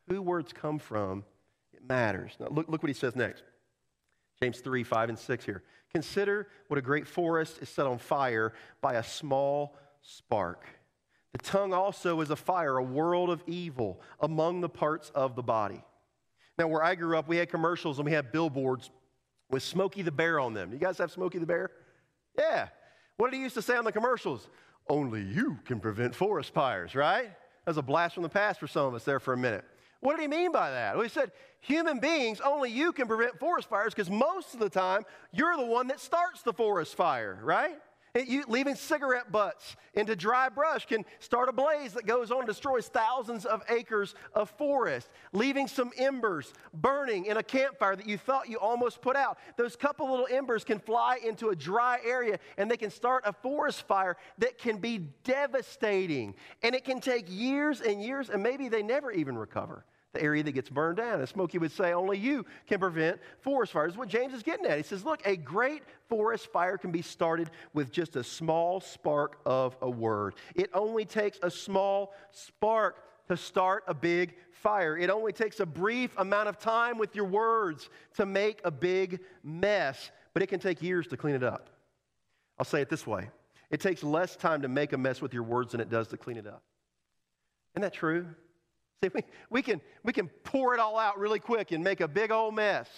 Who 0.08 0.22
words 0.22 0.52
come 0.52 0.78
from 0.78 1.24
matters. 1.88 2.32
Now, 2.38 2.48
look, 2.50 2.68
look 2.68 2.82
what 2.82 2.90
he 2.90 2.94
says 2.94 3.16
next. 3.16 3.44
James 4.40 4.60
3, 4.60 4.82
5, 4.82 5.08
and 5.10 5.18
6 5.18 5.44
here. 5.44 5.62
Consider 5.92 6.48
what 6.68 6.78
a 6.78 6.82
great 6.82 7.06
forest 7.06 7.58
is 7.60 7.68
set 7.68 7.86
on 7.86 7.98
fire 7.98 8.52
by 8.80 8.94
a 8.94 9.02
small 9.02 9.76
spark. 10.00 10.64
The 11.32 11.38
tongue 11.38 11.72
also 11.72 12.20
is 12.20 12.30
a 12.30 12.36
fire, 12.36 12.76
a 12.76 12.82
world 12.82 13.30
of 13.30 13.42
evil 13.46 14.00
among 14.20 14.60
the 14.60 14.68
parts 14.68 15.10
of 15.14 15.36
the 15.36 15.42
body. 15.42 15.82
Now, 16.58 16.68
where 16.68 16.82
I 16.82 16.94
grew 16.94 17.16
up, 17.16 17.28
we 17.28 17.36
had 17.36 17.48
commercials 17.48 17.98
and 17.98 18.06
we 18.06 18.12
had 18.12 18.32
billboards 18.32 18.90
with 19.50 19.62
Smokey 19.62 20.02
the 20.02 20.12
Bear 20.12 20.40
on 20.40 20.54
them. 20.54 20.72
You 20.72 20.78
guys 20.78 20.98
have 20.98 21.10
Smokey 21.10 21.38
the 21.38 21.46
Bear? 21.46 21.70
Yeah. 22.38 22.68
What 23.16 23.30
did 23.30 23.36
he 23.36 23.42
used 23.42 23.54
to 23.54 23.62
say 23.62 23.76
on 23.76 23.84
the 23.84 23.92
commercials? 23.92 24.48
Only 24.88 25.22
you 25.22 25.58
can 25.64 25.80
prevent 25.80 26.14
forest 26.14 26.52
fires, 26.52 26.94
right? 26.94 27.24
That 27.64 27.70
was 27.70 27.76
a 27.76 27.82
blast 27.82 28.14
from 28.14 28.24
the 28.24 28.28
past 28.28 28.58
for 28.58 28.66
some 28.66 28.86
of 28.86 28.94
us 28.94 29.04
there 29.04 29.20
for 29.20 29.32
a 29.34 29.38
minute. 29.38 29.64
What 30.02 30.16
did 30.16 30.22
he 30.22 30.28
mean 30.28 30.50
by 30.50 30.70
that? 30.70 30.96
Well, 30.96 31.04
he 31.04 31.08
said, 31.08 31.30
human 31.60 32.00
beings, 32.00 32.40
only 32.44 32.70
you 32.70 32.92
can 32.92 33.06
prevent 33.06 33.38
forest 33.38 33.68
fires 33.68 33.94
because 33.94 34.10
most 34.10 34.52
of 34.52 34.58
the 34.58 34.68
time 34.68 35.04
you're 35.32 35.56
the 35.56 35.64
one 35.64 35.86
that 35.86 36.00
starts 36.00 36.42
the 36.42 36.52
forest 36.52 36.96
fire, 36.96 37.38
right? 37.40 37.76
You, 38.14 38.44
leaving 38.48 38.74
cigarette 38.74 39.30
butts 39.30 39.76
into 39.94 40.16
dry 40.16 40.48
brush 40.48 40.86
can 40.86 41.04
start 41.20 41.48
a 41.48 41.52
blaze 41.52 41.92
that 41.92 42.04
goes 42.04 42.32
on 42.32 42.40
and 42.40 42.46
destroys 42.48 42.88
thousands 42.88 43.46
of 43.46 43.62
acres 43.70 44.16
of 44.34 44.50
forest. 44.50 45.08
Leaving 45.32 45.68
some 45.68 45.92
embers 45.96 46.52
burning 46.74 47.26
in 47.26 47.36
a 47.36 47.42
campfire 47.44 47.94
that 47.94 48.08
you 48.08 48.18
thought 48.18 48.48
you 48.50 48.58
almost 48.58 49.00
put 49.02 49.14
out. 49.14 49.38
Those 49.56 49.76
couple 49.76 50.10
little 50.10 50.26
embers 50.28 50.64
can 50.64 50.80
fly 50.80 51.20
into 51.24 51.50
a 51.50 51.56
dry 51.56 52.00
area 52.04 52.40
and 52.58 52.68
they 52.68 52.76
can 52.76 52.90
start 52.90 53.22
a 53.24 53.32
forest 53.32 53.86
fire 53.86 54.16
that 54.38 54.58
can 54.58 54.78
be 54.78 54.98
devastating. 55.22 56.34
And 56.64 56.74
it 56.74 56.84
can 56.84 57.00
take 57.00 57.26
years 57.28 57.80
and 57.80 58.02
years, 58.02 58.30
and 58.30 58.42
maybe 58.42 58.68
they 58.68 58.82
never 58.82 59.12
even 59.12 59.38
recover 59.38 59.86
the 60.12 60.22
area 60.22 60.42
that 60.42 60.52
gets 60.52 60.68
burned 60.68 60.98
down. 60.98 61.20
And 61.20 61.28
Smokey 61.28 61.58
would 61.58 61.72
say, 61.72 61.92
only 61.92 62.18
you 62.18 62.44
can 62.66 62.78
prevent 62.78 63.18
forest 63.40 63.72
fires. 63.72 63.96
what 63.96 64.08
James 64.08 64.34
is 64.34 64.42
getting 64.42 64.66
at. 64.66 64.76
He 64.76 64.82
says, 64.82 65.04
look, 65.04 65.26
a 65.26 65.36
great 65.36 65.82
forest 66.08 66.48
fire 66.52 66.76
can 66.76 66.92
be 66.92 67.02
started 67.02 67.50
with 67.72 67.90
just 67.90 68.16
a 68.16 68.24
small 68.24 68.80
spark 68.80 69.38
of 69.46 69.76
a 69.80 69.88
word. 69.88 70.34
It 70.54 70.70
only 70.74 71.04
takes 71.04 71.38
a 71.42 71.50
small 71.50 72.14
spark 72.30 72.96
to 73.28 73.36
start 73.36 73.84
a 73.86 73.94
big 73.94 74.34
fire. 74.50 74.96
It 74.96 75.10
only 75.10 75.32
takes 75.32 75.60
a 75.60 75.66
brief 75.66 76.16
amount 76.18 76.48
of 76.48 76.58
time 76.58 76.98
with 76.98 77.16
your 77.16 77.24
words 77.24 77.88
to 78.16 78.26
make 78.26 78.60
a 78.64 78.70
big 78.70 79.20
mess, 79.42 80.10
but 80.34 80.42
it 80.42 80.48
can 80.48 80.60
take 80.60 80.82
years 80.82 81.06
to 81.08 81.16
clean 81.16 81.34
it 81.34 81.42
up. 81.42 81.70
I'll 82.58 82.64
say 82.64 82.80
it 82.82 82.88
this 82.88 83.06
way 83.06 83.30
it 83.70 83.80
takes 83.80 84.02
less 84.04 84.36
time 84.36 84.62
to 84.62 84.68
make 84.68 84.92
a 84.92 84.98
mess 84.98 85.22
with 85.22 85.32
your 85.32 85.44
words 85.44 85.72
than 85.72 85.80
it 85.80 85.88
does 85.88 86.08
to 86.08 86.18
clean 86.18 86.36
it 86.36 86.46
up. 86.46 86.62
Isn't 87.74 87.82
that 87.82 87.94
true? 87.94 88.26
See, 89.02 89.10
we, 89.14 89.22
we, 89.50 89.62
can, 89.62 89.80
we 90.04 90.12
can 90.12 90.28
pour 90.44 90.74
it 90.74 90.80
all 90.80 90.98
out 90.98 91.18
really 91.18 91.40
quick 91.40 91.72
and 91.72 91.82
make 91.82 92.00
a 92.00 92.08
big 92.08 92.30
old 92.30 92.54
mess. 92.54 92.88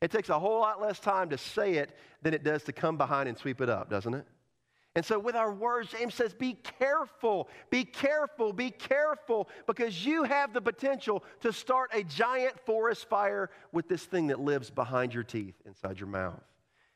It 0.00 0.10
takes 0.10 0.30
a 0.30 0.38
whole 0.38 0.60
lot 0.60 0.80
less 0.80 0.98
time 0.98 1.30
to 1.30 1.38
say 1.38 1.74
it 1.74 1.96
than 2.22 2.34
it 2.34 2.42
does 2.42 2.62
to 2.64 2.72
come 2.72 2.96
behind 2.96 3.28
and 3.28 3.36
sweep 3.36 3.60
it 3.60 3.68
up, 3.68 3.90
doesn't 3.90 4.14
it? 4.14 4.26
And 4.94 5.04
so, 5.04 5.18
with 5.18 5.36
our 5.36 5.52
words, 5.52 5.90
James 5.90 6.14
says, 6.14 6.34
be 6.34 6.54
careful, 6.78 7.48
be 7.70 7.84
careful, 7.84 8.52
be 8.52 8.70
careful, 8.70 9.48
because 9.66 10.04
you 10.04 10.24
have 10.24 10.52
the 10.52 10.60
potential 10.60 11.24
to 11.40 11.50
start 11.50 11.90
a 11.94 12.02
giant 12.02 12.60
forest 12.66 13.08
fire 13.08 13.48
with 13.72 13.88
this 13.88 14.04
thing 14.04 14.26
that 14.26 14.40
lives 14.40 14.68
behind 14.68 15.14
your 15.14 15.22
teeth, 15.22 15.54
inside 15.64 15.98
your 15.98 16.08
mouth. 16.08 16.42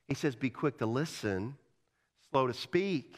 He 0.09 0.15
says, 0.15 0.37
be 0.37 0.51
quick 0.51 0.77
to 0.79 0.87
listen, 0.87 1.57
slow 2.31 2.47
to 2.47 2.55
speak, 2.55 3.17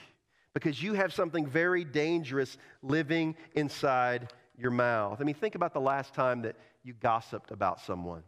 because 0.54 0.80
you 0.80 0.94
have 0.94 1.12
something 1.12 1.46
very 1.46 1.82
dangerous 1.82 2.56
living 2.80 3.34
inside 3.54 4.32
your 4.58 4.70
mouth. 4.70 5.18
I 5.20 5.24
mean, 5.24 5.34
think 5.34 5.54
about 5.54 5.72
the 5.72 5.80
last 5.80 6.14
time 6.14 6.42
that 6.42 6.56
you 6.82 6.94
gossiped 6.94 7.50
about 7.50 7.80
someone. 7.80 8.22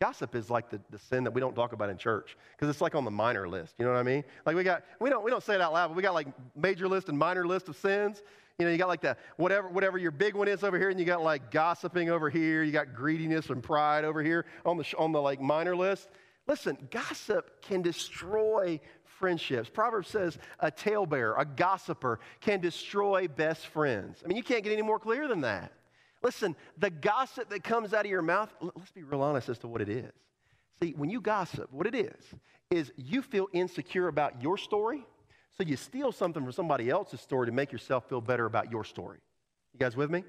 Gossip 0.00 0.34
is 0.36 0.48
like 0.48 0.70
the, 0.70 0.80
the 0.90 0.98
sin 0.98 1.24
that 1.24 1.32
we 1.32 1.40
don't 1.40 1.54
talk 1.54 1.72
about 1.72 1.90
in 1.90 1.96
church 1.96 2.36
because 2.52 2.68
it's 2.68 2.80
like 2.80 2.94
on 2.94 3.04
the 3.04 3.10
minor 3.10 3.48
list. 3.48 3.74
You 3.78 3.84
know 3.84 3.92
what 3.92 3.98
I 3.98 4.04
mean? 4.04 4.22
Like 4.46 4.54
we 4.54 4.62
got, 4.62 4.84
we 5.00 5.10
don't, 5.10 5.24
we 5.24 5.30
don't 5.30 5.42
say 5.42 5.54
it 5.56 5.60
out 5.60 5.72
loud, 5.72 5.88
but 5.88 5.96
we 5.96 6.02
got 6.02 6.14
like 6.14 6.28
major 6.54 6.86
list 6.86 7.08
and 7.08 7.18
minor 7.18 7.46
list 7.46 7.68
of 7.68 7.76
sins. 7.76 8.22
You 8.58 8.66
know, 8.66 8.72
you 8.72 8.78
got 8.78 8.88
like 8.88 9.00
the 9.00 9.16
whatever, 9.36 9.68
whatever 9.68 9.98
your 9.98 10.10
big 10.10 10.34
one 10.34 10.48
is 10.48 10.62
over 10.64 10.78
here, 10.78 10.90
and 10.90 10.98
you 10.98 11.06
got 11.06 11.22
like 11.22 11.50
gossiping 11.50 12.10
over 12.10 12.30
here. 12.30 12.62
You 12.62 12.72
got 12.72 12.94
greediness 12.94 13.50
and 13.50 13.62
pride 13.62 14.04
over 14.04 14.22
here 14.22 14.46
on 14.64 14.76
the, 14.76 14.84
on 14.98 15.12
the 15.12 15.20
like 15.20 15.40
minor 15.40 15.76
list. 15.76 16.08
Listen, 16.46 16.78
gossip 16.90 17.60
can 17.60 17.82
destroy 17.82 18.80
friendships. 19.18 19.68
Proverbs 19.68 20.08
says 20.08 20.38
a 20.60 20.70
talebearer, 20.70 21.34
a 21.38 21.44
gossiper, 21.44 22.20
can 22.40 22.60
destroy 22.60 23.28
best 23.28 23.66
friends. 23.66 24.22
I 24.24 24.28
mean, 24.28 24.36
you 24.36 24.42
can't 24.42 24.64
get 24.64 24.72
any 24.72 24.82
more 24.82 24.98
clear 24.98 25.28
than 25.28 25.42
that. 25.42 25.72
Listen, 26.22 26.56
the 26.78 26.90
gossip 26.90 27.48
that 27.50 27.62
comes 27.62 27.94
out 27.94 28.04
of 28.04 28.10
your 28.10 28.22
mouth, 28.22 28.52
let's 28.60 28.90
be 28.90 29.02
real 29.02 29.22
honest 29.22 29.48
as 29.48 29.58
to 29.58 29.68
what 29.68 29.80
it 29.80 29.88
is. 29.88 30.12
See, 30.82 30.94
when 30.96 31.10
you 31.10 31.20
gossip, 31.20 31.72
what 31.72 31.86
it 31.86 31.94
is, 31.94 32.24
is 32.70 32.92
you 32.96 33.22
feel 33.22 33.48
insecure 33.52 34.08
about 34.08 34.42
your 34.42 34.56
story, 34.56 35.06
so 35.56 35.64
you 35.64 35.76
steal 35.76 36.12
something 36.12 36.42
from 36.42 36.52
somebody 36.52 36.90
else's 36.90 37.20
story 37.20 37.46
to 37.46 37.52
make 37.52 37.72
yourself 37.72 38.08
feel 38.08 38.20
better 38.20 38.46
about 38.46 38.70
your 38.70 38.84
story. 38.84 39.18
You 39.72 39.78
guys 39.80 39.96
with 39.96 40.10
me? 40.10 40.24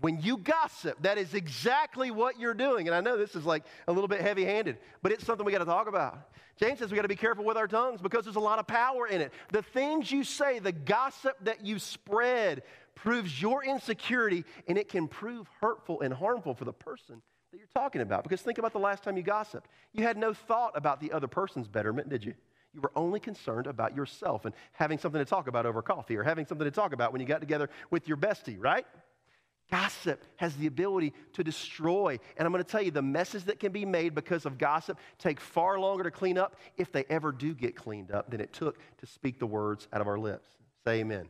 When 0.00 0.20
you 0.20 0.38
gossip, 0.38 1.02
that 1.02 1.18
is 1.18 1.34
exactly 1.34 2.10
what 2.10 2.40
you're 2.40 2.54
doing. 2.54 2.88
And 2.88 2.94
I 2.94 3.00
know 3.00 3.18
this 3.18 3.36
is 3.36 3.44
like 3.44 3.64
a 3.86 3.92
little 3.92 4.08
bit 4.08 4.20
heavy 4.20 4.44
handed, 4.44 4.78
but 5.02 5.12
it's 5.12 5.24
something 5.24 5.44
we 5.44 5.52
got 5.52 5.58
to 5.58 5.64
talk 5.64 5.88
about. 5.88 6.18
James 6.56 6.78
says 6.78 6.90
we 6.90 6.96
got 6.96 7.02
to 7.02 7.08
be 7.08 7.16
careful 7.16 7.44
with 7.44 7.56
our 7.56 7.68
tongues 7.68 8.00
because 8.00 8.24
there's 8.24 8.36
a 8.36 8.40
lot 8.40 8.58
of 8.58 8.66
power 8.66 9.06
in 9.06 9.20
it. 9.20 9.32
The 9.50 9.62
things 9.62 10.10
you 10.10 10.24
say, 10.24 10.58
the 10.58 10.72
gossip 10.72 11.36
that 11.44 11.64
you 11.64 11.78
spread, 11.78 12.62
proves 12.94 13.40
your 13.40 13.64
insecurity 13.64 14.44
and 14.68 14.76
it 14.76 14.88
can 14.88 15.08
prove 15.08 15.48
hurtful 15.60 16.02
and 16.02 16.12
harmful 16.12 16.54
for 16.54 16.64
the 16.64 16.72
person 16.72 17.22
that 17.50 17.58
you're 17.58 17.66
talking 17.74 18.02
about. 18.02 18.22
Because 18.22 18.42
think 18.42 18.58
about 18.58 18.72
the 18.72 18.78
last 18.78 19.02
time 19.02 19.16
you 19.16 19.22
gossiped. 19.22 19.68
You 19.92 20.04
had 20.04 20.16
no 20.16 20.34
thought 20.34 20.72
about 20.74 21.00
the 21.00 21.12
other 21.12 21.28
person's 21.28 21.66
betterment, 21.66 22.08
did 22.08 22.24
you? 22.24 22.34
You 22.74 22.80
were 22.80 22.92
only 22.94 23.18
concerned 23.18 23.66
about 23.66 23.96
yourself 23.96 24.44
and 24.44 24.54
having 24.72 24.98
something 24.98 25.18
to 25.18 25.24
talk 25.24 25.48
about 25.48 25.66
over 25.66 25.82
coffee 25.82 26.16
or 26.16 26.22
having 26.22 26.46
something 26.46 26.64
to 26.64 26.70
talk 26.70 26.92
about 26.92 27.10
when 27.12 27.20
you 27.20 27.26
got 27.26 27.40
together 27.40 27.68
with 27.90 28.06
your 28.06 28.16
bestie, 28.16 28.56
right? 28.58 28.86
Gossip 29.70 30.24
has 30.36 30.56
the 30.56 30.66
ability 30.66 31.12
to 31.34 31.44
destroy. 31.44 32.18
And 32.36 32.46
I'm 32.46 32.52
going 32.52 32.64
to 32.64 32.70
tell 32.70 32.82
you, 32.82 32.90
the 32.90 33.02
messes 33.02 33.44
that 33.44 33.60
can 33.60 33.72
be 33.72 33.84
made 33.84 34.14
because 34.14 34.46
of 34.46 34.58
gossip 34.58 34.98
take 35.18 35.40
far 35.40 35.78
longer 35.78 36.04
to 36.04 36.10
clean 36.10 36.38
up 36.38 36.56
if 36.76 36.90
they 36.90 37.04
ever 37.08 37.32
do 37.32 37.54
get 37.54 37.76
cleaned 37.76 38.10
up 38.10 38.30
than 38.30 38.40
it 38.40 38.52
took 38.52 38.78
to 38.98 39.06
speak 39.06 39.38
the 39.38 39.46
words 39.46 39.88
out 39.92 40.00
of 40.00 40.08
our 40.08 40.18
lips. 40.18 40.48
Say 40.84 41.00
amen. 41.00 41.28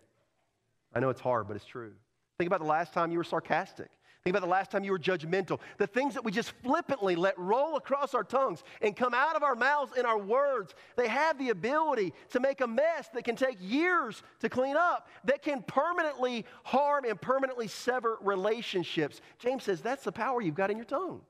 I 0.94 1.00
know 1.00 1.10
it's 1.10 1.20
hard, 1.20 1.46
but 1.46 1.56
it's 1.56 1.64
true. 1.64 1.92
Think 2.38 2.46
about 2.46 2.60
the 2.60 2.66
last 2.66 2.92
time 2.92 3.12
you 3.12 3.18
were 3.18 3.24
sarcastic. 3.24 3.90
Think 4.24 4.36
about 4.36 4.44
the 4.44 4.50
last 4.50 4.70
time 4.70 4.84
you 4.84 4.92
were 4.92 4.98
judgmental. 4.98 5.60
The 5.78 5.86
things 5.86 6.12
that 6.12 6.24
we 6.24 6.30
just 6.30 6.52
flippantly 6.62 7.16
let 7.16 7.38
roll 7.38 7.76
across 7.76 8.12
our 8.12 8.22
tongues 8.22 8.62
and 8.82 8.94
come 8.94 9.14
out 9.14 9.34
of 9.34 9.42
our 9.42 9.54
mouths 9.54 9.92
in 9.96 10.04
our 10.04 10.18
words, 10.18 10.74
they 10.96 11.08
have 11.08 11.38
the 11.38 11.48
ability 11.48 12.12
to 12.30 12.40
make 12.40 12.60
a 12.60 12.66
mess 12.66 13.08
that 13.14 13.24
can 13.24 13.34
take 13.34 13.56
years 13.60 14.22
to 14.40 14.50
clean 14.50 14.76
up, 14.76 15.08
that 15.24 15.40
can 15.40 15.62
permanently 15.62 16.44
harm 16.64 17.06
and 17.06 17.18
permanently 17.18 17.66
sever 17.66 18.18
relationships. 18.20 19.22
James 19.38 19.64
says 19.64 19.80
that's 19.80 20.04
the 20.04 20.12
power 20.12 20.42
you've 20.42 20.54
got 20.54 20.70
in 20.70 20.76
your 20.76 20.84
tongue. 20.84 21.22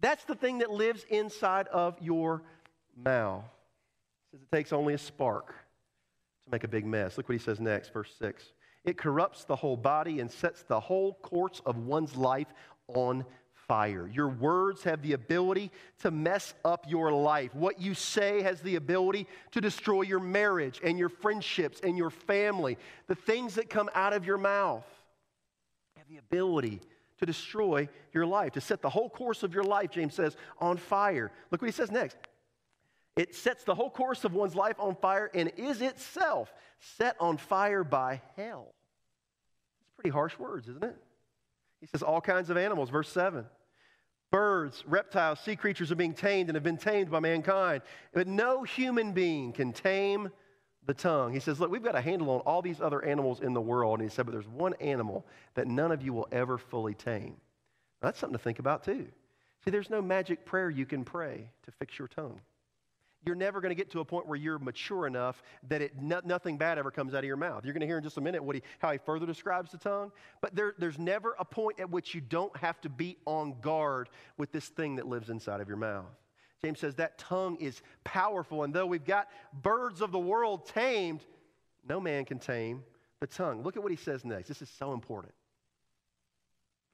That's 0.00 0.22
the 0.22 0.36
thing 0.36 0.58
that 0.58 0.70
lives 0.70 1.04
inside 1.08 1.66
of 1.68 1.96
your 2.00 2.44
mouth. 2.96 3.42
He 4.30 4.36
says 4.36 4.42
it 4.44 4.54
takes 4.54 4.72
only 4.72 4.94
a 4.94 4.98
spark 4.98 5.48
to 5.48 6.50
make 6.52 6.62
a 6.62 6.68
big 6.68 6.86
mess. 6.86 7.16
Look 7.16 7.28
what 7.28 7.32
he 7.32 7.42
says 7.42 7.58
next, 7.58 7.92
verse 7.92 8.14
6. 8.20 8.52
It 8.86 8.96
corrupts 8.96 9.44
the 9.44 9.56
whole 9.56 9.76
body 9.76 10.20
and 10.20 10.30
sets 10.30 10.62
the 10.62 10.78
whole 10.78 11.14
course 11.14 11.60
of 11.66 11.76
one's 11.76 12.16
life 12.16 12.46
on 12.86 13.24
fire. 13.66 14.06
Your 14.06 14.28
words 14.28 14.84
have 14.84 15.02
the 15.02 15.12
ability 15.12 15.72
to 16.00 16.12
mess 16.12 16.54
up 16.64 16.86
your 16.88 17.12
life. 17.12 17.52
What 17.52 17.80
you 17.80 17.94
say 17.94 18.42
has 18.42 18.60
the 18.60 18.76
ability 18.76 19.26
to 19.50 19.60
destroy 19.60 20.02
your 20.02 20.20
marriage 20.20 20.80
and 20.84 20.96
your 20.96 21.08
friendships 21.08 21.80
and 21.82 21.98
your 21.98 22.10
family. 22.10 22.78
The 23.08 23.16
things 23.16 23.56
that 23.56 23.68
come 23.68 23.90
out 23.92 24.12
of 24.12 24.24
your 24.24 24.38
mouth 24.38 24.86
have 25.96 26.08
the 26.08 26.18
ability 26.18 26.80
to 27.18 27.26
destroy 27.26 27.88
your 28.12 28.26
life, 28.26 28.52
to 28.52 28.60
set 28.60 28.82
the 28.82 28.90
whole 28.90 29.10
course 29.10 29.42
of 29.42 29.52
your 29.52 29.64
life, 29.64 29.90
James 29.90 30.14
says, 30.14 30.36
on 30.60 30.76
fire. 30.76 31.32
Look 31.50 31.60
what 31.60 31.68
he 31.68 31.72
says 31.72 31.90
next. 31.90 32.16
It 33.16 33.34
sets 33.34 33.64
the 33.64 33.74
whole 33.74 33.90
course 33.90 34.24
of 34.24 34.34
one's 34.34 34.54
life 34.54 34.76
on 34.78 34.94
fire 34.94 35.30
and 35.34 35.50
is 35.56 35.80
itself 35.80 36.52
set 36.78 37.16
on 37.18 37.38
fire 37.38 37.82
by 37.82 38.20
hell. 38.36 38.75
Pretty 39.96 40.12
harsh 40.12 40.38
words, 40.38 40.68
isn't 40.68 40.84
it? 40.84 40.96
He 41.80 41.86
says, 41.86 42.02
all 42.02 42.20
kinds 42.20 42.50
of 42.50 42.56
animals, 42.56 42.90
verse 42.90 43.08
7. 43.10 43.44
Birds, 44.30 44.82
reptiles, 44.86 45.40
sea 45.40 45.56
creatures 45.56 45.92
are 45.92 45.96
being 45.96 46.14
tamed 46.14 46.48
and 46.48 46.56
have 46.56 46.64
been 46.64 46.78
tamed 46.78 47.10
by 47.10 47.20
mankind. 47.20 47.82
But 48.12 48.26
no 48.26 48.64
human 48.64 49.12
being 49.12 49.52
can 49.52 49.72
tame 49.72 50.30
the 50.84 50.94
tongue. 50.94 51.32
He 51.32 51.40
says, 51.40 51.60
Look, 51.60 51.70
we've 51.70 51.82
got 51.82 51.94
a 51.94 52.00
handle 52.00 52.30
on 52.30 52.40
all 52.40 52.60
these 52.60 52.80
other 52.80 53.04
animals 53.04 53.40
in 53.40 53.52
the 53.52 53.60
world. 53.60 54.00
And 54.00 54.08
he 54.08 54.14
said, 54.14 54.26
But 54.26 54.32
there's 54.32 54.48
one 54.48 54.74
animal 54.80 55.24
that 55.54 55.68
none 55.68 55.92
of 55.92 56.02
you 56.02 56.12
will 56.12 56.28
ever 56.32 56.58
fully 56.58 56.94
tame. 56.94 57.36
Now, 58.02 58.08
that's 58.08 58.18
something 58.18 58.36
to 58.36 58.42
think 58.42 58.58
about, 58.58 58.84
too. 58.84 59.06
See, 59.64 59.70
there's 59.70 59.90
no 59.90 60.02
magic 60.02 60.44
prayer 60.44 60.70
you 60.70 60.86
can 60.86 61.04
pray 61.04 61.48
to 61.64 61.70
fix 61.70 61.98
your 61.98 62.08
tongue 62.08 62.40
you're 63.26 63.34
never 63.34 63.60
going 63.60 63.70
to 63.70 63.74
get 63.74 63.90
to 63.90 63.98
a 63.98 64.04
point 64.04 64.28
where 64.28 64.38
you're 64.38 64.60
mature 64.60 65.06
enough 65.06 65.42
that 65.68 65.82
it, 65.82 66.00
no, 66.00 66.20
nothing 66.24 66.56
bad 66.56 66.78
ever 66.78 66.92
comes 66.92 67.12
out 67.12 67.18
of 67.18 67.24
your 67.24 67.36
mouth. 67.36 67.64
You're 67.64 67.74
going 67.74 67.80
to 67.80 67.86
hear 67.86 67.98
in 67.98 68.04
just 68.04 68.16
a 68.16 68.20
minute 68.20 68.42
what 68.42 68.54
he, 68.54 68.62
how 68.78 68.92
he 68.92 68.98
further 68.98 69.26
describes 69.26 69.72
the 69.72 69.78
tongue. 69.78 70.12
But 70.40 70.54
there, 70.54 70.74
there's 70.78 70.98
never 70.98 71.34
a 71.40 71.44
point 71.44 71.80
at 71.80 71.90
which 71.90 72.14
you 72.14 72.20
don't 72.20 72.56
have 72.56 72.80
to 72.82 72.88
be 72.88 73.16
on 73.26 73.56
guard 73.60 74.08
with 74.38 74.52
this 74.52 74.68
thing 74.68 74.96
that 74.96 75.08
lives 75.08 75.28
inside 75.28 75.60
of 75.60 75.66
your 75.66 75.76
mouth. 75.76 76.06
James 76.62 76.78
says 76.78 76.94
that 76.94 77.18
tongue 77.18 77.56
is 77.56 77.82
powerful, 78.04 78.62
and 78.62 78.72
though 78.72 78.86
we've 78.86 79.04
got 79.04 79.28
birds 79.52 80.00
of 80.00 80.12
the 80.12 80.18
world 80.18 80.66
tamed, 80.66 81.20
no 81.88 82.00
man 82.00 82.24
can 82.24 82.38
tame 82.38 82.84
the 83.20 83.26
tongue. 83.26 83.62
Look 83.62 83.76
at 83.76 83.82
what 83.82 83.90
he 83.90 83.96
says 83.96 84.24
next. 84.24 84.48
This 84.48 84.62
is 84.62 84.70
so 84.70 84.92
important. 84.92 85.34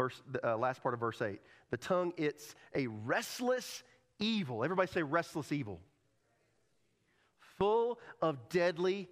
Verse, 0.00 0.20
uh, 0.42 0.56
last 0.56 0.82
part 0.82 0.94
of 0.94 1.00
verse 1.00 1.20
8. 1.20 1.38
The 1.70 1.76
tongue, 1.76 2.12
it's 2.16 2.54
a 2.74 2.86
restless 2.86 3.82
evil. 4.18 4.64
Everybody 4.64 4.90
say 4.90 5.02
restless 5.02 5.52
evil 5.52 5.78
full 7.62 8.00
of 8.20 8.48
deadly 8.48 9.08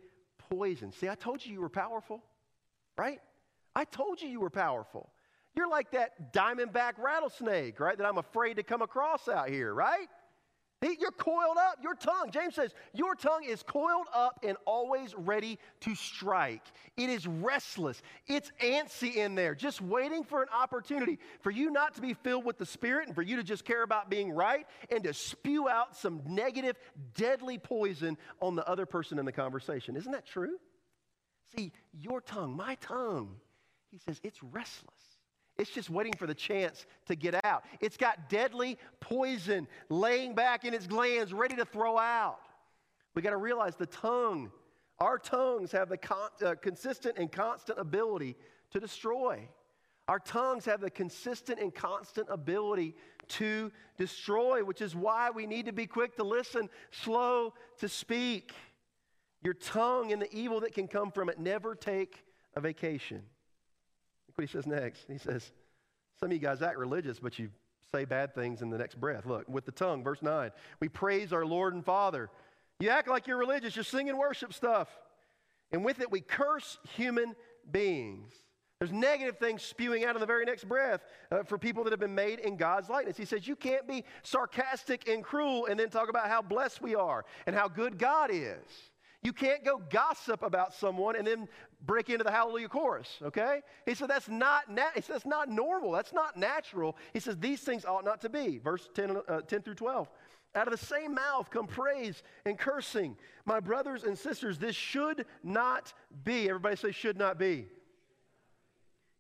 poison. 0.51 0.91
See, 0.91 1.09
I 1.09 1.15
told 1.15 1.47
you 1.47 1.53
you 1.53 1.61
were 1.61 1.69
powerful, 1.69 2.21
right? 2.99 3.21
I 3.77 3.85
told 3.85 4.21
you 4.21 4.29
you 4.29 4.41
were 4.41 4.51
powerful. 4.51 5.09
You're 5.55 5.69
like 5.69 5.93
that 5.93 6.33
diamondback 6.33 6.95
rattlesnake, 6.99 7.79
right? 7.79 7.97
That 7.97 8.09
I'm 8.09 8.19
afraid 8.19 8.55
to 8.55 8.65
come 8.65 8.83
across 8.83 9.29
out 9.29 9.51
here, 9.51 9.73
right? 9.73 10.09
You're 10.83 11.11
coiled 11.11 11.59
up. 11.59 11.79
Your 11.83 11.95
tongue, 11.95 12.31
James 12.31 12.55
says, 12.55 12.73
your 12.95 13.14
tongue 13.14 13.45
is 13.45 13.62
coiled 13.62 14.07
up 14.14 14.40
and 14.43 14.57
always 14.66 15.14
ready 15.14 15.59
to 15.81 15.95
strike. 15.95 16.62
It 16.97 17.11
is 17.11 17.27
restless. 17.27 18.01
It's 18.27 18.51
antsy 18.62 19.16
in 19.16 19.35
there, 19.35 19.55
just 19.55 19.83
waiting 19.83 20.25
for 20.25 20.43
an 20.43 20.49
opportunity 20.55 21.19
for 21.43 21.51
you 21.51 21.71
not 21.71 21.95
to 21.97 22.01
be 22.01 22.14
filled 22.14 22.47
with 22.47 22.57
the 22.57 22.64
Spirit 22.64 23.07
and 23.09 23.14
for 23.14 23.23
you 23.23 23.37
to 23.37 23.43
just 23.43 23.66
care 23.66 23.83
about 23.83 24.09
being 24.09 24.33
right 24.33 24.66
and 24.90 25.05
to 25.05 25.12
spew 25.12 25.69
out 25.69 25.97
some 25.97 26.23
negative, 26.27 26.77
deadly 27.14 27.59
poison 27.59 28.16
on 28.40 28.57
the 28.57 28.66
other 28.66 28.87
person 28.87 29.19
in 29.19 29.27
the 29.27 29.33
conversation. 29.33 29.97
Isn't 29.97 30.12
that 30.12 30.27
true? 30.27 30.57
See, 31.57 31.73
your 31.93 32.21
tongue, 32.21 32.57
my 32.57 32.77
tongue, 32.77 33.37
he 33.90 33.99
says, 33.99 34.21
it's 34.23 34.43
restless. 34.43 35.00
It's 35.61 35.70
just 35.70 35.90
waiting 35.90 36.14
for 36.14 36.27
the 36.27 36.35
chance 36.35 36.87
to 37.05 37.14
get 37.14 37.44
out. 37.44 37.64
It's 37.81 37.99
got 37.99 38.31
deadly 38.31 38.79
poison 38.99 39.68
laying 39.90 40.35
back 40.35 40.64
in 40.64 40.73
its 40.73 40.87
glands, 40.87 41.35
ready 41.35 41.55
to 41.57 41.66
throw 41.66 41.99
out. 41.99 42.40
We 43.14 43.20
got 43.20 43.31
to 43.31 43.37
realize 43.37 43.77
the 43.77 43.85
tongue, 43.85 44.51
our 45.01 45.18
tongues 45.18 45.70
have 45.73 45.90
the 45.90 45.99
con- 45.99 46.31
uh, 46.42 46.55
consistent 46.62 47.18
and 47.18 47.31
constant 47.31 47.79
ability 47.79 48.37
to 48.70 48.81
destroy. 48.81 49.46
Our 50.09 50.18
tongues 50.18 50.64
have 50.64 50.81
the 50.81 50.88
consistent 50.88 51.61
and 51.61 51.75
constant 51.75 52.29
ability 52.31 52.94
to 53.29 53.70
destroy, 53.99 54.64
which 54.64 54.81
is 54.81 54.96
why 54.96 55.29
we 55.29 55.46
need 55.46 55.66
to 55.66 55.73
be 55.73 55.87
quick 55.87 56.16
to 56.16 56.25
listen, 56.25 56.70
slow 56.90 57.53
to 57.81 57.88
speak. 57.88 58.55
Your 59.42 59.55
tongue 59.55 60.11
and 60.11 60.23
the 60.23 60.35
evil 60.35 60.61
that 60.61 60.73
can 60.73 60.88
come 60.88 61.11
from 61.11 61.29
it 61.29 61.38
never 61.38 61.75
take 61.75 62.25
a 62.57 62.62
vacation. 62.62 63.25
Look 64.31 64.38
what 64.38 64.49
he 64.49 64.53
says 64.53 64.66
next. 64.69 65.07
He 65.09 65.19
says, 65.19 65.51
Some 66.21 66.29
of 66.29 66.33
you 66.33 66.38
guys 66.38 66.62
act 66.62 66.79
religious, 66.79 67.19
but 67.19 67.37
you 67.37 67.51
say 67.90 68.05
bad 68.05 68.33
things 68.33 68.62
in 68.62 68.71
the 68.71 68.79
next 68.79 69.01
breath. 69.01 69.27
Look, 69.27 69.49
with 69.49 69.64
the 69.64 69.73
tongue, 69.73 70.05
verse 70.05 70.23
9. 70.23 70.53
We 70.79 70.88
praise 70.88 71.33
our 71.33 71.45
Lord 71.45 71.75
and 71.75 71.85
Father. 71.85 72.31
You 72.79 72.90
act 72.90 73.09
like 73.09 73.27
you're 73.27 73.38
religious, 73.38 73.75
you're 73.75 73.85
singing 73.85 74.16
worship 74.16 74.55
stuff. 74.55 74.88
And 75.73 75.85
with 75.85 76.01
it, 76.01 76.12
we 76.12 76.21
curse 76.21 76.79
human 76.95 77.35
beings. 77.73 78.33
There's 78.79 78.93
negative 78.93 79.38
things 79.38 79.62
spewing 79.62 80.05
out 80.05 80.14
of 80.14 80.21
the 80.21 80.27
very 80.27 80.45
next 80.45 80.69
breath 80.69 81.05
uh, 81.33 81.43
for 81.43 81.59
people 81.59 81.83
that 81.85 81.90
have 81.90 81.99
been 81.99 82.14
made 82.14 82.38
in 82.38 82.57
God's 82.57 82.88
likeness. 82.88 83.16
He 83.16 83.25
says, 83.25 83.49
You 83.49 83.57
can't 83.57 83.88
be 83.88 84.05
sarcastic 84.23 85.09
and 85.09 85.25
cruel 85.25 85.66
and 85.66 85.79
then 85.79 85.90
talk 85.90 86.09
about 86.09 86.29
how 86.29 86.40
blessed 86.40 86.81
we 86.81 86.95
are 86.95 87.25
and 87.47 87.57
how 87.57 87.66
good 87.66 87.99
God 87.99 88.31
is. 88.33 88.89
You 89.23 89.35
can't 89.35 89.65
go 89.65 89.83
gossip 89.91 90.43
about 90.43 90.73
someone 90.73 91.15
and 91.15 91.27
then 91.27 91.47
break 91.85 92.09
into 92.09 92.25
the 92.25 92.31
hallelujah 92.31 92.69
chorus, 92.69 93.19
okay? 93.23 93.61
He 93.85 93.95
said 93.95 94.09
that's 94.09 94.29
not 94.29 94.71
nat- 94.71 94.93
he 94.95 95.03
said 95.03 95.17
that's 95.17 95.27
not 95.27 95.51
normal. 95.51 95.93
That's 95.93 96.15
not 96.15 96.39
natural. 96.39 96.97
He 97.13 97.21
says 97.21 97.37
these 97.37 97.61
things 97.61 97.85
ought 97.85 98.05
not 98.05 98.23
to 98.23 98.31
be. 98.31 98.59
Verse 98.59 98.89
10, 98.95 99.19
uh, 99.29 99.41
10 99.43 99.63
through 99.63 99.75
12. 99.75 100.09
Out 100.55 100.67
of 100.67 100.73
the 100.73 100.85
same 100.85 101.15
mouth 101.15 101.51
come 101.51 101.67
praise 101.67 102.23
and 102.47 102.59
cursing. 102.59 103.17
My 103.45 103.61
brothers 103.61 104.05
and 104.05 104.19
sisters, 104.19 104.59
this 104.59 104.75
should 104.75 105.27
not 105.43 105.93
be. 106.25 106.49
Everybody 106.49 106.77
say 106.77 106.91
should 106.91 107.19
not 107.19 107.39
be. 107.39 107.67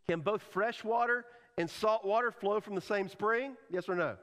Can 0.08 0.20
both 0.20 0.42
fresh 0.42 0.82
water 0.82 1.26
and 1.58 1.68
salt 1.68 2.06
water 2.06 2.32
flow 2.32 2.60
from 2.60 2.74
the 2.74 2.80
same 2.80 3.08
spring? 3.08 3.54
Yes 3.70 3.88
or 3.88 3.94
no? 3.94 4.16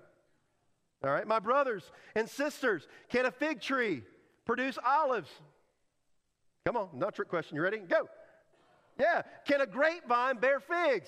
All 1.03 1.11
right, 1.11 1.27
my 1.27 1.39
brothers 1.39 1.91
and 2.15 2.27
sisters, 2.27 2.87
can 3.09 3.27
a 3.27 3.31
fig 3.31 3.61
tree 3.61 4.01
produce 4.45 4.79
olives? 4.83 5.29
Come 6.67 6.75
on, 6.75 6.89
not 6.93 7.15
trick 7.15 7.29
question. 7.29 7.55
You 7.55 7.61
ready? 7.61 7.77
Go. 7.77 8.09
Yeah. 8.99 9.21
Can 9.45 9.61
a 9.61 9.65
grapevine 9.65 10.35
bear 10.35 10.59
figs? 10.59 11.07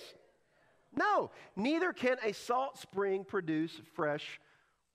No. 0.96 1.32
Neither 1.58 1.92
can 1.92 2.16
a 2.24 2.32
salt 2.32 2.78
spring 2.78 3.26
produce 3.26 3.74
fresh 3.94 4.40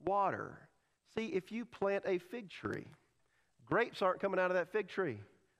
water. 0.03 0.57
See, 1.15 1.27
if 1.27 1.51
you 1.51 1.65
plant 1.65 2.03
a 2.07 2.17
fig 2.17 2.49
tree, 2.49 2.87
grapes 3.67 4.01
aren't 4.01 4.19
coming 4.19 4.39
out 4.39 4.49
of 4.49 4.57
that 4.57 4.71
fig 4.71 4.87
tree. 4.87 5.19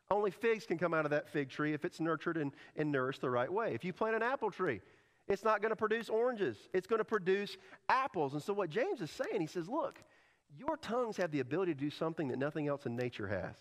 Only 0.09 0.31
figs 0.31 0.65
can 0.65 0.79
come 0.79 0.95
out 0.95 1.05
of 1.05 1.11
that 1.11 1.29
fig 1.29 1.49
tree 1.49 1.73
if 1.73 1.85
it's 1.85 1.99
nurtured 1.99 2.37
and, 2.37 2.51
and 2.75 2.91
nourished 2.91 3.21
the 3.21 3.29
right 3.29 3.53
way. 3.53 3.75
If 3.75 3.85
you 3.85 3.93
plant 3.93 4.15
an 4.15 4.23
apple 4.23 4.49
tree, 4.49 4.81
It's 5.27 5.43
not 5.43 5.61
going 5.61 5.71
to 5.71 5.75
produce 5.75 6.09
oranges. 6.09 6.57
It's 6.73 6.87
going 6.87 6.99
to 6.99 7.05
produce 7.05 7.57
apples. 7.89 8.33
And 8.33 8.41
so, 8.41 8.53
what 8.53 8.71
James 8.71 9.01
is 9.01 9.11
saying, 9.11 9.39
he 9.41 9.47
says, 9.47 9.67
look, 9.67 10.03
your 10.57 10.77
tongues 10.77 11.17
have 11.17 11.29
the 11.29 11.41
ability 11.41 11.75
to 11.75 11.79
do 11.79 11.91
something 11.91 12.27
that 12.29 12.39
nothing 12.39 12.67
else 12.67 12.87
in 12.87 12.95
nature 12.95 13.27
has. 13.27 13.55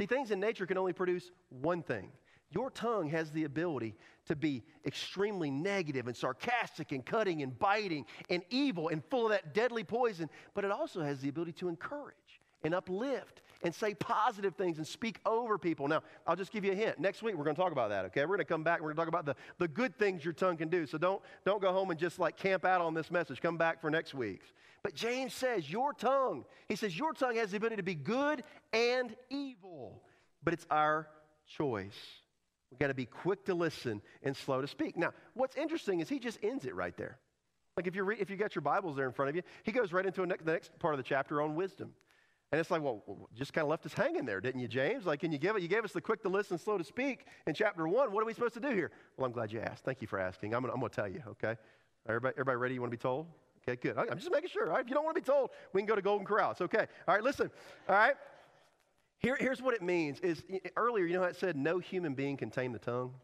See, 0.00 0.06
things 0.06 0.32
in 0.32 0.40
nature 0.40 0.66
can 0.66 0.76
only 0.76 0.92
produce 0.92 1.30
one 1.50 1.82
thing. 1.82 2.10
Your 2.50 2.70
tongue 2.70 3.08
has 3.10 3.30
the 3.30 3.44
ability 3.44 3.94
to 4.26 4.34
be 4.34 4.64
extremely 4.84 5.50
negative 5.50 6.08
and 6.08 6.16
sarcastic 6.16 6.92
and 6.92 7.04
cutting 7.04 7.42
and 7.42 7.56
biting 7.58 8.04
and 8.28 8.42
evil 8.50 8.88
and 8.88 9.04
full 9.04 9.26
of 9.26 9.30
that 9.30 9.54
deadly 9.54 9.84
poison, 9.84 10.28
but 10.54 10.64
it 10.64 10.70
also 10.70 11.02
has 11.02 11.20
the 11.20 11.28
ability 11.28 11.52
to 11.52 11.68
encourage 11.68 12.40
and 12.64 12.74
uplift 12.74 13.42
and 13.64 13.74
say 13.74 13.94
positive 13.94 14.54
things 14.54 14.76
and 14.78 14.86
speak 14.86 15.18
over 15.24 15.58
people. 15.58 15.88
Now, 15.88 16.02
I'll 16.26 16.36
just 16.36 16.52
give 16.52 16.64
you 16.64 16.72
a 16.72 16.74
hint. 16.74 16.98
Next 17.00 17.22
week, 17.22 17.34
we're 17.34 17.44
going 17.44 17.56
to 17.56 17.60
talk 17.60 17.72
about 17.72 17.88
that, 17.88 18.04
okay? 18.06 18.20
We're 18.20 18.36
going 18.36 18.38
to 18.38 18.44
come 18.44 18.62
back 18.62 18.80
we're 18.80 18.92
going 18.92 18.96
to 18.96 19.00
talk 19.00 19.08
about 19.08 19.24
the, 19.24 19.34
the 19.58 19.68
good 19.68 19.98
things 19.98 20.24
your 20.24 20.34
tongue 20.34 20.58
can 20.58 20.68
do. 20.68 20.86
So 20.86 20.98
don't, 20.98 21.22
don't 21.44 21.60
go 21.60 21.72
home 21.72 21.90
and 21.90 21.98
just 21.98 22.18
like 22.18 22.36
camp 22.36 22.64
out 22.64 22.82
on 22.82 22.94
this 22.94 23.10
message. 23.10 23.40
Come 23.40 23.56
back 23.56 23.80
for 23.80 23.90
next 23.90 24.14
week's. 24.14 24.52
But 24.82 24.94
James 24.94 25.32
says, 25.32 25.68
Your 25.70 25.94
tongue, 25.94 26.44
he 26.68 26.76
says, 26.76 26.96
your 26.96 27.14
tongue 27.14 27.36
has 27.36 27.50
the 27.50 27.56
ability 27.56 27.76
to 27.76 27.82
be 27.82 27.94
good 27.94 28.44
and 28.72 29.16
evil, 29.30 30.02
but 30.44 30.52
it's 30.52 30.66
our 30.70 31.08
choice. 31.46 31.96
We've 32.70 32.78
got 32.78 32.88
to 32.88 32.94
be 32.94 33.06
quick 33.06 33.46
to 33.46 33.54
listen 33.54 34.02
and 34.22 34.36
slow 34.36 34.60
to 34.60 34.66
speak. 34.66 34.96
Now, 34.96 35.12
what's 35.32 35.56
interesting 35.56 36.00
is 36.00 36.08
he 36.08 36.18
just 36.18 36.38
ends 36.42 36.66
it 36.66 36.74
right 36.74 36.96
there. 36.96 37.18
Like 37.76 37.86
if 37.86 37.96
you 37.96 38.04
re- 38.04 38.18
if 38.20 38.30
you 38.30 38.36
got 38.36 38.54
your 38.54 38.62
Bibles 38.62 38.96
there 38.96 39.06
in 39.06 39.12
front 39.12 39.30
of 39.30 39.36
you, 39.36 39.42
he 39.62 39.72
goes 39.72 39.92
right 39.92 40.04
into 40.04 40.24
ne- 40.26 40.36
the 40.44 40.52
next 40.52 40.78
part 40.78 40.94
of 40.94 40.98
the 40.98 41.04
chapter 41.04 41.40
on 41.40 41.54
wisdom. 41.54 41.92
And 42.54 42.60
it's 42.60 42.70
like, 42.70 42.82
well, 42.82 43.02
just 43.34 43.52
kind 43.52 43.64
of 43.64 43.68
left 43.68 43.84
us 43.84 43.92
hanging 43.92 44.24
there, 44.24 44.40
didn't 44.40 44.60
you, 44.60 44.68
James? 44.68 45.06
Like, 45.06 45.18
can 45.18 45.32
you 45.32 45.38
give 45.38 45.56
it? 45.56 45.62
You 45.62 45.66
gave 45.66 45.82
us 45.82 45.90
the 45.90 46.00
quick 46.00 46.22
to 46.22 46.28
listen, 46.28 46.56
slow 46.56 46.78
to 46.78 46.84
speak 46.84 47.26
in 47.48 47.52
chapter 47.52 47.88
one. 47.88 48.12
What 48.12 48.22
are 48.22 48.26
we 48.26 48.32
supposed 48.32 48.54
to 48.54 48.60
do 48.60 48.68
here? 48.68 48.92
Well, 49.16 49.26
I'm 49.26 49.32
glad 49.32 49.50
you 49.50 49.58
asked. 49.58 49.84
Thank 49.84 50.00
you 50.00 50.06
for 50.06 50.20
asking. 50.20 50.54
I'm 50.54 50.62
going 50.64 50.80
to 50.80 50.88
tell 50.88 51.08
you, 51.08 51.20
okay? 51.30 51.56
Everybody, 52.08 52.34
everybody 52.36 52.56
ready? 52.56 52.74
You 52.74 52.80
want 52.80 52.92
to 52.92 52.96
be 52.96 53.02
told? 53.02 53.26
Okay, 53.66 53.74
good. 53.74 53.98
I'm 53.98 54.16
just 54.16 54.30
making 54.30 54.50
sure. 54.50 54.66
Right? 54.66 54.80
If 54.80 54.88
you 54.88 54.94
don't 54.94 55.02
want 55.02 55.16
to 55.16 55.20
be 55.20 55.26
told, 55.26 55.50
we 55.72 55.80
can 55.80 55.88
go 55.88 55.96
to 55.96 56.00
Golden 56.00 56.24
Corral. 56.24 56.52
It's 56.52 56.60
okay. 56.60 56.86
All 57.08 57.14
right, 57.16 57.24
listen. 57.24 57.50
All 57.88 57.96
right. 57.96 58.14
Here, 59.18 59.36
here's 59.40 59.60
what 59.60 59.74
it 59.74 59.82
means 59.82 60.20
is 60.20 60.44
earlier, 60.76 61.06
you 61.06 61.14
know 61.14 61.24
it 61.24 61.34
said 61.34 61.56
no 61.56 61.80
human 61.80 62.14
being 62.14 62.36
can 62.36 62.50
tame 62.50 62.70
the 62.70 62.78
tongue? 62.78 63.14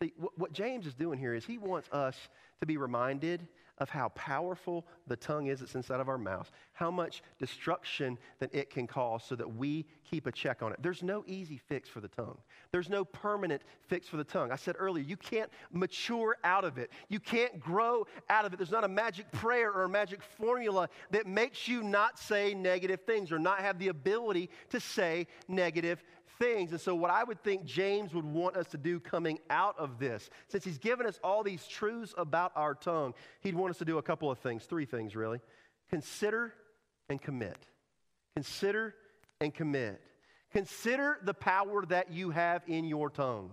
See, 0.00 0.12
what, 0.16 0.38
what 0.38 0.52
James 0.52 0.86
is 0.86 0.94
doing 0.94 1.18
here 1.18 1.34
is 1.34 1.44
he 1.44 1.58
wants 1.58 1.88
us 1.90 2.16
to 2.60 2.66
be 2.66 2.76
reminded 2.76 3.48
of 3.82 3.90
how 3.90 4.08
powerful 4.10 4.86
the 5.08 5.16
tongue 5.16 5.48
is 5.48 5.60
that's 5.60 5.74
inside 5.74 6.00
of 6.00 6.08
our 6.08 6.16
mouth, 6.16 6.50
how 6.72 6.90
much 6.90 7.22
destruction 7.38 8.16
that 8.38 8.54
it 8.54 8.70
can 8.70 8.86
cause 8.86 9.24
so 9.24 9.34
that 9.34 9.56
we 9.56 9.84
keep 10.08 10.26
a 10.26 10.32
check 10.32 10.62
on 10.62 10.72
it. 10.72 10.78
There's 10.80 11.02
no 11.02 11.24
easy 11.26 11.58
fix 11.68 11.88
for 11.88 12.00
the 12.00 12.08
tongue. 12.08 12.38
There's 12.70 12.88
no 12.88 13.04
permanent 13.04 13.62
fix 13.88 14.06
for 14.06 14.16
the 14.16 14.24
tongue. 14.24 14.52
I 14.52 14.56
said 14.56 14.76
earlier, 14.78 15.04
you 15.04 15.16
can't 15.16 15.50
mature 15.72 16.36
out 16.44 16.64
of 16.64 16.78
it. 16.78 16.90
You 17.08 17.18
can't 17.18 17.58
grow 17.58 18.06
out 18.30 18.44
of 18.44 18.52
it. 18.52 18.56
There's 18.56 18.70
not 18.70 18.84
a 18.84 18.88
magic 18.88 19.30
prayer 19.32 19.72
or 19.72 19.82
a 19.84 19.88
magic 19.88 20.22
formula 20.22 20.88
that 21.10 21.26
makes 21.26 21.66
you 21.66 21.82
not 21.82 22.18
say 22.18 22.54
negative 22.54 23.00
things 23.00 23.32
or 23.32 23.38
not 23.38 23.58
have 23.58 23.78
the 23.78 23.88
ability 23.88 24.48
to 24.70 24.78
say 24.78 25.26
negative 25.48 26.02
things. 26.42 26.72
And 26.72 26.80
so, 26.80 26.94
what 26.94 27.10
I 27.10 27.22
would 27.22 27.42
think 27.42 27.64
James 27.64 28.12
would 28.14 28.24
want 28.24 28.56
us 28.56 28.66
to 28.68 28.76
do 28.76 28.98
coming 28.98 29.38
out 29.48 29.78
of 29.78 29.98
this, 29.98 30.28
since 30.48 30.64
he's 30.64 30.78
given 30.78 31.06
us 31.06 31.20
all 31.22 31.42
these 31.42 31.66
truths 31.66 32.14
about 32.18 32.52
our 32.56 32.74
tongue, 32.74 33.14
he'd 33.40 33.54
want 33.54 33.70
us 33.70 33.78
to 33.78 33.84
do 33.84 33.98
a 33.98 34.02
couple 34.02 34.30
of 34.30 34.38
things, 34.38 34.64
three 34.64 34.84
things 34.84 35.14
really. 35.14 35.40
Consider 35.90 36.52
and 37.08 37.20
commit. 37.20 37.58
Consider 38.34 38.94
and 39.40 39.54
commit. 39.54 40.00
Consider 40.52 41.18
the 41.22 41.34
power 41.34 41.84
that 41.86 42.10
you 42.10 42.30
have 42.30 42.62
in 42.66 42.84
your 42.84 43.08
tongue. 43.08 43.52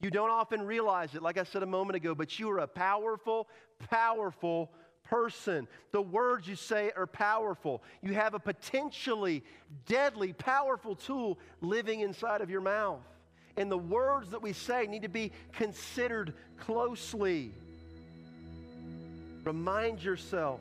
You 0.00 0.10
don't 0.10 0.30
often 0.30 0.62
realize 0.62 1.14
it, 1.14 1.22
like 1.22 1.38
I 1.38 1.44
said 1.44 1.62
a 1.62 1.66
moment 1.66 1.96
ago, 1.96 2.14
but 2.14 2.38
you 2.38 2.50
are 2.50 2.58
a 2.58 2.68
powerful, 2.68 3.48
powerful 3.90 4.70
person. 5.08 5.66
The 5.92 6.02
words 6.02 6.46
you 6.46 6.56
say 6.56 6.92
are 6.96 7.06
powerful. 7.06 7.82
You 8.02 8.14
have 8.14 8.34
a 8.34 8.38
potentially 8.38 9.42
deadly, 9.86 10.32
powerful 10.32 10.94
tool 10.94 11.38
living 11.60 12.00
inside 12.00 12.40
of 12.40 12.50
your 12.50 12.60
mouth. 12.60 13.00
And 13.56 13.70
the 13.70 13.78
words 13.78 14.30
that 14.30 14.42
we 14.42 14.52
say 14.52 14.86
need 14.86 15.02
to 15.02 15.08
be 15.08 15.32
considered 15.52 16.34
closely. 16.58 17.52
Remind 19.44 20.02
yourself 20.02 20.60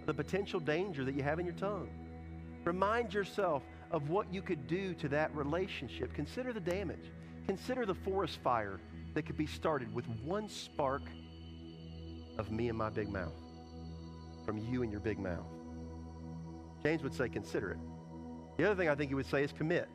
of 0.00 0.06
the 0.06 0.14
potential 0.14 0.60
danger 0.60 1.04
that 1.04 1.14
you 1.14 1.22
have 1.22 1.38
in 1.38 1.46
your 1.46 1.54
tongue. 1.54 1.88
Remind 2.64 3.14
yourself 3.14 3.62
of 3.90 4.10
what 4.10 4.32
you 4.32 4.42
could 4.42 4.66
do 4.66 4.94
to 4.94 5.08
that 5.08 5.34
relationship. 5.34 6.12
Consider 6.14 6.52
the 6.52 6.60
damage. 6.60 7.12
Consider 7.46 7.86
the 7.86 7.94
forest 7.94 8.38
fire 8.42 8.80
that 9.14 9.24
could 9.24 9.38
be 9.38 9.46
started 9.46 9.94
with 9.94 10.06
one 10.24 10.48
spark 10.48 11.02
of 12.36 12.50
me 12.50 12.68
and 12.68 12.76
my 12.76 12.90
big 12.90 13.08
mouth 13.08 13.32
from 14.48 14.56
you 14.56 14.82
and 14.82 14.90
your 14.90 15.00
big 15.00 15.18
mouth. 15.18 15.44
James 16.82 17.02
would 17.02 17.12
say, 17.12 17.28
consider 17.28 17.72
it. 17.72 17.78
The 18.56 18.64
other 18.64 18.74
thing 18.74 18.88
I 18.88 18.94
think 18.94 19.10
he 19.10 19.14
would 19.14 19.26
say 19.26 19.44
is 19.44 19.52
commit. 19.52 19.90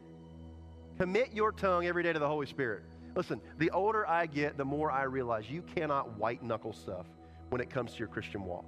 Commit 1.00 1.34
your 1.34 1.52
tongue 1.52 1.88
every 1.88 2.04
day 2.04 2.14
to 2.14 2.20
the 2.20 2.28
Holy 2.28 2.46
Spirit. 2.46 2.84
Listen, 3.16 3.42
the 3.58 3.72
older 3.72 4.08
I 4.08 4.28
get, 4.28 4.56
the 4.56 4.64
more 4.64 4.92
I 4.92 5.06
realize 5.06 5.50
you 5.50 5.64
cannot 5.64 6.20
white 6.20 6.44
knuckle 6.44 6.72
stuff 6.72 7.08
when 7.50 7.62
it 7.62 7.72
comes 7.72 7.94
to 7.94 7.98
your 7.98 8.08
Christian 8.10 8.44
walk. 8.44 8.66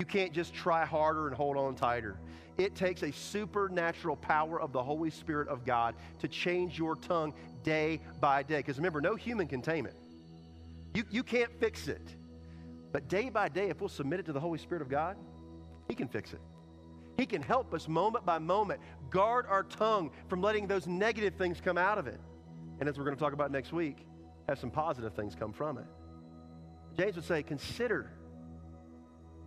You 0.00 0.04
can't 0.04 0.32
just 0.32 0.54
try 0.54 0.84
harder 0.84 1.28
and 1.28 1.36
hold 1.36 1.56
on 1.56 1.76
tighter. 1.76 2.18
It 2.56 2.74
takes 2.74 3.04
a 3.04 3.12
supernatural 3.12 4.16
power 4.16 4.60
of 4.60 4.72
the 4.72 4.82
Holy 4.82 5.10
Spirit 5.10 5.46
of 5.46 5.64
God 5.64 5.94
to 6.18 6.26
change 6.26 6.76
your 6.76 6.96
tongue 6.96 7.32
day 7.62 8.00
by 8.20 8.42
day. 8.42 8.56
Because 8.56 8.76
remember, 8.78 9.00
no 9.00 9.14
human 9.14 9.46
can 9.46 9.62
tame 9.62 9.86
it. 9.86 9.94
You, 10.94 11.04
you 11.12 11.22
can't 11.22 11.52
fix 11.60 11.86
it. 11.86 12.02
But 12.92 13.08
day 13.08 13.28
by 13.28 13.48
day, 13.48 13.68
if 13.68 13.80
we'll 13.80 13.88
submit 13.88 14.20
it 14.20 14.26
to 14.26 14.32
the 14.32 14.40
Holy 14.40 14.58
Spirit 14.58 14.82
of 14.82 14.88
God, 14.88 15.16
He 15.88 15.94
can 15.94 16.08
fix 16.08 16.32
it. 16.32 16.40
He 17.16 17.26
can 17.26 17.42
help 17.42 17.74
us 17.74 17.88
moment 17.88 18.24
by 18.24 18.38
moment 18.38 18.80
guard 19.10 19.46
our 19.48 19.64
tongue 19.64 20.10
from 20.28 20.40
letting 20.40 20.66
those 20.68 20.86
negative 20.86 21.34
things 21.34 21.60
come 21.60 21.76
out 21.76 21.98
of 21.98 22.06
it. 22.06 22.20
And 22.80 22.88
as 22.88 22.96
we're 22.96 23.04
going 23.04 23.16
to 23.16 23.20
talk 23.20 23.32
about 23.32 23.50
next 23.50 23.72
week, 23.72 24.06
have 24.48 24.58
some 24.58 24.70
positive 24.70 25.14
things 25.14 25.34
come 25.34 25.52
from 25.52 25.78
it. 25.78 25.84
James 26.96 27.16
would 27.16 27.24
say, 27.24 27.42
consider, 27.42 28.10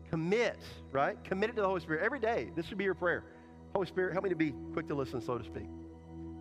commit, 0.10 0.60
right? 0.92 1.22
Commit 1.24 1.50
it 1.50 1.56
to 1.56 1.62
the 1.62 1.68
Holy 1.68 1.80
Spirit 1.80 2.04
every 2.04 2.20
day. 2.20 2.52
This 2.56 2.66
should 2.66 2.78
be 2.78 2.84
your 2.84 2.94
prayer. 2.94 3.24
Holy 3.74 3.88
Spirit, 3.88 4.12
help 4.12 4.24
me 4.26 4.30
to 4.30 4.36
be 4.36 4.54
quick 4.74 4.88
to 4.90 4.96
listen, 4.96 5.22
slow 5.22 5.38
to 5.38 5.44
speak. 5.44 5.68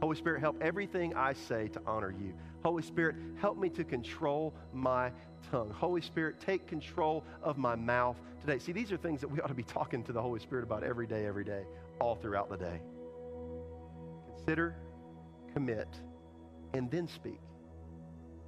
Holy 0.02 0.16
Spirit, 0.16 0.40
help 0.40 0.60
everything 0.60 1.14
I 1.14 1.34
say 1.34 1.68
to 1.68 1.80
honor 1.86 2.10
you. 2.10 2.34
Holy 2.64 2.82
Spirit, 2.82 3.16
help 3.40 3.58
me 3.58 3.68
to 3.70 3.84
control 3.84 4.54
my 4.72 5.12
tongue. 5.50 5.70
Holy 5.70 6.00
Spirit, 6.00 6.40
take 6.40 6.66
control 6.66 7.24
of 7.42 7.58
my 7.58 7.74
mouth 7.74 8.16
today. 8.40 8.58
See, 8.58 8.72
these 8.72 8.92
are 8.92 8.96
things 8.96 9.20
that 9.20 9.28
we 9.28 9.40
ought 9.40 9.48
to 9.48 9.54
be 9.54 9.62
talking 9.62 10.02
to 10.04 10.12
the 10.12 10.22
Holy 10.22 10.40
Spirit 10.40 10.64
about 10.64 10.84
every 10.84 11.06
day, 11.06 11.26
every 11.26 11.44
day, 11.44 11.64
all 12.00 12.16
throughout 12.16 12.48
the 12.48 12.56
day. 12.56 12.80
Consider, 14.36 14.76
commit, 15.52 15.88
and 16.74 16.90
then 16.90 17.08
speak. 17.08 17.40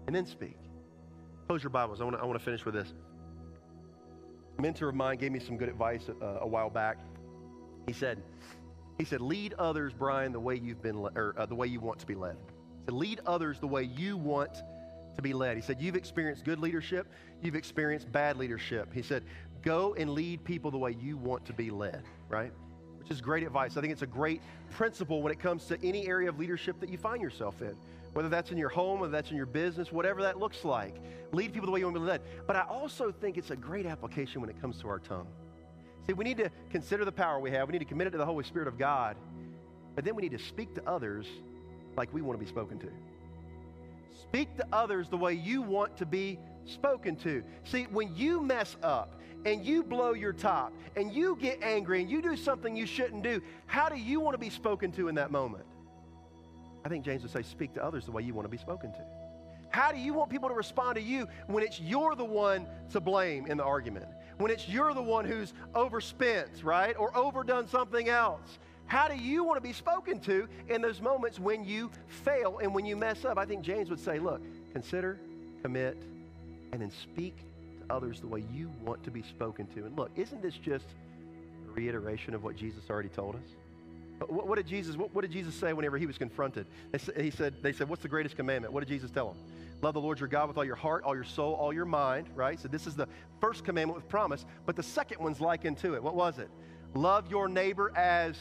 And 0.06 0.16
then 0.16 0.26
speak. 0.26 0.56
Close 1.46 1.62
your 1.62 1.70
Bibles. 1.70 2.00
I 2.00 2.04
want 2.04 2.16
to, 2.16 2.22
I 2.22 2.24
want 2.24 2.38
to 2.38 2.44
finish 2.44 2.64
with 2.64 2.74
this. 2.74 2.92
A 4.58 4.62
mentor 4.62 4.88
of 4.88 4.94
mine 4.94 5.18
gave 5.18 5.32
me 5.32 5.38
some 5.38 5.56
good 5.56 5.68
advice 5.68 6.02
uh, 6.08 6.38
a 6.40 6.46
while 6.46 6.70
back. 6.70 6.98
He 7.86 7.92
said, 7.92 8.22
he 8.98 9.04
said, 9.04 9.20
lead 9.20 9.54
others, 9.54 9.92
Brian, 9.92 10.32
the 10.32 10.40
way 10.40 10.56
you've 10.56 10.82
been, 10.82 11.02
le- 11.02 11.12
or 11.14 11.34
uh, 11.36 11.46
the 11.46 11.54
way 11.54 11.66
you 11.66 11.80
want 11.80 11.98
to 12.00 12.06
be 12.06 12.14
led. 12.14 12.36
He 12.80 12.84
said, 12.86 12.94
lead 12.94 13.20
others 13.26 13.58
the 13.58 13.66
way 13.66 13.84
you 13.84 14.16
want 14.16 14.62
to 15.16 15.22
be 15.22 15.32
led. 15.32 15.56
He 15.56 15.62
said, 15.62 15.80
You've 15.80 15.96
experienced 15.96 16.44
good 16.44 16.58
leadership, 16.58 17.06
you've 17.42 17.54
experienced 17.54 18.10
bad 18.12 18.36
leadership. 18.36 18.92
He 18.92 19.02
said, 19.02 19.22
Go 19.62 19.94
and 19.94 20.10
lead 20.10 20.44
people 20.44 20.70
the 20.70 20.78
way 20.78 20.96
you 21.00 21.16
want 21.16 21.44
to 21.46 21.52
be 21.52 21.70
led, 21.70 22.02
right? 22.28 22.52
Which 22.98 23.10
is 23.10 23.20
great 23.20 23.42
advice. 23.44 23.76
I 23.76 23.80
think 23.80 23.92
it's 23.92 24.02
a 24.02 24.06
great 24.06 24.40
principle 24.70 25.22
when 25.22 25.32
it 25.32 25.38
comes 25.38 25.66
to 25.66 25.78
any 25.84 26.06
area 26.06 26.28
of 26.28 26.38
leadership 26.38 26.80
that 26.80 26.88
you 26.88 26.98
find 26.98 27.22
yourself 27.22 27.60
in, 27.62 27.76
whether 28.12 28.28
that's 28.28 28.50
in 28.50 28.58
your 28.58 28.68
home, 28.68 29.00
whether 29.00 29.12
that's 29.12 29.30
in 29.30 29.36
your 29.36 29.46
business, 29.46 29.92
whatever 29.92 30.22
that 30.22 30.38
looks 30.38 30.64
like. 30.64 30.96
Lead 31.32 31.52
people 31.52 31.66
the 31.66 31.72
way 31.72 31.80
you 31.80 31.86
want 31.86 31.96
to 31.96 32.00
be 32.00 32.06
led. 32.06 32.20
But 32.46 32.56
I 32.56 32.62
also 32.62 33.12
think 33.12 33.38
it's 33.38 33.50
a 33.50 33.56
great 33.56 33.86
application 33.86 34.40
when 34.40 34.50
it 34.50 34.60
comes 34.60 34.80
to 34.80 34.88
our 34.88 34.98
tongue. 34.98 35.28
See, 36.06 36.12
we 36.12 36.24
need 36.24 36.38
to 36.38 36.50
consider 36.70 37.04
the 37.04 37.12
power 37.12 37.38
we 37.38 37.50
have, 37.52 37.68
we 37.68 37.72
need 37.72 37.78
to 37.78 37.84
commit 37.84 38.08
it 38.08 38.10
to 38.10 38.18
the 38.18 38.26
Holy 38.26 38.44
Spirit 38.44 38.66
of 38.66 38.76
God, 38.76 39.16
but 39.94 40.04
then 40.04 40.16
we 40.16 40.22
need 40.22 40.32
to 40.32 40.44
speak 40.44 40.74
to 40.74 40.88
others 40.88 41.26
like 41.96 42.12
we 42.12 42.22
want 42.22 42.38
to 42.38 42.44
be 42.44 42.48
spoken 42.48 42.78
to. 42.80 42.88
Speak 44.12 44.56
to 44.56 44.66
others 44.72 45.08
the 45.08 45.16
way 45.16 45.34
you 45.34 45.62
want 45.62 45.96
to 45.98 46.06
be 46.06 46.38
spoken 46.64 47.16
to. 47.16 47.42
See, 47.64 47.84
when 47.84 48.14
you 48.14 48.40
mess 48.40 48.76
up 48.82 49.20
and 49.44 49.64
you 49.64 49.82
blow 49.82 50.12
your 50.12 50.32
top 50.32 50.72
and 50.96 51.12
you 51.12 51.36
get 51.40 51.62
angry 51.62 52.00
and 52.00 52.10
you 52.10 52.22
do 52.22 52.36
something 52.36 52.76
you 52.76 52.86
shouldn't 52.86 53.22
do, 53.22 53.42
how 53.66 53.88
do 53.88 53.96
you 53.96 54.20
want 54.20 54.34
to 54.34 54.38
be 54.38 54.50
spoken 54.50 54.92
to 54.92 55.08
in 55.08 55.14
that 55.16 55.30
moment? 55.30 55.64
I 56.84 56.88
think 56.88 57.04
James 57.04 57.22
would 57.22 57.32
say, 57.32 57.42
speak 57.42 57.74
to 57.74 57.84
others 57.84 58.04
the 58.04 58.12
way 58.12 58.22
you 58.22 58.34
want 58.34 58.44
to 58.44 58.50
be 58.50 58.58
spoken 58.58 58.92
to. 58.92 59.04
How 59.70 59.90
do 59.90 59.98
you 59.98 60.12
want 60.12 60.30
people 60.30 60.48
to 60.50 60.54
respond 60.54 60.96
to 60.96 61.02
you 61.02 61.26
when 61.46 61.64
it's 61.64 61.80
you're 61.80 62.14
the 62.14 62.24
one 62.24 62.66
to 62.90 63.00
blame 63.00 63.46
in 63.46 63.56
the 63.56 63.64
argument? 63.64 64.06
When 64.36 64.50
it's 64.50 64.68
you're 64.68 64.92
the 64.92 65.02
one 65.02 65.24
who's 65.24 65.54
overspent, 65.74 66.62
right? 66.62 66.94
Or 66.98 67.16
overdone 67.16 67.68
something 67.68 68.08
else? 68.08 68.58
How 68.86 69.08
do 69.08 69.16
you 69.16 69.44
want 69.44 69.56
to 69.56 69.66
be 69.66 69.72
spoken 69.72 70.20
to 70.20 70.48
in 70.68 70.82
those 70.82 71.00
moments 71.00 71.40
when 71.40 71.64
you 71.64 71.90
fail 72.06 72.58
and 72.58 72.74
when 72.74 72.84
you 72.84 72.96
mess 72.96 73.24
up? 73.24 73.38
I 73.38 73.44
think 73.44 73.62
James 73.62 73.88
would 73.90 74.00
say, 74.00 74.18
look, 74.18 74.42
consider, 74.72 75.18
commit, 75.62 75.96
and 76.72 76.82
then 76.82 76.90
speak 76.90 77.36
to 77.36 77.94
others 77.94 78.20
the 78.20 78.26
way 78.26 78.44
you 78.52 78.70
want 78.84 79.02
to 79.04 79.10
be 79.10 79.22
spoken 79.22 79.66
to. 79.68 79.86
And 79.86 79.96
look, 79.96 80.10
isn't 80.16 80.42
this 80.42 80.54
just 80.54 80.86
a 81.68 81.72
reiteration 81.72 82.34
of 82.34 82.44
what 82.44 82.56
Jesus 82.56 82.84
already 82.90 83.08
told 83.08 83.36
us? 83.36 84.28
What, 84.28 84.46
what 84.46 84.56
did 84.56 84.66
Jesus 84.66 84.96
what, 84.96 85.14
what, 85.14 85.22
did 85.22 85.32
Jesus 85.32 85.54
say 85.54 85.72
whenever 85.72 85.98
he 85.98 86.06
was 86.06 86.18
confronted? 86.18 86.66
He 87.16 87.30
said, 87.30 87.54
they 87.62 87.72
said, 87.72 87.88
What's 87.88 88.02
the 88.02 88.08
greatest 88.08 88.36
commandment? 88.36 88.72
What 88.72 88.80
did 88.80 88.88
Jesus 88.88 89.10
tell 89.10 89.28
them? 89.28 89.36
Love 89.82 89.94
the 89.94 90.00
Lord 90.00 90.20
your 90.20 90.28
God 90.28 90.46
with 90.46 90.56
all 90.56 90.64
your 90.64 90.76
heart, 90.76 91.02
all 91.02 91.14
your 91.14 91.24
soul, 91.24 91.54
all 91.54 91.72
your 91.72 91.84
mind, 91.84 92.28
right? 92.36 92.58
So 92.60 92.68
this 92.68 92.86
is 92.86 92.94
the 92.94 93.08
first 93.40 93.64
commandment 93.64 93.96
with 93.96 94.08
promise, 94.08 94.44
but 94.64 94.76
the 94.76 94.82
second 94.82 95.20
one's 95.20 95.40
likened 95.40 95.78
to 95.78 95.94
it. 95.94 96.02
What 96.02 96.14
was 96.14 96.38
it? 96.38 96.48
Love 96.94 97.28
your 97.30 97.48
neighbor 97.48 97.92
as 97.96 98.36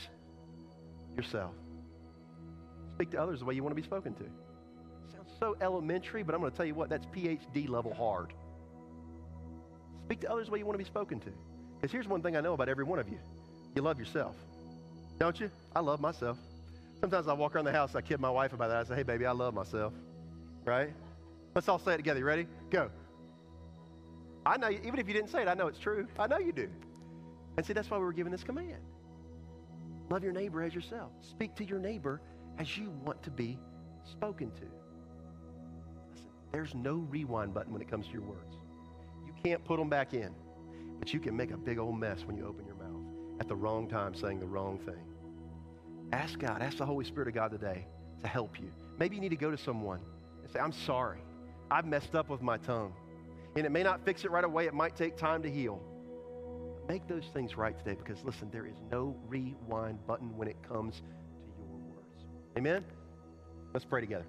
yourself. 1.16 1.52
Speak 2.96 3.12
to 3.12 3.22
others 3.22 3.40
the 3.40 3.46
way 3.46 3.54
you 3.54 3.64
want 3.64 3.76
to 3.76 3.82
be 3.82 3.86
spoken 3.86 4.14
to. 4.16 4.24
Sounds 5.14 5.32
so 5.40 5.56
elementary, 5.62 6.24
but 6.24 6.36
I'm 6.36 6.42
going 6.42 6.52
to 6.52 6.58
tell 6.58 6.66
you 6.66 6.76
what, 6.76 6.90
that's 6.90 7.06
PhD 7.08 7.68
level 7.68 7.94
hard. 7.94 8.34
Speak 10.06 10.22
to 10.22 10.32
others 10.32 10.48
the 10.48 10.54
way 10.54 10.60
you 10.60 10.66
want 10.66 10.76
to 10.76 10.84
be 10.84 10.90
spoken 10.90 11.20
to. 11.22 11.32
Because 11.80 11.92
here's 11.92 12.08
one 12.08 12.22
thing 12.22 12.36
I 12.36 12.42
know 12.42 12.54
about 12.54 12.70
every 12.70 12.84
one 12.84 13.00
of 13.00 13.10
you 13.10 13.18
you 13.76 13.82
love 13.82 13.98
yourself. 13.98 14.36
Don't 15.20 15.40
you? 15.40 15.50
I 15.76 15.80
love 15.80 16.02
myself. 16.02 16.38
Sometimes 17.00 17.28
I 17.28 17.34
walk 17.34 17.56
around 17.56 17.66
the 17.66 17.72
house, 17.72 17.96
I 17.96 18.02
kid 18.02 18.20
my 18.20 18.30
wife 18.30 18.54
about 18.54 18.68
that. 18.68 18.78
I 18.78 18.84
say, 18.84 18.96
hey, 18.96 19.04
baby, 19.04 19.26
I 19.26 19.32
love 19.32 19.54
myself. 19.54 19.94
Right? 20.66 20.92
Let's 21.56 21.68
all 21.68 21.80
say 21.80 21.94
it 21.94 21.98
together. 21.98 22.20
You 22.20 22.26
ready? 22.26 22.48
Go. 22.70 22.90
I 24.46 24.58
know, 24.58 24.70
even 24.70 25.00
if 25.00 25.08
you 25.08 25.14
didn't 25.14 25.30
say 25.30 25.42
it, 25.42 25.48
I 25.48 25.54
know 25.54 25.68
it's 25.68 25.80
true. 25.80 26.08
I 26.20 26.28
know 26.28 26.38
you 26.38 26.52
do. 26.52 26.70
And 27.58 27.66
see, 27.66 27.74
that's 27.74 27.90
why 27.90 27.98
we 27.98 28.04
were 28.04 28.14
given 28.14 28.32
this 28.32 28.44
command. 28.44 28.78
Love 30.12 30.26
your 30.26 30.34
neighbor 30.34 30.62
as 30.62 30.76
yourself. 30.76 31.14
Speak 31.22 31.56
to 31.56 31.64
your 31.64 31.80
neighbor 31.80 32.20
as 32.60 32.78
you 32.78 32.90
want 33.06 33.24
to 33.24 33.32
be 33.32 33.58
spoken 34.04 34.52
to. 34.52 34.66
Listen, 36.14 36.28
there's 36.52 36.76
no 36.76 36.96
rewind 37.10 37.54
button 37.54 37.72
when 37.72 37.82
it 37.82 37.90
comes 37.90 38.08
to 38.08 38.12
your 38.12 38.24
words. 38.24 38.56
You 39.26 39.32
can't 39.42 39.64
put 39.64 39.80
them 39.80 39.88
back 39.88 40.14
in, 40.14 40.36
but 41.00 41.14
you 41.14 41.22
can 41.22 41.38
make 41.38 41.52
a 41.52 41.58
big 41.58 41.80
old 41.80 41.98
mess 41.98 42.26
when 42.26 42.36
you 42.36 42.46
open 42.46 42.66
your 42.66 42.76
mouth 42.76 43.06
at 43.40 43.48
the 43.48 43.56
wrong 43.56 43.88
time 43.88 44.14
saying 44.14 44.42
the 44.42 44.46
wrong 44.46 44.80
thing. 44.80 45.02
Ask 46.12 46.40
God, 46.40 46.62
ask 46.62 46.78
the 46.78 46.86
Holy 46.86 47.06
Spirit 47.06 47.30
of 47.30 47.34
God 47.34 47.52
today 47.52 47.86
to 48.22 48.28
help 48.28 48.60
you. 48.60 48.70
Maybe 49.00 49.16
you 49.16 49.22
need 49.22 49.30
to 49.30 49.38
go 49.38 49.50
to 49.50 49.58
someone 49.58 50.02
and 50.44 50.52
say, 50.52 50.60
I'm 50.60 50.74
sorry. 50.74 51.20
I've 51.72 51.86
messed 51.86 52.16
up 52.16 52.28
with 52.28 52.42
my 52.42 52.58
tongue. 52.58 52.92
And 53.56 53.66
it 53.66 53.70
may 53.70 53.82
not 53.82 54.04
fix 54.04 54.26
it 54.26 54.32
right 54.32 54.44
away, 54.44 54.66
it 54.66 54.74
might 54.74 54.98
take 54.98 55.16
time 55.16 55.42
to 55.44 55.50
heal. 55.50 55.82
Make 56.88 57.08
those 57.08 57.26
things 57.34 57.56
right 57.56 57.78
today 57.78 57.98
because, 57.98 58.24
listen, 58.24 58.50
there 58.52 58.66
is 58.66 58.76
no 58.92 59.16
rewind 59.28 60.06
button 60.08 60.36
when 60.36 60.48
it 60.48 60.58
comes 60.68 60.98
to 60.98 61.04
your 61.58 61.78
words. 61.96 62.26
Amen? 62.58 62.84
Let's 63.74 63.86
pray 63.86 64.02
together. 64.02 64.26